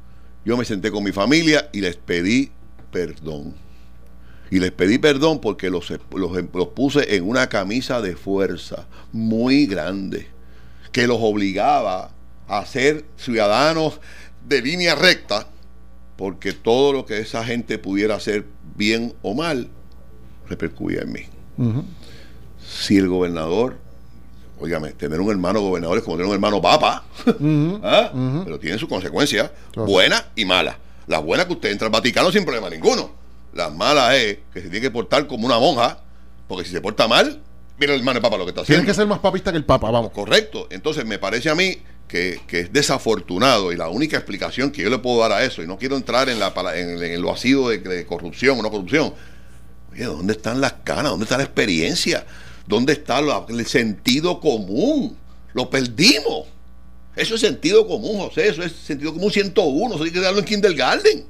yo 0.44 0.56
me 0.56 0.64
senté 0.64 0.90
con 0.90 1.04
mi 1.04 1.12
familia 1.12 1.70
y 1.72 1.80
les 1.80 1.96
pedí 1.96 2.50
perdón. 2.90 3.54
Y 4.50 4.60
les 4.60 4.72
pedí 4.72 4.98
perdón 4.98 5.40
porque 5.40 5.70
los, 5.70 5.90
los, 5.90 6.32
los 6.54 6.68
puse 6.68 7.16
en 7.16 7.28
una 7.28 7.48
camisa 7.48 8.00
de 8.00 8.16
fuerza 8.16 8.86
muy 9.12 9.66
grande 9.66 10.26
que 10.92 11.06
los 11.06 11.18
obligaba 11.20 12.10
a 12.48 12.64
ser 12.64 13.04
ciudadanos 13.16 14.00
de 14.46 14.62
línea 14.62 14.94
recta, 14.94 15.46
porque 16.16 16.52
todo 16.52 16.92
lo 16.92 17.04
que 17.04 17.18
esa 17.18 17.44
gente 17.44 17.78
pudiera 17.78 18.16
hacer 18.16 18.46
bien 18.76 19.14
o 19.22 19.34
mal 19.34 19.68
repercutía 20.48 21.02
en 21.02 21.12
mí. 21.12 21.20
Si 22.66 22.96
el 22.96 23.08
gobernador, 23.08 23.76
óigame, 24.58 24.92
tener 24.92 25.20
un 25.20 25.30
hermano 25.30 25.60
gobernador 25.60 25.98
es 25.98 26.04
como 26.04 26.16
tener 26.16 26.28
un 26.28 26.34
hermano 26.34 26.60
papa, 26.62 27.04
¿ah? 27.82 28.42
pero 28.44 28.58
tiene 28.58 28.78
sus 28.78 28.88
consecuencias, 28.88 29.50
buenas 29.74 30.24
y 30.34 30.44
malas. 30.44 30.76
Las 31.06 31.22
buenas 31.22 31.46
que 31.46 31.52
usted 31.52 31.70
entra 31.70 31.86
al 31.86 31.92
Vaticano 31.92 32.30
sin 32.32 32.44
problema 32.44 32.68
ninguno. 32.70 33.10
Las 33.52 33.74
malas 33.74 34.14
es 34.14 34.38
que 34.52 34.60
se 34.60 34.68
tiene 34.68 34.80
que 34.80 34.90
portar 34.90 35.26
como 35.26 35.46
una 35.46 35.58
monja, 35.58 36.00
porque 36.46 36.64
si 36.64 36.72
se 36.72 36.80
porta 36.80 37.08
mal, 37.08 37.40
mira 37.78 37.92
el 37.94 38.00
hermano 38.00 38.20
papa 38.20 38.36
lo 38.36 38.44
que 38.44 38.50
está 38.50 38.62
haciendo. 38.62 38.82
Tiene 38.82 38.90
que 38.90 38.94
ser 38.94 39.06
más 39.06 39.18
papista 39.18 39.50
que 39.50 39.58
el 39.58 39.64
papa, 39.64 39.90
vamos. 39.90 40.12
Correcto. 40.12 40.68
Entonces 40.70 41.04
me 41.04 41.18
parece 41.18 41.50
a 41.50 41.54
mí 41.54 41.78
que, 42.08 42.40
es 42.50 42.72
desafortunado 42.72 43.72
y 43.72 43.76
la 43.76 43.88
única 43.88 44.16
explicación 44.16 44.70
que 44.70 44.82
yo 44.82 44.90
le 44.90 44.98
puedo 44.98 45.20
dar 45.20 45.32
a 45.32 45.44
eso, 45.44 45.62
y 45.62 45.66
no 45.66 45.78
quiero 45.78 45.96
entrar 45.96 46.28
en, 46.28 46.40
la, 46.40 46.52
en, 46.74 47.20
lo 47.20 47.32
ácido 47.32 47.68
de, 47.68 48.06
corrupción 48.06 48.58
o 48.58 48.62
no 48.62 48.70
corrupción, 48.70 49.12
oye, 49.92 50.04
¿dónde 50.04 50.32
están 50.32 50.60
las 50.60 50.74
canas? 50.84 51.10
¿Dónde 51.10 51.24
está 51.24 51.36
la 51.36 51.44
experiencia? 51.44 52.26
¿Dónde 52.66 52.94
está 52.94 53.20
el 53.48 53.66
sentido 53.66 54.40
común? 54.40 55.16
Lo 55.54 55.70
perdimos. 55.70 56.46
Eso 57.16 57.34
es 57.34 57.40
sentido 57.40 57.86
común, 57.86 58.18
José. 58.18 58.48
Eso 58.48 58.62
es 58.62 58.72
sentido 58.72 59.12
común 59.12 59.30
101. 59.30 59.94
Eso 59.94 60.04
hay 60.04 60.10
que 60.10 60.20
darlo 60.20 60.38
en 60.38 60.44
kindergarten. 60.44 61.24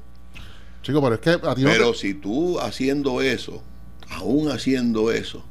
Chico, 0.81 1.01
pero 1.01 1.15
es 1.15 1.21
que... 1.21 1.37
pero 1.37 1.93
si 1.93 2.13
tú 2.13 2.59
haciendo 2.59 3.21
eso, 3.21 3.61
aún 4.09 4.49
haciendo 4.49 5.11
eso, 5.11 5.43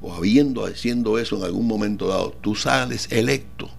o 0.00 0.14
habiendo 0.14 0.64
haciendo 0.66 1.18
eso 1.18 1.36
en 1.36 1.44
algún 1.44 1.66
momento 1.66 2.08
dado, 2.08 2.34
tú 2.40 2.54
sales 2.54 3.08
electo 3.10 3.70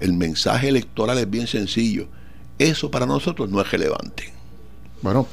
el 0.00 0.12
mensaje 0.12 0.68
electoral 0.68 1.18
es 1.18 1.28
bien 1.28 1.46
sencillo. 1.46 2.06
Eso 2.58 2.90
para 2.90 3.06
nosotros 3.06 3.48
no 3.50 3.60
es 3.60 3.70
relevante. 3.70 4.32
Bueno, 5.02 5.26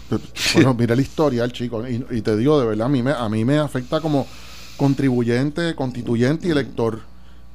bueno 0.54 0.74
mira 0.74 0.94
el 0.94 1.00
historial, 1.00 1.52
chico, 1.52 1.88
y, 1.88 2.06
y, 2.12 2.22
te 2.22 2.36
digo 2.38 2.60
de 2.60 2.68
verdad, 2.68 2.86
a 2.86 2.90
mí, 2.90 3.02
me, 3.02 3.12
a 3.12 3.28
mí 3.30 3.44
me 3.46 3.58
afecta 3.58 4.00
como 4.00 4.28
contribuyente, 4.78 5.76
constituyente 5.76 6.48
y 6.48 6.52
elector. 6.52 7.02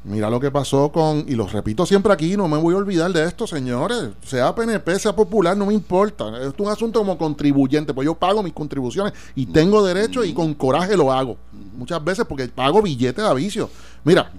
Mira 0.03 0.30
lo 0.30 0.40
que 0.40 0.51
pasó 0.51 0.90
con, 0.90 1.26
y 1.28 1.34
lo 1.34 1.46
repito 1.46 1.84
siempre 1.84 2.11
aquí, 2.11 2.34
no 2.34 2.48
me 2.48 2.57
voy 2.57 2.74
a 2.74 2.78
olvidar 2.78 3.12
de 3.12 3.22
esto, 3.24 3.46
señores. 3.46 4.11
Sea 4.24 4.55
PNP, 4.55 4.98
sea 4.98 5.14
popular, 5.14 5.55
no 5.57 5.66
me 5.66 5.74
importa. 5.74 6.24
Es 6.40 6.55
un 6.59 6.68
asunto 6.68 7.01
como 7.01 7.18
contribuyente, 7.18 7.92
pues 7.92 8.07
yo 8.07 8.14
pago 8.14 8.42
mis 8.42 8.55
contribuciones 8.55 9.12
y 9.34 9.44
tengo 9.44 9.84
derecho 9.84 10.24
y 10.24 10.32
con 10.32 10.55
coraje 10.55 10.96
lo 10.96 11.12
hago. 11.12 11.36
Muchas 11.76 12.03
veces 12.03 12.24
porque 12.26 12.48
pago 12.48 12.80
billetes 12.80 13.22
de 13.22 13.30
avicio. 13.30 13.68
Mira, 14.03 14.32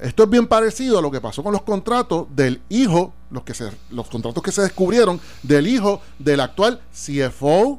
esto 0.00 0.24
es 0.24 0.30
bien 0.30 0.48
parecido 0.48 0.98
a 0.98 1.02
lo 1.02 1.12
que 1.12 1.20
pasó 1.20 1.44
con 1.44 1.52
los 1.52 1.62
contratos 1.62 2.26
del 2.34 2.60
hijo, 2.68 3.14
los, 3.30 3.44
que 3.44 3.54
se, 3.54 3.70
los 3.90 4.08
contratos 4.08 4.42
que 4.42 4.50
se 4.50 4.62
descubrieron 4.62 5.20
del 5.44 5.68
hijo 5.68 6.00
del 6.18 6.40
actual 6.40 6.80
CFO, 6.92 7.78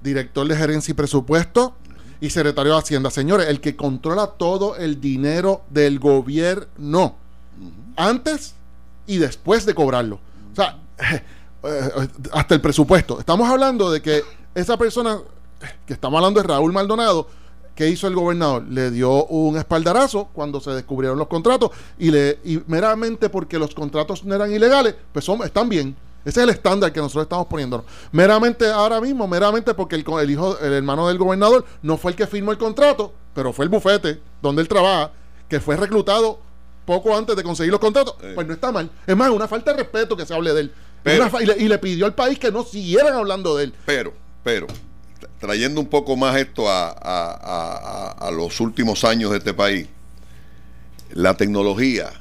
director 0.00 0.46
de 0.46 0.56
gerencia 0.56 0.92
y 0.92 0.94
presupuesto 0.94 1.74
y 2.22 2.30
secretario 2.30 2.72
de 2.72 2.78
Hacienda. 2.78 3.10
Señores, 3.10 3.48
el 3.48 3.60
que 3.60 3.74
controla 3.74 4.28
todo 4.28 4.76
el 4.76 5.00
dinero 5.00 5.62
del 5.70 5.98
gobierno, 5.98 7.16
antes 7.96 8.54
y 9.08 9.18
después 9.18 9.66
de 9.66 9.74
cobrarlo. 9.74 10.20
O 10.52 10.54
sea, 10.54 10.78
eh, 11.64 12.08
hasta 12.32 12.54
el 12.54 12.60
presupuesto. 12.60 13.18
Estamos 13.18 13.50
hablando 13.50 13.90
de 13.90 14.00
que 14.00 14.22
esa 14.54 14.76
persona, 14.76 15.18
que 15.84 15.94
estamos 15.94 16.16
hablando 16.18 16.40
de 16.40 16.46
Raúl 16.46 16.72
Maldonado, 16.72 17.26
¿Qué 17.74 17.88
hizo 17.88 18.06
el 18.06 18.14
gobernador? 18.14 18.64
Le 18.68 18.90
dio 18.90 19.24
un 19.24 19.56
espaldarazo 19.56 20.28
cuando 20.34 20.60
se 20.60 20.72
descubrieron 20.72 21.18
los 21.18 21.26
contratos 21.26 21.70
y, 21.98 22.10
le, 22.10 22.38
meramente 22.66 23.30
porque 23.30 23.58
los 23.58 23.74
contratos 23.74 24.26
no 24.26 24.34
eran 24.34 24.52
ilegales, 24.52 24.94
pues 25.10 25.24
son, 25.24 25.42
están 25.42 25.70
bien. 25.70 25.96
Ese 26.24 26.40
es 26.40 26.44
el 26.44 26.50
estándar 26.50 26.92
que 26.92 27.00
nosotros 27.00 27.24
estamos 27.24 27.46
poniendo. 27.46 27.84
Meramente 28.12 28.70
ahora 28.70 29.00
mismo, 29.00 29.26
meramente 29.26 29.74
porque 29.74 29.96
el, 29.96 30.04
el, 30.20 30.30
hijo, 30.30 30.58
el 30.58 30.72
hermano 30.72 31.08
del 31.08 31.18
gobernador 31.18 31.64
no 31.82 31.96
fue 31.96 32.12
el 32.12 32.16
que 32.16 32.26
firmó 32.26 32.52
el 32.52 32.58
contrato, 32.58 33.12
pero 33.34 33.52
fue 33.52 33.64
el 33.64 33.68
bufete 33.68 34.20
donde 34.40 34.62
él 34.62 34.68
trabaja, 34.68 35.10
que 35.48 35.60
fue 35.60 35.76
reclutado 35.76 36.38
poco 36.84 37.16
antes 37.16 37.36
de 37.36 37.42
conseguir 37.42 37.72
los 37.72 37.80
contratos. 37.80 38.16
Pues 38.34 38.46
no 38.46 38.54
está 38.54 38.72
mal. 38.72 38.90
Es 39.06 39.16
más, 39.16 39.30
una 39.30 39.48
falta 39.48 39.72
de 39.72 39.78
respeto 39.78 40.16
que 40.16 40.26
se 40.26 40.34
hable 40.34 40.52
de 40.52 40.60
él. 40.62 40.72
y, 41.40 41.46
le, 41.46 41.56
y 41.58 41.68
le 41.68 41.78
pidió 41.78 42.06
al 42.06 42.14
país 42.14 42.38
que 42.38 42.50
no 42.50 42.62
siguieran 42.62 43.14
hablando 43.14 43.56
de 43.56 43.64
él. 43.64 43.74
Pero, 43.84 44.12
pero, 44.42 44.66
trayendo 45.42 45.80
un 45.80 45.88
poco 45.88 46.16
más 46.16 46.36
esto 46.36 46.66
a, 46.68 48.30
los 48.32 48.60
últimos 48.60 49.04
años 49.04 49.32
de 49.32 49.38
este 49.38 49.52
país, 49.52 49.88
la 51.10 51.36
tecnología, 51.36 52.12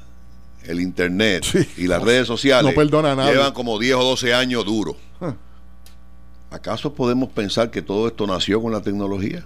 el 0.65 0.79
internet 0.79 1.45
y 1.77 1.87
las 1.87 2.01
redes 2.01 2.27
sociales 2.27 2.75
llevan 2.75 3.53
como 3.53 3.79
10 3.79 3.95
o 3.95 4.03
12 4.03 4.33
años 4.33 4.65
duros. 4.65 4.95
Ah. 5.19 5.35
¿Acaso 6.51 6.93
podemos 6.93 7.29
pensar 7.29 7.71
que 7.71 7.81
todo 7.81 8.07
esto 8.07 8.27
nació 8.27 8.61
con 8.61 8.71
la 8.71 8.81
tecnología? 8.81 9.45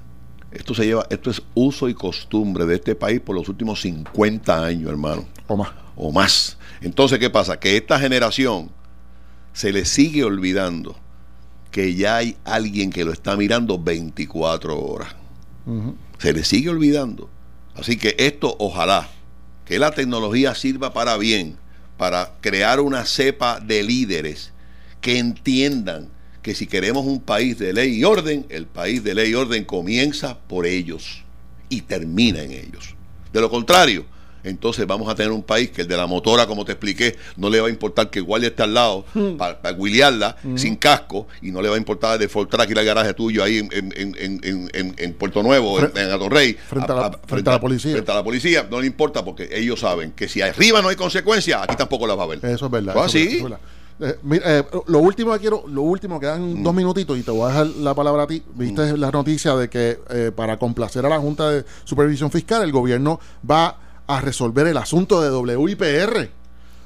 Esto 0.52 0.74
se 0.74 0.86
lleva, 0.86 1.06
esto 1.10 1.30
es 1.30 1.42
uso 1.54 1.90
y 1.90 1.94
costumbre 1.94 2.66
de 2.66 2.76
este 2.76 2.96
país 2.96 3.20
por 3.20 3.36
los 3.36 3.48
últimos 3.50 3.82
50 3.82 4.66
años, 4.66 4.90
hermano. 4.90 5.26
O 5.48 5.58
más. 5.58 5.70
O 5.96 6.12
más. 6.12 6.58
Entonces, 6.82 7.20
¿qué 7.20 7.30
pasa? 7.30 7.60
Que 7.60 7.78
esta 7.78 8.00
generación 8.00 8.72
se 9.54 9.72
le 9.72 9.86
sigue 9.86 10.24
olvidando 10.24 10.96
que 11.72 11.94
ya 11.94 12.18
hay 12.18 12.38
alguien 12.46 12.90
que 12.90 13.04
lo 13.04 13.12
está 13.12 13.36
mirando 13.36 13.78
24 13.78 14.80
horas. 14.80 15.16
Se 16.20 16.32
le 16.32 16.44
sigue 16.44 16.70
olvidando. 16.70 17.30
Así 17.76 17.98
que 17.98 18.16
esto 18.18 18.56
ojalá 18.60 19.10
que 19.66 19.80
la 19.80 19.92
tecnología 19.92 20.56
sirva 20.56 20.94
para 20.94 21.18
bien, 21.18 21.58
para 21.98 22.34
crear 22.42 22.80
una 22.80 23.06
cepa 23.06 23.60
de 23.60 23.84
líderes 23.84 24.52
que 25.02 25.18
entiendan 25.18 26.10
que 26.42 26.54
si 26.54 26.68
queremos 26.68 27.06
un 27.06 27.20
país 27.20 27.58
de 27.58 27.74
ley 27.74 27.96
y 27.96 28.04
orden, 28.04 28.46
el 28.50 28.68
país 28.68 29.04
de 29.04 29.16
ley 29.16 29.32
y 29.32 29.34
orden 29.34 29.66
comienza 29.66 30.38
por 30.38 30.66
ellos 30.66 31.24
y 31.70 31.82
termina 31.82 32.44
en 32.44 32.52
ellos. 32.52 32.96
De 33.34 33.42
lo 33.42 33.50
contrario, 33.50 34.06
entonces 34.46 34.88
vamos 34.88 35.10
a 35.10 35.16
tener 35.16 35.32
un 35.32 35.44
país 35.44 35.72
que 35.72 35.82
el 35.82 35.88
de 35.88 35.98
la 35.98 36.08
motora, 36.08 36.48
como 36.48 36.64
te 36.66 36.74
expliqué, 36.74 37.18
no 37.36 37.50
le 37.50 37.60
va 37.60 37.68
a 37.68 37.70
importar 37.70 38.10
que 38.10 38.20
el 38.20 38.26
guardia 38.26 38.50
esté 38.50 38.64
al 38.64 38.74
lado 38.74 39.06
hmm. 39.14 39.38
para 39.38 39.62
pa 39.62 39.74
hmm. 39.74 40.58
sin 40.58 40.76
casco 40.76 41.28
y 41.42 41.52
no 41.52 41.62
le 41.62 41.70
va 41.70 41.76
a 41.76 41.78
importar 41.78 42.18
de 42.20 42.28
Fortrack 42.28 42.70
y 42.70 42.74
el 42.74 42.86
garaje 42.86 43.14
tuyo 43.14 43.44
ahí 43.44 43.58
en, 43.58 45.14
Puerto 45.18 45.44
Nuevo, 45.44 45.80
en, 45.80 46.12
Atorrey. 46.12 46.54
Frente 46.54 46.92
a, 46.92 46.96
la, 46.96 47.20
frente 47.26 47.50
a 47.50 47.54
la 47.54 47.60
policía. 47.60 47.92
Frente 47.94 48.12
a 48.12 48.16
la 48.16 48.24
policía, 48.24 48.68
no 48.70 48.80
le 48.80 48.88
importa 48.88 49.24
porque 49.24 49.50
ellos 49.52 49.80
saben 49.80 50.12
que 50.12 50.28
si 50.28 50.42
arriba 50.42 50.82
no 50.82 50.90
hay 50.90 50.96
consecuencias, 50.96 51.62
aquí 51.64 51.76
tampoco 51.76 52.08
las 52.08 52.18
va 52.18 52.24
a 52.24 52.28
ver. 52.28 52.46
Eso 52.46 52.66
es 52.66 52.72
verdad. 52.72 52.98
así? 52.98 53.44
Eh, 53.98 54.14
eh, 54.30 54.64
lo 54.88 55.00
último 55.00 55.32
que 55.34 55.40
quiero, 55.40 55.64
lo 55.68 55.84
último, 55.84 56.20
quedan 56.20 56.60
mm. 56.60 56.64
dos 56.64 56.74
minutitos 56.74 57.18
y 57.18 57.24
te 57.24 57.32
voy 57.32 57.46
a 57.46 57.48
dejar 57.48 57.68
la 57.68 57.94
palabra 57.94 58.24
a 58.24 58.28
ti. 58.28 58.44
Viste 58.54 58.94
mm. 58.94 58.98
la 58.98 59.10
noticia 59.10 59.56
de 59.56 59.70
que 59.70 60.00
eh, 60.10 60.32
para 60.36 60.58
complacer 60.58 61.06
a 61.06 61.10
la 61.10 61.20
Junta 61.20 61.50
de 61.50 61.66
Supervisión 61.86 62.30
Fiscal, 62.30 62.62
el 62.64 62.72
gobierno 62.74 63.20
va 63.50 63.78
a 64.08 64.22
resolver 64.22 64.68
el 64.68 64.78
asunto 64.78 65.22
de 65.22 65.56
WIPR. 65.56 66.30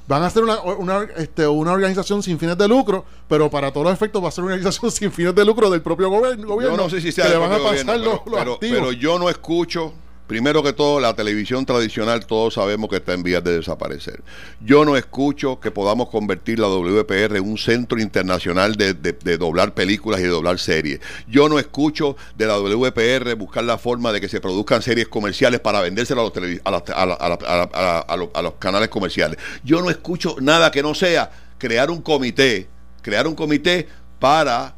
Van 0.07 0.23
a 0.23 0.29
ser 0.29 0.43
una, 0.43 0.59
una, 0.61 1.03
este, 1.17 1.47
una 1.47 1.71
organización 1.71 2.23
sin 2.23 2.39
fines 2.39 2.57
de 2.57 2.67
lucro, 2.67 3.05
pero 3.27 3.49
para 3.49 3.71
todos 3.71 3.85
los 3.85 3.93
efectos 3.93 4.23
va 4.23 4.29
a 4.29 4.31
ser 4.31 4.43
una 4.43 4.55
organización 4.55 4.91
sin 4.91 5.11
fines 5.11 5.35
de 5.35 5.45
lucro 5.45 5.69
del 5.69 5.81
propio 5.81 6.09
gobierno. 6.09 6.59
Yo 6.61 6.75
no 6.75 6.89
sé 6.89 6.99
si 6.99 7.11
sea 7.11 7.25
que 7.25 7.31
le 7.31 7.37
van 7.37 7.53
a 7.53 7.59
pasar 7.59 7.99
los, 7.99 8.21
pero 8.59 8.91
yo 8.91 9.19
no 9.19 9.29
escucho 9.29 9.93
Primero 10.29 10.61
que 10.61 10.73
todo, 10.73 10.99
la 10.99 11.15
televisión 11.15 11.65
tradicional 11.65 12.27
todos 12.27 12.53
sabemos 12.53 12.87
que 12.87 12.97
está 12.97 13.13
en 13.13 13.23
vías 13.23 13.43
de 13.43 13.57
desaparecer. 13.57 14.21
Yo 14.63 14.85
no 14.85 14.95
escucho 14.95 15.59
que 15.59 15.71
podamos 15.71 16.09
convertir 16.09 16.59
la 16.59 16.67
WPR 16.67 17.35
en 17.35 17.49
un 17.49 17.57
centro 17.57 17.99
internacional 17.99 18.75
de, 18.75 18.93
doblar 19.39 19.73
películas 19.73 20.19
y 20.19 20.25
de 20.25 20.29
doblar 20.29 20.59
series. 20.59 20.99
Yo 21.27 21.49
no 21.49 21.57
escucho 21.57 22.15
de 22.37 22.45
la 22.45 22.59
WPR 22.59 23.33
buscar 23.33 23.63
la 23.63 23.79
forma 23.79 24.11
de 24.11 24.21
que 24.21 24.29
se 24.29 24.39
produzcan 24.39 24.83
series 24.83 25.07
comerciales 25.07 25.61
para 25.61 25.81
vendérselas 25.81 26.31
a 26.63 26.71
los, 26.71 28.29
a 28.35 28.41
los 28.43 28.53
canales 28.59 28.89
comerciales. 28.89 29.39
Yo 29.63 29.81
no 29.81 29.89
escucho 29.89 30.35
nada 30.39 30.69
que 30.69 30.83
no 30.83 30.93
sea 30.93 31.31
crear 31.57 31.89
un 31.89 32.03
comité, 32.03 32.69
crear 33.01 33.25
un 33.25 33.33
comité 33.33 33.87
para 34.19 34.75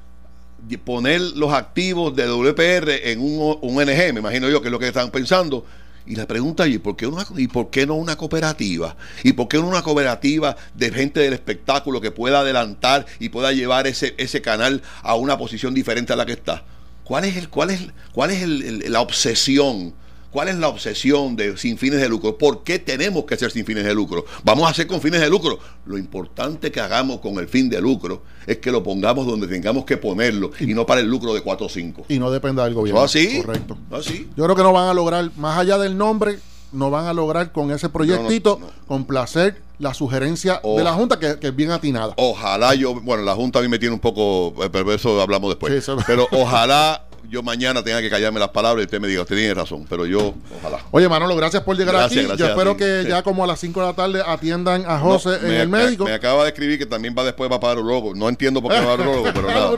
poner 0.83 1.21
los 1.21 1.53
activos 1.53 2.15
de 2.15 2.27
WPR 2.27 2.89
en 3.09 3.19
un, 3.19 3.57
ONG, 3.61 4.13
me 4.13 4.19
imagino 4.19 4.49
yo 4.49 4.61
que 4.61 4.67
es 4.67 4.71
lo 4.71 4.79
que 4.79 4.87
están 4.87 5.11
pensando. 5.11 5.65
Y 6.05 6.15
la 6.15 6.25
pregunta 6.25 6.65
es, 6.65 6.79
¿por 6.79 6.95
qué, 6.95 7.09
¿y 7.37 7.47
por 7.47 7.69
qué 7.69 7.85
no 7.85 7.93
una 7.95 8.15
cooperativa? 8.15 8.95
¿Y 9.23 9.33
por 9.33 9.47
qué 9.47 9.57
no 9.57 9.67
una 9.67 9.83
cooperativa 9.83 10.57
de 10.73 10.91
gente 10.91 11.19
del 11.19 11.33
espectáculo 11.33 12.01
que 12.01 12.11
pueda 12.11 12.39
adelantar 12.39 13.05
y 13.19 13.29
pueda 13.29 13.51
llevar 13.51 13.85
ese, 13.85 14.15
ese 14.17 14.41
canal 14.41 14.81
a 15.03 15.15
una 15.15 15.37
posición 15.37 15.73
diferente 15.73 16.13
a 16.13 16.15
la 16.15 16.25
que 16.25 16.33
está? 16.33 16.63
¿Cuál 17.03 17.25
es, 17.25 17.37
el, 17.37 17.49
cuál 17.49 17.69
es, 17.69 17.81
cuál 18.13 18.31
es 18.31 18.89
la 18.89 19.01
obsesión 19.01 19.93
¿Cuál 20.31 20.47
es 20.47 20.55
la 20.55 20.69
obsesión 20.69 21.35
de 21.35 21.57
sin 21.57 21.77
fines 21.77 21.99
de 21.99 22.07
lucro? 22.07 22.37
¿Por 22.37 22.63
qué 22.63 22.79
tenemos 22.79 23.25
que 23.25 23.35
ser 23.35 23.51
sin 23.51 23.65
fines 23.65 23.83
de 23.83 23.93
lucro? 23.93 24.23
Vamos 24.45 24.65
a 24.65 24.69
hacer 24.69 24.87
con 24.87 25.01
fines 25.01 25.19
de 25.19 25.29
lucro. 25.29 25.59
Lo 25.85 25.97
importante 25.97 26.71
que 26.71 26.79
hagamos 26.79 27.19
con 27.19 27.37
el 27.37 27.49
fin 27.49 27.69
de 27.69 27.81
lucro 27.81 28.23
es 28.47 28.57
que 28.59 28.71
lo 28.71 28.81
pongamos 28.81 29.27
donde 29.27 29.47
tengamos 29.47 29.83
que 29.83 29.97
ponerlo 29.97 30.51
y, 30.59 30.73
no 30.73 30.85
para 30.85 31.01
el 31.01 31.07
lucro 31.07 31.33
de 31.33 31.41
4 31.41 31.65
o 31.65 31.69
5. 31.69 32.05
Y 32.07 32.17
no 32.17 32.31
dependa 32.31 32.63
del 32.63 32.73
gobierno. 32.73 33.01
así? 33.01 33.41
Correcto. 33.41 33.77
Así. 33.91 34.29
Yo 34.37 34.45
creo 34.45 34.55
que 34.55 34.63
no 34.63 34.71
van 34.71 34.87
a 34.87 34.93
lograr, 34.93 35.31
más 35.35 35.57
allá 35.57 35.77
del 35.77 35.97
nombre, 35.97 36.39
no 36.71 36.89
van 36.89 37.07
a 37.07 37.13
lograr 37.13 37.51
con 37.51 37.71
ese 37.71 37.89
proyectito 37.89 38.57
no, 38.61 38.67
no. 38.67 38.73
complacer 38.87 39.61
la 39.79 39.93
sugerencia 39.93 40.61
de 40.63 40.83
la 40.83 40.93
Junta, 40.93 41.19
que, 41.19 41.39
que 41.39 41.47
es 41.47 41.55
bien 41.55 41.71
atinada. 41.71 42.13
Ojalá 42.15 42.73
yo, 42.75 42.93
bueno, 43.01 43.23
la 43.23 43.35
Junta 43.35 43.59
a 43.59 43.61
mí 43.61 43.67
me 43.67 43.79
tiene 43.79 43.93
un 43.95 43.99
poco, 43.99 44.53
eh, 44.63 44.69
pero 44.71 44.93
eso 44.93 45.19
hablamos 45.21 45.49
después. 45.49 45.73
Sí, 45.73 45.79
eso- 45.79 45.97
Pero 46.07 46.27
ojalá 46.31 47.03
yo 47.29 47.43
mañana 47.43 47.83
tenga 47.83 48.01
que 48.01 48.09
callarme 48.09 48.39
las 48.39 48.49
palabras 48.49 48.83
y 48.83 48.85
usted 48.85 48.99
me 48.99 49.07
diga, 49.07 49.21
usted 49.21 49.35
tiene 49.35 49.53
razón, 49.53 49.85
pero 49.89 50.05
yo, 50.05 50.33
ojalá. 50.59 50.79
Oye, 50.91 51.07
Manolo, 51.09 51.35
gracias 51.35 51.63
por 51.63 51.77
llegar 51.77 51.95
Gracias, 51.95 52.11
aquí. 52.19 52.27
gracias 52.27 52.39
Yo 52.39 52.45
a 52.45 52.49
espero 52.49 52.71
ti. 52.73 52.77
que 52.79 53.01
Sí. 53.03 53.07
ya 53.09 53.23
como 53.23 53.43
a 53.43 53.47
las 53.47 53.59
5 53.59 53.79
de 53.81 53.85
la 53.87 53.93
tarde 53.93 54.23
atiendan 54.25 54.83
a 54.87 54.99
José 54.99 55.29
No, 55.41 55.47
en 55.47 55.53
el 55.53 55.67
médico. 55.69 56.05
Me, 56.05 56.13
acaba 56.13 56.43
de 56.43 56.49
escribir 56.49 56.77
que 56.79 56.85
también 56.85 57.15
va 57.17 57.23
después 57.23 57.51
va 57.51 57.59
para 57.59 57.79
urologo. 57.79 58.13
No 58.15 58.27
entiendo 58.29 58.61
por 58.61 58.71
qué 58.73 58.79
va 58.79 58.93
al 58.93 58.99
urologo, 59.01 59.29
pero 59.33 59.47
nada. 59.47 59.71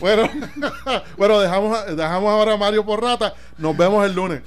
Bueno, 0.00 0.30
bueno 1.16 1.40
dejamos, 1.40 1.96
dejamos 1.96 2.30
ahora 2.30 2.54
a 2.54 2.56
Mario 2.56 2.84
por 2.84 3.02
rata. 3.02 3.34
Nos 3.58 3.76
vemos 3.76 4.04
el 4.06 4.14
lunes. 4.14 4.42